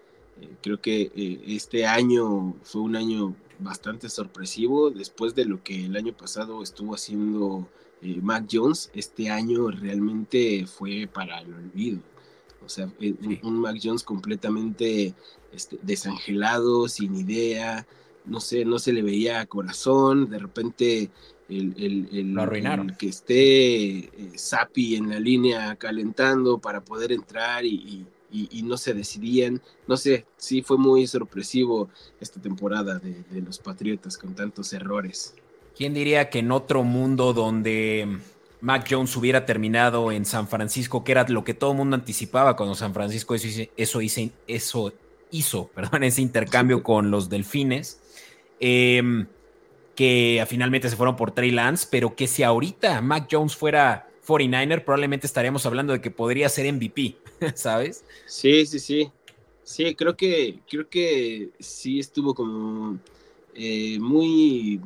eh, 0.40 0.48
creo 0.62 0.80
que 0.80 1.12
eh, 1.14 1.42
este 1.46 1.84
año 1.84 2.54
fue 2.62 2.82
un 2.82 2.96
año 2.96 3.34
bastante 3.58 4.08
sorpresivo, 4.08 4.90
después 4.90 5.34
de 5.34 5.44
lo 5.44 5.62
que 5.62 5.84
el 5.84 5.96
año 5.96 6.16
pasado 6.16 6.62
estuvo 6.62 6.94
haciendo 6.94 7.68
eh, 8.02 8.20
Mac 8.22 8.46
Jones, 8.50 8.90
este 8.94 9.28
año 9.28 9.70
realmente 9.70 10.66
fue 10.66 11.08
para 11.12 11.40
el 11.40 11.52
olvido. 11.52 11.98
O 12.64 12.68
sea, 12.68 12.88
un 13.42 13.60
Mac 13.60 13.78
Jones 13.82 14.02
completamente 14.02 15.14
este, 15.52 15.78
desangelado, 15.82 16.88
sin 16.88 17.14
idea, 17.14 17.86
no 18.24 18.40
sé, 18.40 18.64
no 18.64 18.78
se 18.78 18.92
le 18.92 19.02
veía 19.02 19.44
corazón, 19.46 20.30
de 20.30 20.38
repente 20.38 21.10
el, 21.48 21.74
el, 21.78 22.96
que 22.98 23.08
esté 23.08 23.98
eh, 23.98 24.10
Sapi 24.34 24.96
en 24.96 25.10
la 25.10 25.20
línea 25.20 25.76
calentando 25.76 26.58
para 26.58 26.82
poder 26.82 27.12
entrar 27.12 27.64
y, 27.64 28.06
y, 28.30 28.62
no 28.62 28.76
se 28.76 28.94
decidían. 28.94 29.60
No 29.86 29.96
sé, 29.96 30.26
sí 30.36 30.62
fue 30.62 30.78
muy 30.78 31.06
sorpresivo 31.06 31.88
esta 32.20 32.40
temporada 32.40 32.98
de, 32.98 33.40
los 33.42 33.58
Patriotas 33.58 34.16
con 34.16 34.34
tantos 34.34 34.72
errores. 34.72 35.34
¿Quién 35.76 35.94
diría 35.94 36.30
que 36.30 36.40
en 36.40 36.50
otro 36.50 36.82
mundo 36.82 37.32
donde 37.32 38.18
Mac 38.64 38.86
Jones 38.88 39.14
hubiera 39.14 39.44
terminado 39.44 40.10
en 40.10 40.24
San 40.24 40.48
Francisco, 40.48 41.04
que 41.04 41.12
era 41.12 41.28
lo 41.28 41.44
que 41.44 41.52
todo 41.52 41.72
el 41.72 41.76
mundo 41.76 41.96
anticipaba 41.96 42.56
cuando 42.56 42.74
San 42.74 42.94
Francisco 42.94 43.34
eso, 43.34 43.46
eso, 43.76 44.00
hizo, 44.00 44.30
eso 44.46 44.92
hizo 45.30 45.66
perdón, 45.68 46.02
ese 46.02 46.22
intercambio 46.22 46.82
con 46.82 47.10
los 47.10 47.28
Delfines? 47.28 48.00
Em, 48.60 49.26
que 49.94 50.42
finalmente 50.48 50.88
se 50.88 50.96
fueron 50.96 51.14
por 51.14 51.32
Trey 51.32 51.50
Lance, 51.50 51.86
pero 51.90 52.16
que 52.16 52.26
si 52.26 52.42
ahorita 52.42 53.02
Mac 53.02 53.28
Jones 53.30 53.54
fuera 53.54 54.08
49er, 54.26 54.82
probablemente 54.82 55.26
estaríamos 55.26 55.66
hablando 55.66 55.92
de 55.92 56.00
que 56.00 56.10
podría 56.10 56.48
ser 56.48 56.72
MVP, 56.72 57.16
¿sabes? 57.54 58.02
Sí, 58.24 58.64
sí, 58.64 58.78
sí. 58.78 59.12
Sí, 59.62 59.94
creo 59.94 60.16
que, 60.16 60.60
creo 60.68 60.88
que 60.88 61.50
sí 61.58 61.98
estuvo 62.00 62.34
como 62.34 62.98
eh, 63.54 63.98
muy, 64.00 64.80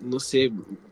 no 0.00 0.18
sé, 0.18 0.50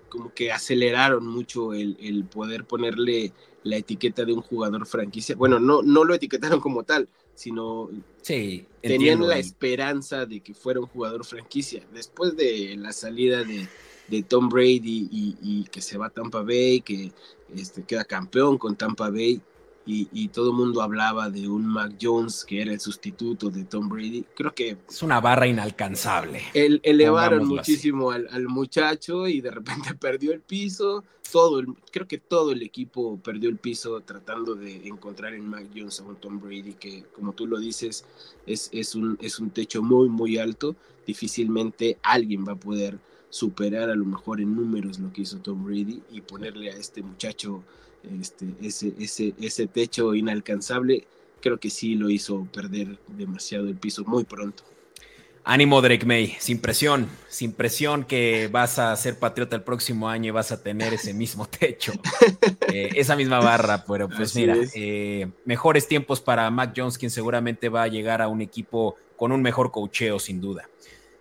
como 0.09 0.33
que 0.33 0.53
aceleraron 0.53 1.27
mucho 1.27 1.73
el, 1.73 1.97
el, 2.01 2.25
poder 2.25 2.65
ponerle 2.65 3.33
la 3.63 3.77
etiqueta 3.77 4.25
de 4.25 4.33
un 4.33 4.43
jugador 4.43 4.87
franquicia. 4.87 5.37
Bueno, 5.37 5.59
no, 5.59 5.83
no 5.83 6.05
lo 6.05 6.15
etiquetaron 6.15 6.61
como 6.61 6.85
tal, 6.85 7.09
sino 7.35 7.89
sí, 8.23 8.67
tenían 8.81 9.27
la 9.27 9.39
esperanza 9.39 10.27
de 10.27 10.41
que 10.41 10.55
fuera 10.55 10.81
un 10.81 10.87
jugador 10.87 11.25
franquicia. 11.25 11.87
Después 11.93 12.37
de 12.37 12.77
la 12.77 12.93
salida 12.93 13.45
de, 13.45 13.69
de 14.09 14.23
Tom 14.23 14.49
Brady 14.49 15.09
y, 15.11 15.65
que 15.71 15.81
se 15.81 15.99
va 15.99 16.07
a 16.07 16.11
Tampa 16.11 16.43
Bay, 16.43 16.81
que 16.81 17.13
este, 17.55 17.85
queda 17.85 18.05
campeón 18.05 18.59
con 18.59 18.77
Tampa 18.77 19.11
Bay, 19.11 19.41
y, 19.91 20.29
todo 20.29 20.51
el 20.51 20.57
mundo 20.57 20.83
hablaba 20.83 21.31
de 21.31 21.49
un 21.49 21.67
Mac 21.67 21.95
Jones 22.01 22.45
que 22.45 22.61
era 22.61 22.73
el 22.73 22.81
sustituto 22.81 23.49
de 23.49 23.65
Tom 23.65 23.89
Brady. 23.89 24.23
Creo 24.35 24.55
que... 24.55 24.77
Es 24.87 25.03
una 25.03 25.19
barra 25.19 25.47
inalcanzable. 25.47 26.43
El, 26.53 26.81
elevaron 26.83 27.49
muchísimo 27.49 28.11
al, 28.11 28.49
muchacho 28.49 29.27
y 29.27 29.41
de 29.41 29.51
repente 29.51 29.95
perdió 29.99 30.33
el 30.33 30.43
piso. 30.43 31.05
Todo, 31.33 31.63
creo 31.91 32.07
que 32.07 32.19
todo 32.19 32.53
el 32.53 32.63
equipo 32.63 33.19
perdió 33.19 33.49
el 33.49 33.57
piso 33.57 34.01
tratando 34.03 34.55
de 34.55 34.87
encontrar 34.87 35.33
en 35.33 35.49
Mac 35.49 35.69
Jones 35.75 36.01
a 36.01 36.05
un 36.05 36.17
Tom 36.17 36.39
Brady 36.39 36.75
que, 36.75 37.05
como 37.15 37.33
tú 37.33 37.47
lo 37.47 37.59
dices, 37.59 38.05
es, 38.47 38.69
es, 38.73 38.95
un, 38.95 39.17
es 39.23 39.39
un 39.39 39.51
techo 39.51 39.83
muy, 39.83 40.11
muy 40.11 40.37
alto. 40.37 40.77
Difícilmente 41.07 41.99
alguien 42.03 42.45
va 42.47 42.53
a 42.53 42.61
poder 42.61 42.99
superar 43.31 43.89
a 43.89 43.95
lo 43.95 44.05
mejor 44.05 44.41
en 44.41 44.55
números 44.55 44.99
lo 44.99 45.13
que 45.13 45.23
hizo 45.23 45.39
Tom 45.39 45.65
Brady 45.65 46.03
y 46.11 46.21
ponerle 46.21 46.71
a 46.71 46.77
este 46.77 47.03
muchacho 47.03 47.63
este, 48.21 48.47
ese, 48.63 48.93
ese, 48.99 49.35
ese 49.41 49.67
techo 49.67 50.15
inalcanzable, 50.15 51.05
creo 51.41 51.59
que 51.59 51.71
sí 51.71 51.95
lo 51.95 52.11
hizo 52.11 52.47
perder 52.53 52.99
demasiado 53.09 53.69
el 53.69 53.77
piso 53.77 54.05
muy 54.05 54.25
pronto. 54.25 54.65
Ánimo, 55.51 55.81
Drake 55.81 56.05
May, 56.05 56.37
sin 56.39 56.61
presión, 56.61 57.09
sin 57.29 57.53
presión 57.53 58.05
que 58.05 58.51
vas 58.53 58.79
a 58.79 58.95
ser 58.97 59.19
patriota 59.19 59.57
el 59.57 59.63
próximo 59.63 60.07
año 60.07 60.29
y 60.29 60.31
vas 60.31 60.53
a 60.53 60.63
tener 60.63 60.93
ese 60.93 61.15
mismo 61.15 61.47
techo, 61.59 61.93
eh, 62.71 62.91
esa 62.95 63.17
misma 63.17 63.41
barra, 63.41 63.83
pero 63.87 64.11
pues 64.11 64.35
mira, 64.35 64.55
eh, 64.75 65.27
mejores 65.47 65.89
tiempos 65.89 66.21
para 66.21 66.51
Mac 66.51 66.75
Jones, 66.77 66.99
quien 66.99 67.11
seguramente 67.11 67.71
va 67.71 67.85
a 67.85 67.89
llegar 67.89 68.21
a 68.21 68.29
un 68.29 68.43
equipo 68.43 68.97
con 69.17 69.33
un 69.33 69.41
mejor 69.41 69.71
cocheo, 69.71 70.19
sin 70.19 70.39
duda. 70.39 70.69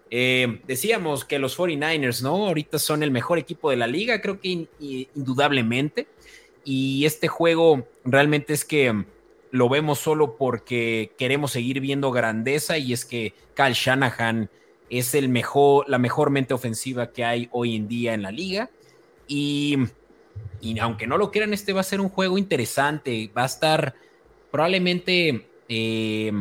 Eh, 0.09 0.61
decíamos 0.67 1.23
que 1.23 1.39
los 1.39 1.57
49ers, 1.57 2.21
¿no? 2.21 2.47
Ahorita 2.47 2.79
son 2.79 3.03
el 3.03 3.11
mejor 3.11 3.38
equipo 3.38 3.69
de 3.69 3.77
la 3.77 3.88
liga, 3.88 4.19
creo 4.19 4.41
que 4.41 4.67
indudablemente. 5.15 6.07
Y 6.70 7.05
este 7.05 7.30
juego 7.30 7.88
realmente 8.03 8.51
es 8.51 8.65
que 8.65 8.91
mm, 8.91 9.05
lo 9.51 9.70
vemos 9.70 9.99
solo 9.99 10.36
porque 10.36 11.13
queremos 11.18 11.53
seguir 11.53 11.80
viendo 11.80 12.11
grandeza 12.11 12.78
y 12.78 12.91
es 12.91 13.05
que 13.05 13.34
Kyle 13.55 13.72
Shanahan 13.72 14.49
es 14.89 15.15
el 15.15 15.30
mejor, 15.30 15.88
la 15.88 15.97
mejor 15.97 16.30
mente 16.30 16.53
ofensiva 16.53 17.13
que 17.13 17.24
hay 17.24 17.47
hoy 17.53 17.78
en 17.78 17.88
día 17.88 18.13
en 18.13 18.22
la 18.22 18.32
liga. 18.32 18.70
Y, 19.30 19.78
aunque 20.82 21.07
no 21.07 21.18
lo 21.18 21.32
quieran, 21.32 21.53
este 21.53 21.72
va 21.72 21.80
a 21.80 21.86
ser 21.86 22.01
un 22.01 22.09
juego 22.09 22.38
interesante. 22.38 23.32
Va 23.36 23.43
a 23.43 23.45
estar 23.45 23.95
probablemente, 24.51 25.47
eh, 25.70 26.34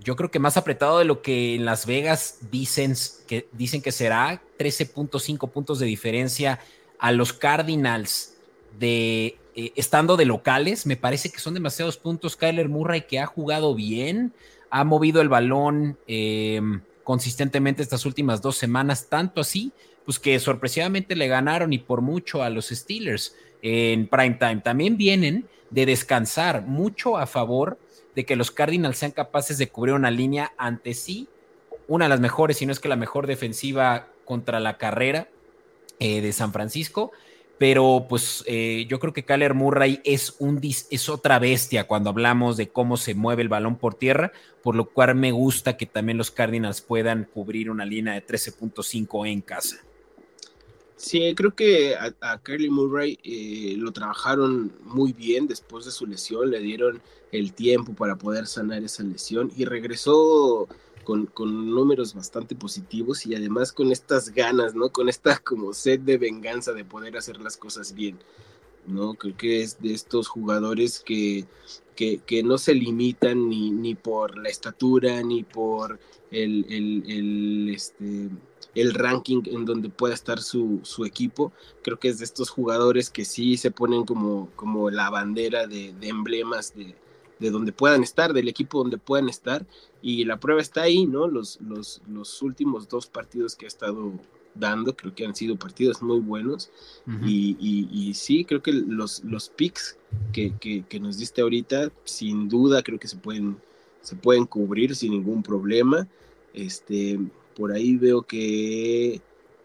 yo 0.00 0.14
creo 0.14 0.30
que 0.30 0.38
más 0.38 0.58
apretado 0.58 0.98
de 0.98 1.06
lo 1.06 1.22
que 1.22 1.54
en 1.54 1.64
Las 1.64 1.86
Vegas 1.86 2.40
dicen 2.50 2.94
que, 3.26 3.48
dicen 3.52 3.80
que 3.80 3.92
será. 3.92 4.42
13.5 4.58 5.50
puntos 5.50 5.78
de 5.78 5.86
diferencia 5.86 6.60
a 6.98 7.12
los 7.12 7.32
Cardinals 7.32 8.34
de 8.78 9.38
eh, 9.54 9.72
estando 9.76 10.16
de 10.16 10.24
locales. 10.24 10.86
Me 10.86 10.96
parece 10.96 11.30
que 11.30 11.40
son 11.40 11.54
demasiados 11.54 11.96
puntos. 11.96 12.36
Kyler 12.36 12.68
Murray 12.68 13.02
que 13.02 13.18
ha 13.18 13.26
jugado 13.26 13.74
bien, 13.74 14.32
ha 14.70 14.84
movido 14.84 15.20
el 15.20 15.28
balón 15.28 15.98
em, 16.06 16.80
consistentemente 17.02 17.82
estas 17.82 18.06
últimas 18.06 18.40
dos 18.42 18.56
semanas, 18.56 19.08
tanto 19.08 19.40
así, 19.40 19.72
pues 20.04 20.18
que 20.18 20.38
sorpresivamente 20.38 21.16
le 21.16 21.26
ganaron 21.26 21.72
y 21.72 21.78
por 21.78 22.02
mucho 22.02 22.42
a 22.42 22.50
los 22.50 22.68
Steelers 22.68 23.34
en 23.62 24.06
prime 24.06 24.36
time. 24.38 24.60
También 24.62 24.96
vienen 24.96 25.48
de 25.70 25.86
descansar 25.86 26.62
mucho 26.62 27.18
a 27.18 27.26
favor 27.26 27.78
de 28.14 28.24
que 28.24 28.36
los 28.36 28.50
Cardinals 28.50 28.98
sean 28.98 29.10
capaces 29.10 29.58
de 29.58 29.68
cubrir 29.68 29.94
una 29.94 30.10
línea 30.10 30.52
ante 30.56 30.94
sí, 30.94 31.28
una 31.88 32.04
de 32.04 32.10
las 32.10 32.20
mejores, 32.20 32.58
si 32.58 32.66
no 32.66 32.72
es 32.72 32.80
que 32.80 32.88
la 32.88 32.96
mejor 32.96 33.26
defensiva 33.26 34.08
contra 34.24 34.60
la 34.60 34.76
carrera 34.76 35.28
eh, 35.98 36.20
de 36.20 36.32
San 36.32 36.52
Francisco 36.52 37.12
pero 37.58 38.06
pues 38.08 38.44
eh, 38.46 38.86
yo 38.88 39.00
creo 39.00 39.12
que 39.12 39.24
Kyler 39.24 39.54
Murray 39.54 40.00
es, 40.04 40.36
un, 40.38 40.60
es 40.62 41.08
otra 41.08 41.38
bestia 41.38 41.86
cuando 41.88 42.10
hablamos 42.10 42.56
de 42.56 42.68
cómo 42.68 42.96
se 42.96 43.14
mueve 43.14 43.42
el 43.42 43.48
balón 43.48 43.76
por 43.76 43.94
tierra, 43.94 44.32
por 44.62 44.76
lo 44.76 44.88
cual 44.88 45.16
me 45.16 45.32
gusta 45.32 45.76
que 45.76 45.86
también 45.86 46.18
los 46.18 46.30
Cardinals 46.30 46.80
puedan 46.80 47.24
cubrir 47.24 47.70
una 47.70 47.84
línea 47.84 48.14
de 48.14 48.24
13.5 48.24 49.28
en 49.28 49.40
casa. 49.40 49.78
Sí, 50.96 51.32
creo 51.36 51.54
que 51.54 51.94
a, 51.94 52.12
a 52.20 52.40
Murray 52.70 53.18
eh, 53.22 53.74
lo 53.76 53.92
trabajaron 53.92 54.72
muy 54.82 55.12
bien 55.12 55.46
después 55.46 55.84
de 55.84 55.92
su 55.92 56.06
lesión, 56.06 56.50
le 56.50 56.58
dieron 56.58 57.00
el 57.30 57.52
tiempo 57.52 57.92
para 57.94 58.16
poder 58.16 58.46
sanar 58.46 58.82
esa 58.82 59.02
lesión 59.02 59.52
y 59.56 59.64
regresó 59.64 60.68
con, 61.08 61.70
números 61.70 62.12
bastante 62.12 62.54
positivos 62.54 63.24
y 63.24 63.34
además 63.34 63.72
con 63.72 63.90
estas 63.90 64.30
ganas, 64.30 64.74
¿no? 64.74 64.90
Con 64.90 65.08
esta 65.08 65.38
como 65.38 65.72
sed 65.72 66.00
de 66.00 66.18
venganza 66.18 66.72
de 66.72 66.84
poder 66.84 67.16
hacer 67.16 67.40
las 67.40 67.56
cosas 67.56 67.94
bien, 67.94 68.18
¿no? 68.86 69.14
Creo 69.14 69.34
que 69.34 69.62
es 69.62 69.80
de 69.80 69.94
estos 69.94 70.28
jugadores 70.28 71.00
que, 71.00 71.46
que, 71.96 72.42
no 72.42 72.58
se 72.58 72.74
limitan 72.74 73.48
ni, 73.48 73.70
ni, 73.70 73.94
por 73.94 74.36
la 74.36 74.50
estatura, 74.50 75.22
ni 75.22 75.44
por 75.44 75.98
el, 76.30 76.66
el, 76.68 77.74
este, 77.74 78.28
el 78.74 78.92
ranking 78.92 79.42
en 79.46 79.64
donde 79.64 79.88
pueda 79.88 80.12
estar 80.12 80.42
su, 80.42 80.80
su, 80.82 81.06
equipo. 81.06 81.52
Creo 81.82 81.98
que 81.98 82.08
es 82.08 82.18
de 82.18 82.26
estos 82.26 82.50
jugadores 82.50 83.08
que 83.08 83.24
sí 83.24 83.56
se 83.56 83.70
ponen 83.70 84.04
como, 84.04 84.50
como 84.56 84.90
la 84.90 85.08
bandera 85.08 85.66
de 85.66 85.94
emblemas 86.02 86.74
de, 86.76 86.94
de 87.38 87.50
donde 87.50 87.72
puedan 87.72 88.02
estar, 88.02 88.32
del 88.32 88.48
equipo 88.48 88.78
donde 88.78 88.98
puedan 88.98 89.28
estar, 89.28 89.66
y 90.02 90.24
la 90.24 90.38
prueba 90.38 90.60
está 90.60 90.82
ahí, 90.82 91.06
¿no? 91.06 91.28
Los, 91.28 91.60
los, 91.60 92.02
los 92.08 92.42
últimos 92.42 92.88
dos 92.88 93.06
partidos 93.06 93.56
que 93.56 93.66
ha 93.66 93.68
estado 93.68 94.12
dando, 94.54 94.96
creo 94.96 95.14
que 95.14 95.24
han 95.24 95.34
sido 95.34 95.56
partidos 95.56 96.02
muy 96.02 96.20
buenos, 96.20 96.70
y, 97.24 97.56
y, 97.60 98.14
sí, 98.14 98.44
creo 98.44 98.62
que 98.62 98.72
los, 98.72 99.22
los 99.24 99.48
picks 99.48 99.96
que, 100.32 100.52
que, 100.58 101.00
nos 101.00 101.18
diste 101.18 101.42
ahorita, 101.42 101.92
sin 102.04 102.48
duda, 102.48 102.82
creo 102.82 102.98
que 102.98 103.08
se 103.08 103.16
pueden, 103.16 103.56
se 104.02 104.16
pueden 104.16 104.46
cubrir 104.46 104.94
sin 104.94 105.12
ningún 105.12 105.42
problema. 105.42 106.08
Este, 106.54 107.18
por 107.54 107.72
ahí 107.72 107.96
veo 107.96 108.22
que 108.22 109.20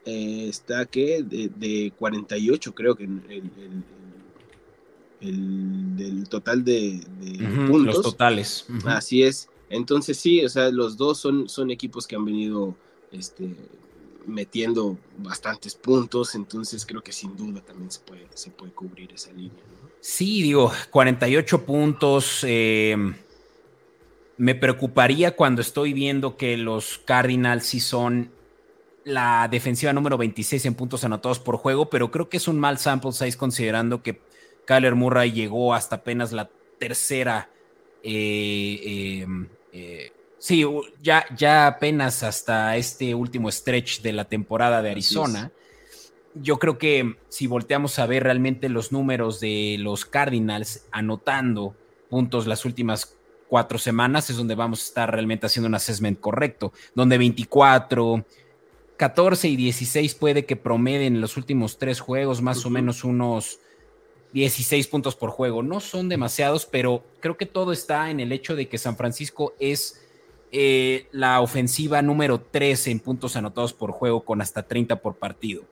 eh, 0.06 0.48
está 0.48 0.86
que 0.86 1.24
de, 1.24 1.50
de, 1.56 1.92
48, 1.98 2.76
creo 2.76 2.96
que 2.96 3.06
el, 3.06 3.22
el, 3.30 3.38
el 3.38 3.84
del 5.32 6.28
total 6.30 6.64
de, 6.64 7.02
puntos. 7.68 7.96
Los 7.96 8.02
totales. 8.02 8.66
Así 8.86 9.24
es. 9.24 9.50
Entonces 9.70 10.18
sí, 10.18 10.44
o 10.46 10.50
sea, 10.50 10.70
los 10.70 10.98
dos 10.98 11.18
son, 11.18 11.50
son 11.50 11.72
equipos 11.72 12.06
que 12.06 12.16
han 12.16 12.26
venido 12.26 12.76
este, 13.12 13.56
metiendo 14.28 14.98
bastantes 15.18 15.76
puntos, 15.76 16.36
entonces 16.36 16.86
creo 16.86 17.02
que 17.02 17.12
sin 17.12 17.36
duda 17.36 17.62
también 17.62 17.90
se 17.90 18.00
puede, 18.02 18.28
se 18.34 18.52
puede 18.52 18.72
cubrir 18.72 19.12
esa 19.14 19.32
línea. 19.32 19.64
Sí, 20.00 20.42
digo, 20.44 20.72
48 20.92 21.66
puntos. 21.66 22.44
Eh, 22.44 22.96
me 24.38 24.56
preocuparía 24.56 25.36
cuando 25.36 25.62
estoy 25.62 25.94
viendo 25.94 26.38
que 26.38 26.58
los 26.58 27.00
Cardinals 27.00 27.66
sí 27.66 27.80
son 27.80 28.32
la 29.06 29.48
defensiva 29.50 29.94
número 29.94 30.18
26 30.18 30.66
en 30.66 30.76
puntos 30.76 31.04
anotados 31.04 31.40
por 31.40 31.58
juego, 31.58 31.90
pero 31.90 32.12
creo 32.12 32.30
que 32.30 32.38
es 32.38 32.48
un 32.48 32.60
mal 32.60 32.78
sample 32.78 33.12
size 33.12 33.38
considerando 33.38 34.02
que 34.02 34.22
Kyler 34.66 34.96
Murray 34.96 35.32
llegó 35.32 35.74
hasta 35.74 35.98
apenas 35.98 36.32
la 36.32 36.50
tercera. 36.80 37.50
Eh, 38.04 39.22
em, 39.22 39.48
eh, 39.72 40.12
sí, 40.38 40.66
ya, 41.02 41.26
ya 41.36 41.68
apenas 41.68 42.24
hasta 42.24 42.76
este 42.78 43.16
último 43.16 43.52
stretch 43.52 44.02
de 44.02 44.14
la 44.14 44.26
temporada 44.26 44.82
de 44.82 44.92
Arizona. 44.92 45.52
Yo 46.36 46.58
creo 46.58 46.78
que 46.78 47.18
si 47.30 47.48
volteamos 47.48 48.00
a 48.00 48.08
ver 48.08 48.24
realmente 48.24 48.68
los 48.70 48.92
números 48.92 49.40
de 49.40 49.78
los 49.80 50.06
Cardinals 50.06 50.88
anotando 50.92 51.76
puntos 52.10 52.48
las 52.48 52.66
últimas 52.66 53.16
cuatro 53.48 53.78
semanas 53.78 54.32
es 54.32 54.38
donde 54.38 54.56
vamos 54.56 54.82
a 54.82 54.86
estar 54.86 55.12
realmente 55.12 55.46
haciendo 55.46 55.68
un 55.68 55.76
assessment 55.76 56.20
correcto, 56.20 56.74
donde 56.96 57.20
24, 57.20 58.26
14 58.98 59.48
y 59.48 59.56
16 59.56 60.16
puede 60.16 60.46
que 60.46 60.56
promeden 60.56 61.16
en 61.16 61.22
los 61.22 61.38
últimos 61.38 61.78
tres 61.78 62.00
juegos 62.00 62.42
más 62.42 62.66
o 62.66 62.72
menos 62.72 63.04
unos 63.04 63.60
16 64.34 64.88
puntos 64.88 65.16
por 65.16 65.30
juego. 65.30 65.64
No 65.64 65.80
son 65.80 66.10
demasiados, 66.10 66.66
pero 66.66 67.04
creo 67.20 67.38
que 67.38 67.46
todo 67.46 67.72
está 67.72 68.10
en 68.10 68.20
el 68.20 68.32
hecho 68.32 68.56
de 68.56 68.68
que 68.68 68.78
San 68.78 68.98
Francisco 68.98 69.54
es 69.60 70.02
eh, 70.52 71.08
la 71.12 71.42
ofensiva 71.42 72.02
número 72.02 72.40
13 72.40 72.92
en 72.92 73.00
puntos 73.00 73.36
anotados 73.36 73.74
por 73.74 73.92
juego 73.92 74.24
con 74.24 74.42
hasta 74.42 74.64
30 74.64 75.02
por 75.02 75.16
partido. 75.16 75.64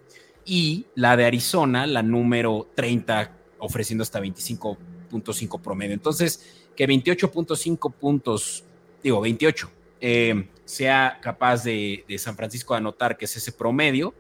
Y 0.45 0.85
la 0.95 1.17
de 1.17 1.25
Arizona, 1.25 1.85
la 1.85 2.01
número 2.01 2.67
30, 2.75 3.37
ofreciendo 3.59 4.03
hasta 4.03 4.19
25.5 4.19 5.61
promedio. 5.61 5.93
Entonces, 5.93 6.63
que 6.75 6.87
28.5 6.87 7.93
puntos, 7.93 8.63
digo 9.03 9.21
28, 9.21 9.69
eh, 10.01 10.47
sea 10.65 11.19
capaz 11.21 11.63
de, 11.63 12.03
San 12.17 12.35
Francisco 12.35 12.73
anotar, 12.73 13.17
que 13.17 13.25
es 13.25 13.35
ese 13.35 13.51
promedio, 13.51 14.13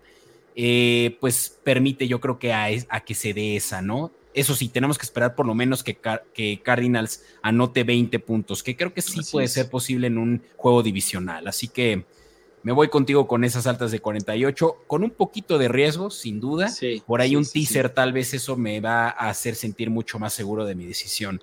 eh, 0.55 1.17
pues 1.19 1.57
permite 1.63 2.07
yo 2.07 2.19
creo 2.19 2.37
que 2.37 2.53
a, 2.53 2.99
que 2.99 3.15
se 3.15 3.33
dé 3.33 3.55
esa, 3.55 3.81
¿no? 3.81 4.11
Eso 4.33 4.55
sí, 4.55 4.69
tenemos 4.69 4.97
que 4.97 5.05
esperar 5.05 5.35
por 5.35 5.45
lo 5.45 5.53
menos 5.53 5.83
que, 5.83 5.97
que 6.33 6.61
Cardinals 6.63 7.23
anote 7.41 7.83
20 7.83 8.19
puntos, 8.19 8.63
que 8.63 8.77
creo 8.77 8.93
que 8.93 9.01
sí 9.01 9.19
puede 9.31 9.47
ser 9.47 9.69
posible 9.69 10.07
en 10.07 10.17
un 10.17 10.41
juego 10.55 10.83
divisional. 10.83 11.47
Así 11.47 11.67
que 11.67 12.05
me 12.63 12.71
voy 12.71 12.89
contigo 12.89 13.27
con 13.27 13.43
esas 13.43 13.67
altas 13.67 13.91
de 13.91 13.99
48, 13.99 14.83
con 14.87 15.03
un 15.03 15.09
poquito 15.09 15.57
de 15.57 15.67
riesgo, 15.67 16.11
sin 16.11 16.39
duda. 16.39 16.71
por 17.05 17.21
ahí 17.21 17.35
un 17.35 17.45
teaser, 17.45 17.89
tal 17.89 18.13
vez 18.13 18.33
eso 18.33 18.55
me 18.55 18.79
va 18.79 19.09
a 19.09 19.29
hacer 19.29 19.55
sentir 19.55 19.89
mucho 19.89 20.19
más 20.19 20.33
seguro 20.33 20.65
de 20.65 20.75
mi 20.75 20.85
decisión. 20.85 21.41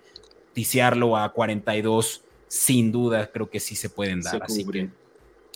Tisearlo 0.52 1.16
a 1.16 1.32
42, 1.32 2.22
sin 2.46 2.92
duda, 2.92 3.30
creo 3.30 3.50
que 3.50 3.60
sí 3.60 3.74
se 3.74 3.90
pueden 3.90 4.22
dar. 4.22 4.42
así 4.42 4.64
que 4.64 4.88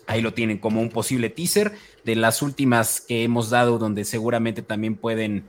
ahí 0.06 0.20
lo 0.20 0.34
tienen 0.34 0.58
como 0.58 0.80
un 0.80 0.90
posible 0.90 1.30
teaser 1.30 1.72
de 2.04 2.16
las 2.16 2.42
últimas 2.42 3.00
que 3.00 3.22
hemos 3.22 3.50
dado, 3.50 3.78
donde 3.78 4.04
seguramente 4.04 4.62
también 4.62 4.96
pueden 4.96 5.44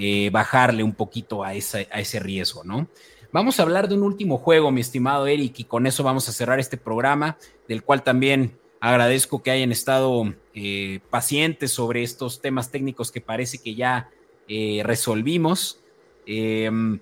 eh, 0.00 0.30
bajarle 0.30 0.84
un 0.84 0.94
poquito 0.94 1.42
a, 1.42 1.54
ese, 1.54 1.88
a 1.90 1.98
ese 1.98 2.20
riesgo, 2.20 2.62
¿no? 2.62 2.86
Vamos 3.32 3.58
a 3.58 3.64
hablar 3.64 3.88
de 3.88 3.96
un 3.96 4.04
último 4.04 4.38
juego, 4.38 4.70
mi 4.70 4.80
estimado 4.80 5.26
Eric, 5.26 5.58
y 5.58 5.64
con 5.64 5.88
eso 5.88 6.04
vamos 6.04 6.28
a 6.28 6.32
cerrar 6.32 6.60
este 6.60 6.76
programa, 6.76 7.36
del 7.66 7.82
cual 7.82 8.04
también 8.04 8.56
agradezco 8.78 9.42
que 9.42 9.50
hayan 9.50 9.72
estado 9.72 10.32
eh, 10.54 11.00
pacientes 11.10 11.72
sobre 11.72 12.04
estos 12.04 12.40
temas 12.40 12.70
técnicos 12.70 13.10
que 13.10 13.20
parece 13.20 13.58
que 13.58 13.74
ya 13.74 14.08
eh, 14.46 14.82
resolvimos. 14.84 15.80
Em, 16.26 17.00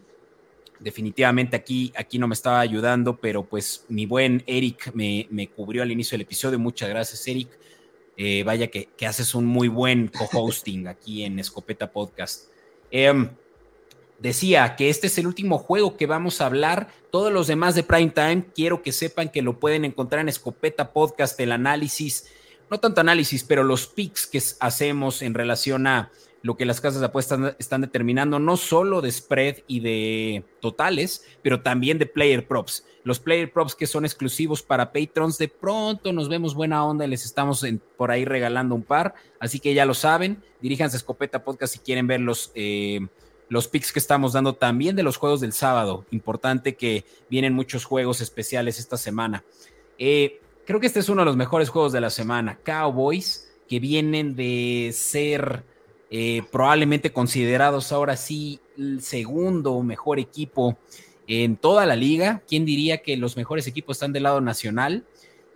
definitivamente 0.80 1.54
aquí, 1.54 1.92
aquí 1.98 2.18
no 2.18 2.28
me 2.28 2.34
estaba 2.34 2.60
ayudando, 2.60 3.18
pero 3.18 3.44
pues 3.44 3.84
mi 3.90 4.06
buen 4.06 4.42
Eric 4.46 4.90
me, 4.94 5.50
cubrió 5.54 5.82
al 5.82 5.90
inicio 5.92 6.14
del 6.14 6.22
episodio. 6.22 6.58
Muchas 6.58 6.88
gracias, 6.88 7.28
Eric. 7.28 7.50
vaya 8.46 8.68
que, 8.68 8.88
que, 8.96 9.06
haces 9.06 9.34
un 9.34 9.44
muy 9.44 9.68
buen 9.68 10.08
co-hosting 10.08 10.88
aquí 10.88 11.24
en 11.24 11.38
Escopeta 11.38 11.92
Podcast. 11.92 12.55
Em, 12.90 13.30
decía 14.18 14.76
que 14.76 14.90
este 14.90 15.06
es 15.06 15.18
el 15.18 15.26
último 15.26 15.58
juego 15.58 15.96
que 15.96 16.06
vamos 16.06 16.40
a 16.40 16.46
hablar. 16.46 16.88
Todos 17.10 17.32
los 17.32 17.46
demás 17.46 17.74
de 17.74 17.82
Prime 17.82 18.10
Time, 18.10 18.46
quiero 18.54 18.82
que 18.82 18.92
sepan 18.92 19.30
que 19.30 19.42
lo 19.42 19.58
pueden 19.58 19.84
encontrar 19.84 20.20
en 20.20 20.28
Escopeta 20.28 20.92
Podcast, 20.92 21.38
el 21.40 21.52
análisis, 21.52 22.26
no 22.70 22.80
tanto 22.80 23.00
análisis, 23.00 23.44
pero 23.44 23.62
los 23.62 23.86
picks 23.86 24.26
que 24.26 24.42
hacemos 24.60 25.22
en 25.22 25.34
relación 25.34 25.86
a 25.86 26.10
lo 26.46 26.56
que 26.56 26.64
las 26.64 26.80
casas 26.80 27.00
de 27.00 27.06
apuestas 27.06 27.56
están 27.58 27.80
determinando, 27.80 28.38
no 28.38 28.56
solo 28.56 29.00
de 29.00 29.10
spread 29.10 29.56
y 29.66 29.80
de 29.80 30.44
totales, 30.60 31.24
pero 31.42 31.60
también 31.60 31.98
de 31.98 32.06
player 32.06 32.46
props. 32.46 32.86
Los 33.02 33.18
player 33.18 33.52
props 33.52 33.74
que 33.74 33.88
son 33.88 34.04
exclusivos 34.04 34.62
para 34.62 34.92
patrons, 34.92 35.38
de 35.38 35.48
pronto 35.48 36.12
nos 36.12 36.28
vemos 36.28 36.54
buena 36.54 36.84
onda 36.84 37.04
y 37.04 37.08
les 37.08 37.24
estamos 37.24 37.66
por 37.96 38.12
ahí 38.12 38.24
regalando 38.24 38.76
un 38.76 38.84
par. 38.84 39.16
Así 39.40 39.58
que 39.58 39.74
ya 39.74 39.84
lo 39.86 39.94
saben, 39.94 40.40
diríjanse 40.62 40.96
a 40.96 40.98
Escopeta 40.98 41.42
Podcast 41.42 41.72
si 41.72 41.78
quieren 41.80 42.06
ver 42.06 42.20
los, 42.20 42.52
eh, 42.54 43.00
los 43.48 43.66
picks 43.66 43.92
que 43.92 43.98
estamos 43.98 44.34
dando 44.34 44.52
también 44.52 44.94
de 44.94 45.02
los 45.02 45.16
juegos 45.16 45.40
del 45.40 45.52
sábado. 45.52 46.06
Importante 46.12 46.76
que 46.76 47.04
vienen 47.28 47.54
muchos 47.54 47.84
juegos 47.84 48.20
especiales 48.20 48.78
esta 48.78 48.96
semana. 48.96 49.42
Eh, 49.98 50.40
creo 50.64 50.78
que 50.78 50.86
este 50.86 51.00
es 51.00 51.08
uno 51.08 51.22
de 51.22 51.26
los 51.26 51.36
mejores 51.36 51.70
juegos 51.70 51.90
de 51.90 52.00
la 52.00 52.10
semana. 52.10 52.60
Cowboys, 52.64 53.52
que 53.68 53.80
vienen 53.80 54.36
de 54.36 54.92
ser 54.94 55.64
eh, 56.10 56.42
probablemente 56.52 57.12
considerados 57.12 57.90
ahora 57.90 58.16
sí 58.16 58.60
el 58.78 59.02
segundo 59.02 59.82
mejor 59.82 60.18
equipo 60.18 60.76
en 61.26 61.56
toda 61.56 61.86
la 61.86 61.96
liga. 61.96 62.42
¿Quién 62.48 62.64
diría 62.64 62.98
que 62.98 63.16
los 63.16 63.36
mejores 63.36 63.66
equipos 63.66 63.96
están 63.96 64.12
del 64.12 64.24
lado 64.24 64.40
nacional? 64.40 65.04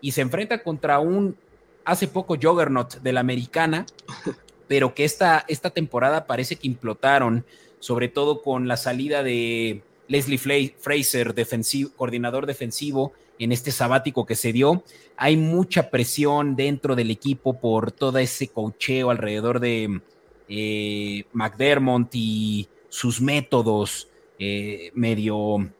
Y 0.00 0.12
se 0.12 0.22
enfrenta 0.22 0.62
contra 0.62 0.98
un 0.98 1.36
hace 1.84 2.08
poco 2.08 2.36
Juggernaut 2.40 2.96
de 2.96 3.12
la 3.12 3.20
americana, 3.20 3.86
pero 4.68 4.94
que 4.94 5.04
esta, 5.04 5.44
esta 5.48 5.70
temporada 5.70 6.26
parece 6.26 6.56
que 6.56 6.66
implotaron, 6.66 7.44
sobre 7.78 8.08
todo 8.08 8.42
con 8.42 8.68
la 8.68 8.76
salida 8.76 9.22
de 9.22 9.82
Leslie 10.08 10.38
Fraser, 10.38 11.34
defensivo, 11.34 11.92
coordinador 11.96 12.46
defensivo, 12.46 13.12
en 13.38 13.52
este 13.52 13.70
sabático 13.70 14.26
que 14.26 14.34
se 14.34 14.52
dio. 14.52 14.82
Hay 15.16 15.36
mucha 15.36 15.90
presión 15.90 16.56
dentro 16.56 16.94
del 16.94 17.10
equipo 17.10 17.58
por 17.58 17.92
todo 17.92 18.18
ese 18.18 18.48
cocheo 18.48 19.10
alrededor 19.10 19.60
de 19.60 20.00
eh, 20.50 21.24
McDermott 21.32 22.10
y 22.12 22.68
sus 22.88 23.20
métodos 23.20 24.08
eh, 24.38 24.90
medio, 24.94 25.70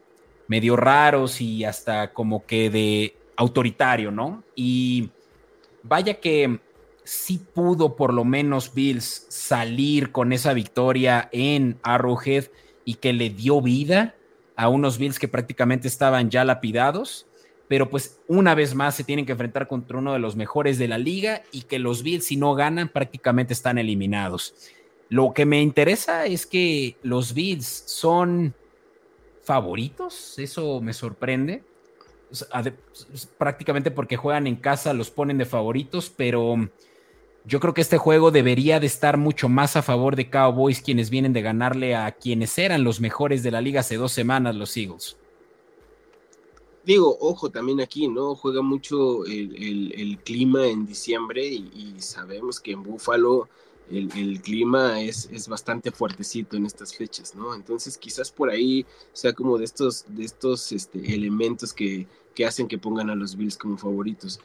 medio 0.47 0.77
raros 0.77 1.41
y 1.41 1.65
hasta 1.65 2.13
como 2.13 2.47
que 2.47 2.71
de 2.71 3.17
autoritario, 3.37 4.11
¿no? 4.13 4.45
Y 4.55 5.11
vaya 5.83 6.21
que 6.21 6.61
sí 7.03 7.41
pudo 7.53 7.97
por 7.97 8.15
lo 8.15 8.25
menos 8.25 8.73
Bills 8.73 9.27
salir 9.29 10.13
con 10.13 10.33
esa 10.33 10.53
victoria 10.53 11.29
en 11.33 11.79
Arrowhead 11.83 12.45
y 12.85 12.95
que 12.95 13.13
le 13.13 13.31
dio 13.31 13.61
vida 13.61 14.15
a 14.55 14.69
unos 14.69 14.99
Bills 14.99 15.19
que 15.19 15.27
prácticamente 15.27 15.89
estaban 15.89 16.31
ya 16.31 16.45
lapidados 16.45 17.27
pero 17.71 17.89
pues 17.89 18.19
una 18.27 18.57
vez 18.57 18.75
más 18.75 18.97
se 18.97 19.05
tienen 19.05 19.25
que 19.25 19.31
enfrentar 19.31 19.69
contra 19.69 19.99
uno 19.99 20.13
de 20.13 20.19
los 20.19 20.35
mejores 20.35 20.77
de 20.77 20.89
la 20.89 20.99
liga 20.99 21.45
y 21.53 21.63
que 21.63 21.79
los 21.79 22.03
Bills 22.03 22.25
si 22.25 22.35
no 22.35 22.57
ganan 22.57 22.89
prácticamente 22.89 23.53
están 23.53 23.79
eliminados. 23.79 24.57
Lo 25.09 25.33
que 25.33 25.47
me 25.47 25.63
interesa 25.63 26.27
es 26.27 26.47
que 26.47 26.97
los 27.05 27.33
Bills 27.33 27.85
son 27.87 28.57
favoritos, 29.45 30.37
eso 30.41 30.81
me 30.81 30.93
sorprende. 30.93 31.63
Prácticamente 33.39 33.93
porque 33.93 34.17
juegan 34.17 34.49
en 34.49 34.57
casa 34.57 34.93
los 34.93 35.13
ponen 35.13 35.39
de 35.39 35.45
favoritos, 35.45 36.11
pero 36.11 36.57
yo 37.45 37.61
creo 37.61 37.73
que 37.73 37.83
este 37.83 37.99
juego 37.99 38.33
debería 38.33 38.81
de 38.81 38.89
estar 38.89 39.17
mucho 39.17 39.49
más 39.49 39.77
a 39.77 39.83
favor 39.83 40.17
de 40.17 40.29
Cowboys, 40.29 40.83
quienes 40.83 41.09
vienen 41.09 41.33
de 41.33 41.43
ganarle 41.43 41.95
a 41.95 42.11
quienes 42.11 42.59
eran 42.59 42.83
los 42.83 43.01
mejores 43.01 43.45
de 43.45 43.53
la 43.53 43.61
liga 43.61 43.79
hace 43.79 43.95
dos 43.95 44.11
semanas, 44.11 44.57
los 44.57 44.77
Eagles 44.77 45.20
digo, 46.85 47.17
ojo 47.21 47.51
también 47.51 47.81
aquí, 47.81 48.09
¿no? 48.09 48.35
Juega 48.35 48.63
mucho 48.63 49.25
el, 49.25 50.19
clima 50.25 50.67
en 50.67 50.87
diciembre 50.87 51.47
y, 51.47 51.95
sabemos 51.99 52.61
que 52.61 52.73
en 52.73 52.83
Búfalo 52.83 53.49
el, 53.91 54.41
clima 54.41 55.01
es, 55.01 55.29
es, 55.33 55.49
bastante 55.49 55.91
fuertecito 55.91 56.57
en 56.57 56.67
estas 56.67 56.95
fechas, 56.95 57.35
¿no? 57.35 57.55
Entonces 57.55 57.99
quizás 57.99 58.31
por 58.31 58.51
ahí 58.51 58.87
sea 59.13 59.33
como 59.33 59.59
de 59.59 59.65
estos, 59.65 60.05
de 60.09 60.25
estos 60.25 60.73
este, 60.73 61.15
elementos 61.15 61.73
que, 61.73 62.07
que 62.35 62.47
hacen 62.47 62.69
que 62.69 62.79
pongan 62.79 63.11
a 63.11 63.15
los 63.15 63.37
Bills 63.37 63.57
como 63.57 63.77
favoritos. 63.77 64.41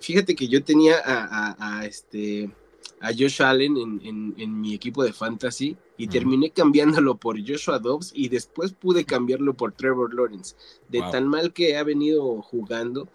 Fíjate 0.00 0.34
que 0.34 0.48
yo 0.48 0.62
tenía 0.64 1.00
a 1.04 1.86
este 1.86 2.50
a 3.02 3.08
Josh 3.12 3.42
Allen 3.42 4.00
en, 4.04 4.60
mi 4.60 4.74
equipo 4.74 5.02
de 5.02 5.12
fantasy 5.12 5.76
y 5.96 6.06
terminé 6.06 6.50
cambiándolo 6.50 7.16
por 7.16 7.36
Joshua 7.44 7.80
Dobbs 7.80 8.12
y 8.14 8.28
después 8.28 8.72
pude 8.72 9.04
cambiarlo 9.04 9.54
por 9.54 9.72
Trevor 9.72 10.14
Lawrence. 10.14 10.54
De 10.88 11.00
tan 11.10 11.26
mal 11.26 11.52
que 11.52 11.76
ha 11.76 11.82
venido 11.82 12.40
jugando, 12.42 13.08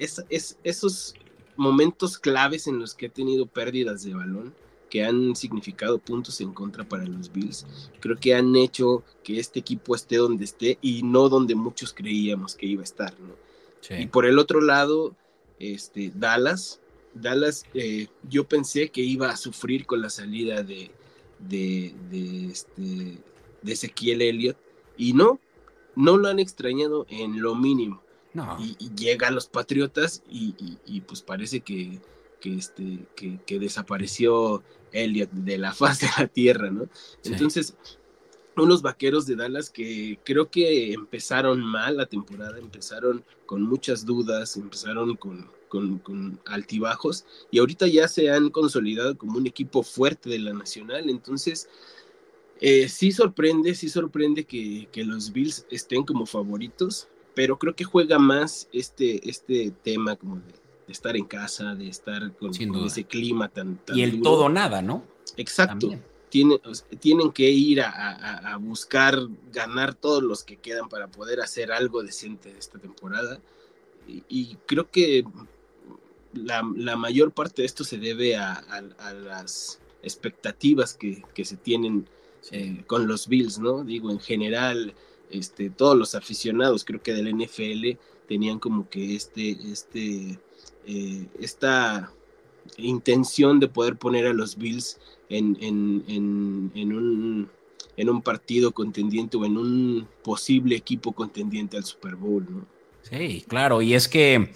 es, 0.00 0.24
esos 0.64 1.14
momentos 1.54 2.18
claves 2.18 2.66
en 2.66 2.80
los 2.80 2.94
que 2.94 3.06
ha 3.06 3.10
tenido 3.10 3.46
pérdidas 3.46 4.02
de 4.02 4.14
balón 4.14 4.54
que 4.90 5.04
han 5.04 5.36
significado 5.36 5.98
puntos 5.98 6.40
en 6.42 6.52
contra 6.52 6.84
para 6.84 7.06
los 7.06 7.32
Bills, 7.32 7.64
creo 8.00 8.16
que 8.16 8.34
han 8.34 8.54
hecho 8.56 9.04
que 9.22 9.38
este 9.38 9.60
equipo 9.60 9.94
esté 9.94 10.16
donde 10.16 10.44
esté 10.44 10.78
y 10.82 11.02
no 11.02 11.30
donde 11.30 11.54
muchos 11.54 11.94
creíamos 11.94 12.56
que 12.56 12.66
iba 12.66 12.82
a 12.82 12.84
estar, 12.84 13.14
Y 13.88 14.06
por 14.08 14.26
el 14.26 14.38
otro 14.38 14.60
lado, 14.60 15.16
este, 15.58 16.12
Dallas, 16.14 16.81
Dallas, 17.14 17.64
eh, 17.74 18.08
yo 18.28 18.44
pensé 18.44 18.90
que 18.90 19.02
iba 19.02 19.30
a 19.30 19.36
sufrir 19.36 19.86
con 19.86 20.00
la 20.00 20.10
salida 20.10 20.62
de, 20.62 20.90
de, 21.38 21.94
este, 22.50 23.18
de 23.62 23.72
Ezequiel 23.72 24.22
Elliott 24.22 24.56
y 24.96 25.12
no, 25.12 25.40
no 25.94 26.16
lo 26.16 26.28
han 26.28 26.38
extrañado 26.38 27.06
en 27.08 27.42
lo 27.42 27.54
mínimo. 27.54 28.02
Y, 28.58 28.94
llega 28.94 29.28
a 29.28 29.30
los 29.30 29.46
Patriotas 29.46 30.22
y, 30.28 31.00
pues 31.02 31.20
parece 31.20 31.60
que, 31.60 32.00
que, 32.40 32.56
este, 32.56 33.06
que, 33.14 33.58
desapareció 33.58 34.62
Elliott 34.90 35.30
de 35.32 35.58
la 35.58 35.72
faz 35.74 36.00
de 36.00 36.08
la 36.18 36.26
tierra, 36.26 36.70
¿no? 36.70 36.88
Entonces, 37.24 37.76
unos 38.56 38.82
vaqueros 38.82 39.26
de 39.26 39.36
Dallas 39.36 39.70
que 39.70 40.18
creo 40.24 40.50
que 40.50 40.92
empezaron 40.92 41.60
mal 41.60 41.96
la 41.98 42.06
temporada, 42.06 42.58
empezaron 42.58 43.24
con 43.44 43.62
muchas 43.62 44.06
dudas, 44.06 44.56
empezaron 44.56 45.16
con, 45.16 45.50
con, 45.72 46.40
altibajos 46.46 47.24
y 47.50 47.58
ahorita 47.58 47.86
ya 47.86 48.08
se 48.08 48.30
han 48.30 48.50
consolidado 48.50 49.16
como 49.16 49.38
un 49.38 49.46
equipo 49.46 49.82
fuerte 49.82 50.28
de 50.30 50.38
la 50.38 50.52
nacional. 50.52 51.08
Entonces, 51.08 51.68
eh, 52.60 52.88
sí 52.88 53.12
sorprende, 53.12 53.74
sí 53.74 53.88
sorprende 53.88 54.44
que, 54.44 54.88
los 55.04 55.32
Bills 55.32 55.66
estén 55.70 56.04
como 56.04 56.26
favoritos, 56.26 57.08
pero 57.34 57.58
creo 57.58 57.74
que 57.74 57.84
juega 57.84 58.18
más 58.18 58.68
este, 58.72 59.28
este 59.28 59.72
tema 59.82 60.16
como 60.16 60.36
de, 60.36 60.54
estar 60.88 61.16
en 61.16 61.24
casa, 61.24 61.74
de 61.74 61.88
estar 61.88 62.36
con, 62.36 62.52
ese 62.84 63.04
clima 63.04 63.48
tan, 63.48 63.80
Y 63.94 64.02
el 64.02 64.20
todo 64.20 64.48
nada, 64.48 64.82
¿no? 64.82 65.04
Exacto 65.36 65.98
tienen 66.98 67.30
que 67.32 67.50
ir 67.50 67.82
a, 67.82 68.56
buscar 68.58 69.18
ganar 69.52 69.94
todos 69.94 70.22
los 70.22 70.42
que 70.42 70.56
quedan 70.56 70.88
para 70.88 71.08
poder 71.08 71.40
hacer 71.40 71.70
algo 71.72 72.02
decente 72.02 72.54
esta 72.58 72.78
temporada. 72.78 73.38
Y, 74.06 74.56
creo 74.66 74.90
que 74.90 75.24
la, 76.34 76.96
mayor 76.96 77.32
parte 77.32 77.62
de 77.62 77.66
esto 77.66 77.84
se 77.84 77.98
debe 77.98 78.36
a, 78.36 78.62
las 79.24 79.80
expectativas 80.02 80.94
que, 80.94 81.44
se 81.44 81.56
tienen 81.56 82.06
eh, 82.50 82.82
con 82.86 83.06
los 83.06 83.28
Bills, 83.28 83.58
¿no? 83.58 83.84
Digo, 83.84 84.10
en 84.10 84.20
general, 84.20 84.94
este, 85.30 85.70
todos 85.70 85.96
los 85.96 86.14
aficionados, 86.14 86.84
creo 86.84 87.02
que 87.02 87.14
del 87.14 87.36
NFL, 87.36 87.98
tenían 88.28 88.58
como 88.58 88.88
que 88.88 89.14
este, 89.14 89.50
este, 89.70 90.38
eh, 90.86 91.26
esta 91.40 92.12
intención 92.76 93.60
de 93.60 93.68
poder 93.68 93.96
poner 93.96 94.26
a 94.26 94.32
los 94.32 94.56
Bills 94.56 94.98
en, 95.28 95.56
un, 95.62 97.50
en 97.96 98.08
un 98.08 98.22
partido 98.22 98.72
contendiente 98.72 99.36
o 99.36 99.44
en 99.44 99.56
un 99.56 100.08
posible 100.22 100.76
equipo 100.76 101.12
contendiente 101.12 101.76
al 101.76 101.84
Super 101.84 102.16
Bowl, 102.16 102.46
¿no? 102.48 102.66
Sí, 103.02 103.44
claro, 103.48 103.82
y 103.82 103.94
es 103.94 104.08
que 104.08 104.52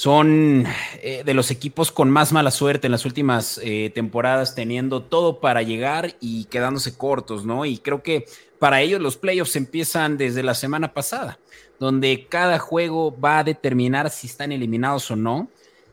son 0.00 0.64
eh, 1.02 1.24
de 1.26 1.34
los 1.34 1.50
equipos 1.50 1.92
con 1.92 2.08
más 2.08 2.32
mala 2.32 2.50
suerte 2.50 2.86
en 2.86 2.90
las 2.90 3.04
últimas 3.04 3.60
eh, 3.62 3.90
temporadas, 3.94 4.54
teniendo 4.54 5.02
todo 5.02 5.40
para 5.40 5.60
llegar 5.60 6.16
y 6.20 6.44
quedándose 6.44 6.96
cortos, 6.96 7.44
¿no? 7.44 7.66
Y 7.66 7.76
creo 7.76 8.02
que 8.02 8.24
para 8.58 8.80
ellos 8.80 8.98
los 8.98 9.18
playoffs 9.18 9.56
empiezan 9.56 10.16
desde 10.16 10.42
la 10.42 10.54
semana 10.54 10.94
pasada, 10.94 11.38
donde 11.78 12.28
cada 12.30 12.58
juego 12.58 13.14
va 13.20 13.40
a 13.40 13.44
determinar 13.44 14.08
si 14.08 14.26
están 14.26 14.52
eliminados 14.52 15.10
o 15.10 15.16
no. 15.16 15.50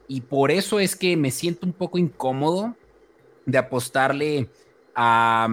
Y 0.07 0.21
por 0.21 0.51
eso 0.51 0.79
es 0.79 0.95
que 0.95 1.17
me 1.17 1.29
siento 1.29 1.65
un 1.65 1.73
poco 1.73 1.97
incómodo 1.97 2.77
de 3.45 3.57
apostarle 3.57 4.47
a, 4.95 5.49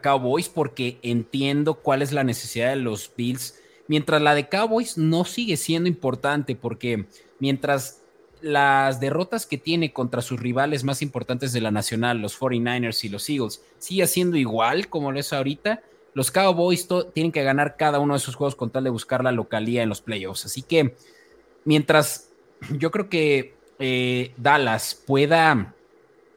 Cowboys 0.00 0.48
porque 0.48 1.00
entiendo 1.02 1.74
cuál 1.74 2.02
es 2.02 2.12
la 2.12 2.22
necesidad 2.22 2.68
de 2.68 2.76
los 2.76 3.10
Bills. 3.16 3.58
Mientras 3.88 4.22
la 4.22 4.36
de 4.36 4.48
Cowboys 4.48 4.96
no 4.96 5.24
sigue 5.24 5.56
siendo 5.56 5.88
importante 5.88 6.54
porque 6.54 7.06
mientras 7.38 8.02
las 8.40 9.00
derrotas 9.00 9.46
que 9.46 9.58
tiene 9.58 9.92
contra 9.92 10.22
sus 10.22 10.38
rivales 10.38 10.84
más 10.84 11.02
importantes 11.02 11.52
de 11.52 11.60
la 11.60 11.70
nacional, 11.70 12.18
los 12.18 12.38
49ers 12.38 13.04
y 13.04 13.08
los 13.08 13.28
Eagles, 13.28 13.62
sigue 13.78 14.06
siendo 14.06 14.36
igual 14.36 14.88
como 14.88 15.10
lo 15.12 15.18
es 15.18 15.32
ahorita, 15.32 15.82
los 16.14 16.30
Cowboys 16.30 16.88
tienen 17.12 17.32
que 17.32 17.42
ganar 17.42 17.76
cada 17.76 18.00
uno 18.00 18.14
de 18.14 18.18
esos 18.18 18.34
juegos 18.34 18.56
con 18.56 18.70
tal 18.70 18.84
de 18.84 18.90
buscar 18.90 19.22
la 19.22 19.32
localía 19.32 19.82
en 19.82 19.88
los 19.88 20.00
playoffs. 20.00 20.46
Así 20.46 20.62
que 20.62 20.94
mientras 21.64 22.30
yo 22.78 22.90
creo 22.90 23.08
que 23.08 23.54
eh, 23.78 24.32
Dallas 24.36 25.00
pueda 25.06 25.74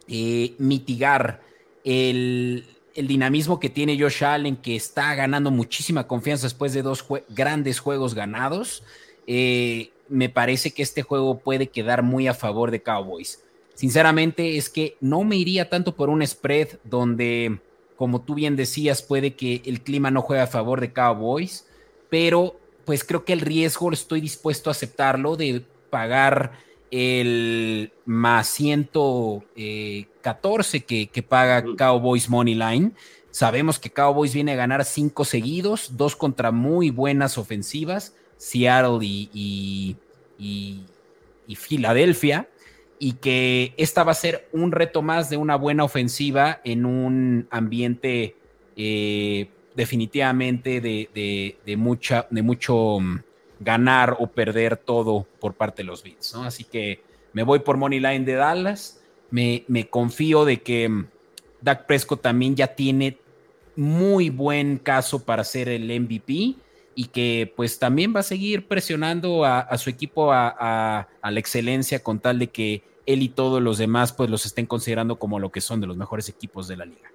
eh, 0.07 0.53
mitigar 0.57 1.41
el, 1.83 2.65
dinamismo 2.95 3.59
que 3.59 3.69
tiene 3.69 3.99
Josh 3.99 4.23
Allen, 4.23 4.57
que 4.57 4.75
está 4.75 5.15
ganando 5.15 5.49
muchísima 5.49 6.05
confianza 6.07 6.45
después 6.45 6.73
de 6.73 6.83
dos 6.83 7.05
grandes 7.29 7.79
juegos 7.79 8.13
ganados, 8.13 8.83
eh, 9.25 9.91
me 10.11 10.29
parece 10.29 10.71
que 10.71 10.83
este 10.83 11.01
juego 11.01 11.39
puede 11.39 11.67
quedar 11.67 12.03
muy 12.03 12.27
a 12.27 12.33
favor 12.33 12.69
de 12.69 12.83
Cowboys. 12.83 13.43
Sinceramente 13.73 14.57
es 14.57 14.69
que 14.69 14.97
no 14.99 15.23
me 15.23 15.37
iría 15.37 15.69
tanto 15.69 15.95
por 15.95 16.09
un 16.09 16.25
spread 16.27 16.67
donde, 16.83 17.59
como 17.95 18.21
tú 18.21 18.35
bien 18.35 18.55
decías, 18.55 19.01
puede 19.01 19.35
que 19.35 19.63
el 19.65 19.81
clima 19.81 20.11
no 20.11 20.21
juegue 20.21 20.43
a 20.43 20.47
favor 20.47 20.81
de 20.81 20.91
Cowboys, 20.91 21.65
pero 22.09 22.59
pues 22.85 23.03
creo 23.03 23.25
que 23.25 23.33
el 23.33 23.39
riesgo 23.39 23.91
estoy 23.91 24.21
dispuesto 24.21 24.69
a 24.69 24.71
aceptarlo 24.71 25.37
de 25.37 25.63
pagar 25.89 26.51
el 26.91 27.91
más 28.05 28.47
114 28.49 30.81
que, 30.81 31.07
que 31.07 31.23
paga 31.23 31.63
Cowboys 31.77 32.29
Money 32.29 32.55
Line. 32.55 32.91
Sabemos 33.31 33.79
que 33.79 33.91
Cowboys 33.91 34.33
viene 34.33 34.51
a 34.51 34.57
ganar 34.57 34.83
cinco 34.83 35.23
seguidos, 35.23 35.95
dos 35.95 36.17
contra 36.17 36.51
muy 36.51 36.89
buenas 36.89 37.37
ofensivas, 37.37 38.13
Seattle 38.41 38.97
y, 39.05 39.95
y, 40.39 41.55
Filadelfia, 41.55 42.49
y 42.97 43.13
que 43.13 43.73
esta 43.77 44.03
va 44.03 44.13
a 44.13 44.15
ser 44.15 44.49
un 44.51 44.71
reto 44.71 45.03
más 45.03 45.29
de 45.29 45.37
una 45.37 45.55
buena 45.55 45.83
ofensiva 45.83 46.59
en 46.63 46.85
un 46.85 47.47
ambiente 47.51 48.35
eh, 48.75 49.47
definitivamente 49.75 50.81
de, 50.81 51.55
de, 51.63 51.77
mucha, 51.77 52.25
de 52.31 52.41
mucho 52.41 52.99
mm, 52.99 53.19
ganar 53.59 54.15
o 54.17 54.25
perder 54.25 54.75
todo 54.75 55.27
por 55.39 55.53
parte 55.53 55.83
de 55.83 55.87
los 55.87 56.01
Bills, 56.01 56.33
¿no? 56.33 56.43
Así 56.43 56.63
que 56.63 57.03
me 57.33 57.43
voy 57.43 57.59
por 57.59 57.77
Money 57.77 57.99
Line 57.99 58.25
de 58.25 58.33
Dallas. 58.33 59.03
Me, 59.29 59.65
me 59.67 59.87
confío 59.87 60.45
de 60.45 60.61
que 60.61 60.89
mm, 60.89 61.07
Dak 61.61 61.85
Prescott 61.85 62.23
también 62.23 62.55
ya 62.55 62.73
tiene 62.73 63.17
muy 63.75 64.31
buen 64.31 64.79
caso 64.79 65.23
para 65.23 65.43
ser 65.43 65.69
el 65.69 65.87
MVP 66.01 66.55
y 67.01 67.05
que 67.05 67.51
pues 67.55 67.79
también 67.79 68.13
va 68.15 68.19
a 68.19 68.23
seguir 68.23 68.67
presionando 68.67 69.43
a, 69.43 69.75
su 69.79 69.89
equipo 69.89 70.31
a, 70.31 71.07
la 71.23 71.39
excelencia 71.39 72.03
con 72.03 72.19
tal 72.19 72.37
de 72.37 72.51
que 72.51 72.83
él 73.07 73.23
y 73.23 73.29
todos 73.29 73.59
los 73.59 73.79
demás 73.79 74.13
pues 74.13 74.29
los 74.29 74.45
estén 74.45 74.67
considerando 74.67 75.15
como 75.15 75.39
lo 75.39 75.51
que 75.51 75.61
son 75.61 75.81
de 75.81 75.87
los 75.87 75.97
mejores 75.97 76.29
equipos 76.29 76.67
de 76.67 76.77
la 76.77 76.85
liga. 76.85 77.11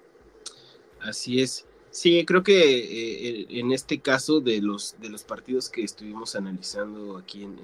Así 0.98 1.40
es. 1.40 1.66
Sí, 1.92 2.24
creo 2.26 2.42
que 2.42 3.42
eh, 3.42 3.46
en 3.48 3.70
este 3.70 4.00
caso 4.00 4.40
de 4.40 4.60
los, 4.60 4.96
de 5.00 5.08
los 5.08 5.22
partidos 5.22 5.68
que 5.68 5.84
estuvimos 5.84 6.34
analizando 6.34 7.16
aquí 7.16 7.44
en, 7.44 7.54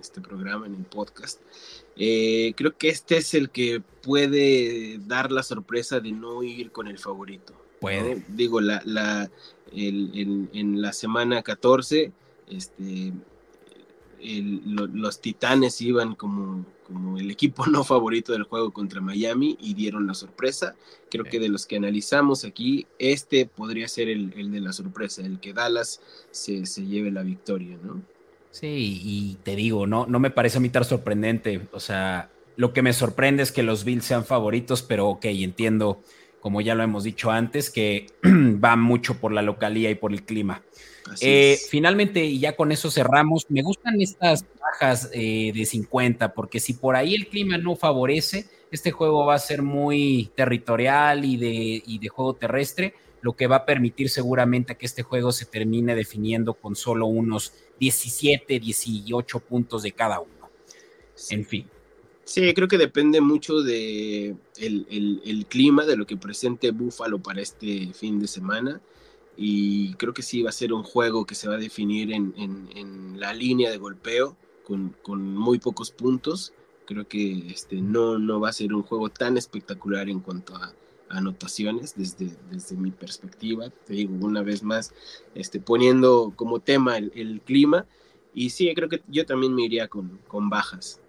este 0.00 0.20
programa, 0.20 0.66
en 0.66 0.76
el 0.76 0.84
podcast, 0.84 1.40
eh, 1.96 2.52
creo 2.56 2.78
que 2.78 2.88
este 2.88 3.16
es 3.16 3.34
el 3.34 3.50
que 3.50 3.82
puede 4.00 5.00
dar 5.08 5.32
la 5.32 5.42
sorpresa 5.42 5.98
de 5.98 6.12
no 6.12 6.44
ir 6.44 6.70
con 6.70 6.86
el 6.86 7.00
favorito. 7.00 7.65
Puede. 7.80 8.22
Digo, 8.28 8.60
la, 8.60 8.82
la, 8.84 9.30
en 9.72 10.80
la 10.80 10.92
semana 10.92 11.42
14, 11.42 12.12
este, 12.48 13.12
los 14.22 15.20
Titanes 15.20 15.80
iban 15.80 16.14
como, 16.14 16.64
como 16.86 17.18
el 17.18 17.30
equipo 17.30 17.66
no 17.66 17.84
favorito 17.84 18.32
del 18.32 18.44
juego 18.44 18.72
contra 18.72 19.00
Miami 19.00 19.56
y 19.60 19.74
dieron 19.74 20.06
la 20.06 20.14
sorpresa. 20.14 20.74
Creo 21.10 21.24
que 21.24 21.38
de 21.38 21.48
los 21.48 21.66
que 21.66 21.76
analizamos 21.76 22.44
aquí, 22.44 22.86
este 22.98 23.46
podría 23.46 23.88
ser 23.88 24.08
el, 24.08 24.30
de 24.30 24.60
la 24.60 24.72
sorpresa, 24.72 25.22
el 25.22 25.40
que 25.40 25.52
Dallas 25.52 26.00
se, 26.30 26.64
lleve 26.86 27.10
la 27.10 27.22
victoria, 27.22 27.78
¿no? 27.82 28.02
Sí, 28.50 29.00
y 29.02 29.34
te 29.42 29.54
digo, 29.54 29.86
no, 29.86 30.06
no 30.06 30.18
me 30.18 30.30
parece 30.30 30.58
a 30.58 30.60
mí 30.60 30.70
tan 30.70 30.84
sorprendente. 30.84 31.68
O 31.72 31.80
sea, 31.80 32.30
lo 32.56 32.72
que 32.72 32.80
me 32.80 32.94
sorprende 32.94 33.42
es 33.42 33.52
que 33.52 33.62
los 33.62 33.84
Bills 33.84 34.06
sean 34.06 34.24
favoritos, 34.24 34.82
pero 34.82 35.08
ok, 35.08 35.26
entiendo, 35.26 36.00
como 36.46 36.60
ya 36.60 36.76
lo 36.76 36.84
hemos 36.84 37.02
dicho 37.02 37.32
antes, 37.32 37.70
que 37.70 38.06
va 38.22 38.76
mucho 38.76 39.18
por 39.18 39.32
la 39.32 39.42
localía 39.42 39.90
y 39.90 39.96
por 39.96 40.12
el 40.12 40.22
clima. 40.22 40.62
Eh, 41.20 41.58
finalmente, 41.68 42.24
y 42.24 42.38
ya 42.38 42.54
con 42.54 42.70
eso 42.70 42.88
cerramos, 42.88 43.46
me 43.48 43.62
gustan 43.62 44.00
estas 44.00 44.44
bajas 44.60 45.10
eh, 45.12 45.50
de 45.52 45.66
50, 45.66 46.34
porque 46.34 46.60
si 46.60 46.74
por 46.74 46.94
ahí 46.94 47.16
el 47.16 47.26
clima 47.26 47.58
no 47.58 47.74
favorece, 47.74 48.46
este 48.70 48.92
juego 48.92 49.26
va 49.26 49.34
a 49.34 49.40
ser 49.40 49.62
muy 49.62 50.30
territorial 50.36 51.24
y 51.24 51.36
de, 51.36 51.82
y 51.84 51.98
de 51.98 52.08
juego 52.10 52.34
terrestre, 52.34 52.94
lo 53.22 53.32
que 53.32 53.48
va 53.48 53.56
a 53.56 53.66
permitir 53.66 54.08
seguramente 54.08 54.76
que 54.76 54.86
este 54.86 55.02
juego 55.02 55.32
se 55.32 55.46
termine 55.46 55.96
definiendo 55.96 56.54
con 56.54 56.76
solo 56.76 57.06
unos 57.06 57.54
17, 57.80 58.60
18 58.60 59.40
puntos 59.40 59.82
de 59.82 59.90
cada 59.90 60.20
uno. 60.20 60.48
En 61.28 61.44
fin. 61.44 61.68
Sí, 62.26 62.52
creo 62.54 62.66
que 62.66 62.76
depende 62.76 63.20
mucho 63.20 63.62
de 63.62 64.36
el, 64.58 65.46
clima, 65.48 65.84
de 65.86 65.96
lo 65.96 66.06
que 66.08 66.16
presente 66.16 66.72
Búfalo 66.72 67.22
para 67.22 67.40
este 67.40 67.92
fin 67.94 68.18
de 68.18 68.26
semana 68.26 68.80
y 69.36 69.94
creo 69.94 70.12
que 70.12 70.22
sí 70.22 70.42
va 70.42 70.50
a 70.50 70.52
ser 70.52 70.72
un 70.72 70.82
juego 70.82 71.24
que 71.24 71.36
se 71.36 71.48
va 71.48 71.54
a 71.54 71.58
definir 71.58 72.12
en, 72.12 72.34
en, 72.36 73.20
la 73.20 73.32
línea 73.32 73.70
de 73.70 73.78
golpeo 73.78 74.36
con, 74.64 74.96
con, 75.02 75.36
muy 75.36 75.60
pocos 75.60 75.92
puntos. 75.92 76.52
Creo 76.84 77.06
que 77.06 77.46
este, 77.48 77.76
no, 77.76 78.18
no 78.18 78.40
va 78.40 78.48
a 78.48 78.52
ser 78.52 78.74
un 78.74 78.82
juego 78.82 79.08
tan 79.08 79.36
espectacular 79.36 80.08
en 80.08 80.18
cuanto 80.18 80.56
a, 80.56 80.74
anotaciones 81.08 81.94
desde, 81.94 82.36
desde 82.50 82.76
mi 82.76 82.90
perspectiva. 82.90 83.70
Te 83.86 83.94
digo 83.94 84.16
una 84.26 84.42
vez 84.42 84.64
más, 84.64 84.92
este, 85.36 85.60
poniendo 85.60 86.32
como 86.34 86.58
tema 86.58 86.98
el, 86.98 87.12
el 87.14 87.40
clima. 87.40 87.86
Y 88.34 88.50
sí, 88.50 88.72
creo 88.74 88.88
que 88.88 89.02
yo 89.06 89.24
también 89.26 89.54
me 89.54 89.62
iría 89.62 89.86
con, 89.86 90.18
con 90.26 90.50
bajas. 90.50 91.00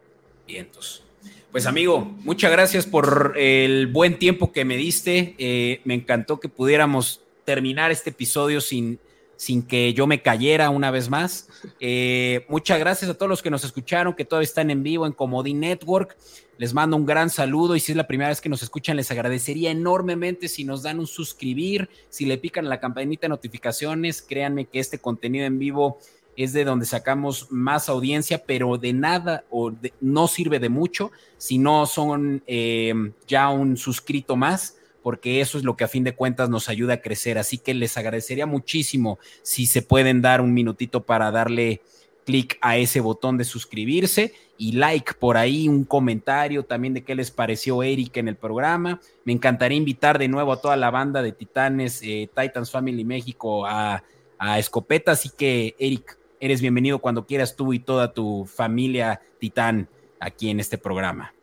Vientos. 0.47 1.06
Pues 1.51 1.65
amigo, 1.65 2.15
muchas 2.23 2.51
gracias 2.51 2.85
por 2.85 3.33
el 3.37 3.87
buen 3.87 4.19
tiempo 4.19 4.51
que 4.51 4.65
me 4.65 4.77
diste. 4.77 5.35
Eh, 5.37 5.81
me 5.85 5.93
encantó 5.93 6.39
que 6.39 6.49
pudiéramos 6.49 7.21
terminar 7.45 7.91
este 7.91 8.09
episodio 8.09 8.61
sin, 8.61 8.99
sin 9.37 9.63
que 9.63 9.93
yo 9.93 10.05
me 10.07 10.21
cayera 10.21 10.69
una 10.69 10.91
vez 10.91 11.09
más. 11.09 11.47
Eh, 11.79 12.45
muchas 12.49 12.77
gracias 12.79 13.09
a 13.09 13.13
todos 13.13 13.29
los 13.29 13.41
que 13.41 13.49
nos 13.49 13.63
escucharon, 13.63 14.13
que 14.13 14.25
todavía 14.25 14.43
están 14.43 14.69
en 14.69 14.83
vivo 14.83 15.07
en 15.07 15.13
Comodi 15.13 15.53
Network. 15.53 16.17
Les 16.57 16.73
mando 16.73 16.97
un 16.97 17.05
gran 17.05 17.29
saludo 17.29 17.75
y 17.75 17.79
si 17.79 17.91
es 17.91 17.95
la 17.95 18.07
primera 18.07 18.29
vez 18.29 18.41
que 18.41 18.49
nos 18.49 18.63
escuchan, 18.63 18.97
les 18.97 19.11
agradecería 19.11 19.71
enormemente 19.71 20.47
si 20.47 20.63
nos 20.63 20.83
dan 20.83 20.99
un 20.99 21.07
suscribir, 21.07 21.87
si 22.09 22.25
le 22.25 22.37
pican 22.37 22.67
la 22.67 22.79
campanita 22.79 23.21
de 23.21 23.29
notificaciones. 23.29 24.21
Créanme 24.21 24.65
que 24.65 24.79
este 24.79 24.99
contenido 24.99 25.45
en 25.45 25.59
vivo 25.59 25.99
es 26.37 26.53
de 26.53 26.63
donde 26.63 26.85
sacamos 26.85 27.47
más 27.51 27.89
audiencia, 27.89 28.43
pero 28.45 28.77
de 28.77 28.93
nada 28.93 29.43
o 29.49 29.73
no 29.99 30.27
sirve 30.29 30.59
de 30.59 30.69
mucho 30.69 31.11
si 31.37 31.57
no 31.57 31.85
son 31.85 32.43
eh, 32.47 32.93
ya 33.27 33.49
un 33.49 33.75
suscrito 33.75 34.37
más 34.37 34.77
porque 35.07 35.39
eso 35.39 35.57
es 35.57 35.63
lo 35.63 35.77
que 35.77 35.85
a 35.85 35.87
fin 35.87 36.03
de 36.03 36.15
cuentas 36.15 36.49
nos 36.49 36.67
ayuda 36.67 36.95
a 36.95 37.01
crecer. 37.01 37.37
Así 37.37 37.57
que 37.57 37.73
les 37.73 37.95
agradecería 37.95 38.45
muchísimo 38.45 39.19
si 39.41 39.65
se 39.65 39.81
pueden 39.81 40.21
dar 40.21 40.41
un 40.41 40.53
minutito 40.53 41.05
para 41.05 41.31
darle 41.31 41.81
clic 42.25 42.57
a 42.59 42.75
ese 42.75 42.99
botón 42.99 43.37
de 43.37 43.45
suscribirse 43.45 44.33
y 44.57 44.73
like 44.73 45.13
por 45.13 45.37
ahí, 45.37 45.69
un 45.69 45.85
comentario 45.85 46.63
también 46.63 46.93
de 46.93 47.05
qué 47.05 47.15
les 47.15 47.31
pareció 47.31 47.83
Eric 47.83 48.17
en 48.17 48.27
el 48.27 48.35
programa. 48.35 48.99
Me 49.23 49.31
encantaría 49.31 49.77
invitar 49.77 50.19
de 50.19 50.27
nuevo 50.27 50.51
a 50.51 50.59
toda 50.59 50.75
la 50.75 50.91
banda 50.91 51.21
de 51.21 51.31
Titanes, 51.31 52.01
eh, 52.03 52.29
Titans 52.35 52.69
Family 52.69 53.05
México 53.05 53.65
a, 53.65 54.03
a 54.37 54.59
Escopeta. 54.59 55.13
Así 55.13 55.29
que, 55.29 55.73
Eric, 55.79 56.17
eres 56.39 56.61
bienvenido 56.61 56.99
cuando 56.99 57.25
quieras 57.25 57.55
tú 57.55 57.73
y 57.73 57.79
toda 57.79 58.13
tu 58.13 58.45
familia 58.45 59.21
Titán 59.39 59.89
aquí 60.19 60.49
en 60.49 60.59
este 60.59 60.77
programa. 60.77 61.33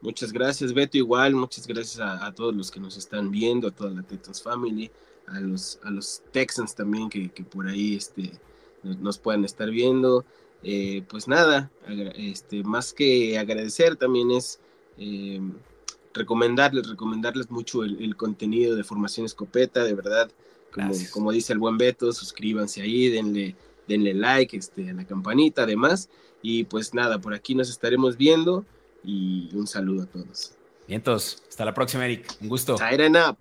Muchas 0.00 0.32
gracias, 0.32 0.72
Beto. 0.72 0.96
Igual, 0.96 1.34
muchas 1.34 1.66
gracias 1.66 2.00
a, 2.00 2.32
todos 2.32 2.54
los 2.54 2.70
que 2.70 2.80
nos 2.80 2.96
están 2.96 3.30
viendo, 3.30 3.68
a 3.68 3.70
toda 3.70 3.90
la 3.90 4.02
Titans 4.02 4.42
Family, 4.42 4.90
a 5.26 5.40
los, 5.40 5.78
a 5.82 5.90
los 5.90 6.22
Texans 6.32 6.74
también 6.74 7.10
que, 7.10 7.28
por 7.44 7.66
ahí 7.66 7.96
este, 7.96 8.32
nos, 8.82 9.18
puedan 9.18 9.44
estar 9.44 9.70
viendo. 9.70 10.24
Eh, 10.62 11.02
pues 11.08 11.28
nada, 11.28 11.70
este, 12.16 12.62
más 12.62 12.92
que 12.92 13.38
agradecer 13.38 13.96
también 13.96 14.30
es 14.30 14.58
em, 14.98 15.52
recomendarles, 16.14 16.88
recomendarles 16.88 17.50
mucho 17.50 17.84
el, 17.84 18.16
contenido 18.16 18.74
de 18.76 18.84
Formación 18.84 19.26
Escopeta, 19.26 19.84
de 19.84 19.94
verdad, 19.94 20.30
como, 20.72 20.94
como, 21.12 21.32
dice 21.32 21.52
el 21.52 21.58
buen 21.58 21.76
Beto, 21.76 22.12
suscríbanse 22.12 22.82
ahí, 22.82 23.08
denle, 23.08 23.56
denle 23.90 24.14
like 24.14 24.56
este, 24.56 24.88
a 24.88 24.94
la 24.94 25.04
campanita 25.04 25.64
además. 25.64 26.08
Y 26.42 26.64
pues 26.64 26.94
nada, 26.94 27.20
por 27.20 27.34
aquí 27.34 27.54
nos 27.54 27.68
estaremos 27.68 28.16
viendo 28.16 28.64
y 29.04 29.50
un 29.54 29.66
saludo 29.66 30.04
a 30.04 30.06
todos. 30.06 30.54
Bien, 30.86 31.00
entonces, 31.00 31.42
hasta 31.48 31.64
la 31.64 31.74
próxima, 31.74 32.04
Eric. 32.06 32.26
Un 32.40 32.48
gusto. 32.48 32.76
Tighten 32.76 33.16
up. 33.16 33.36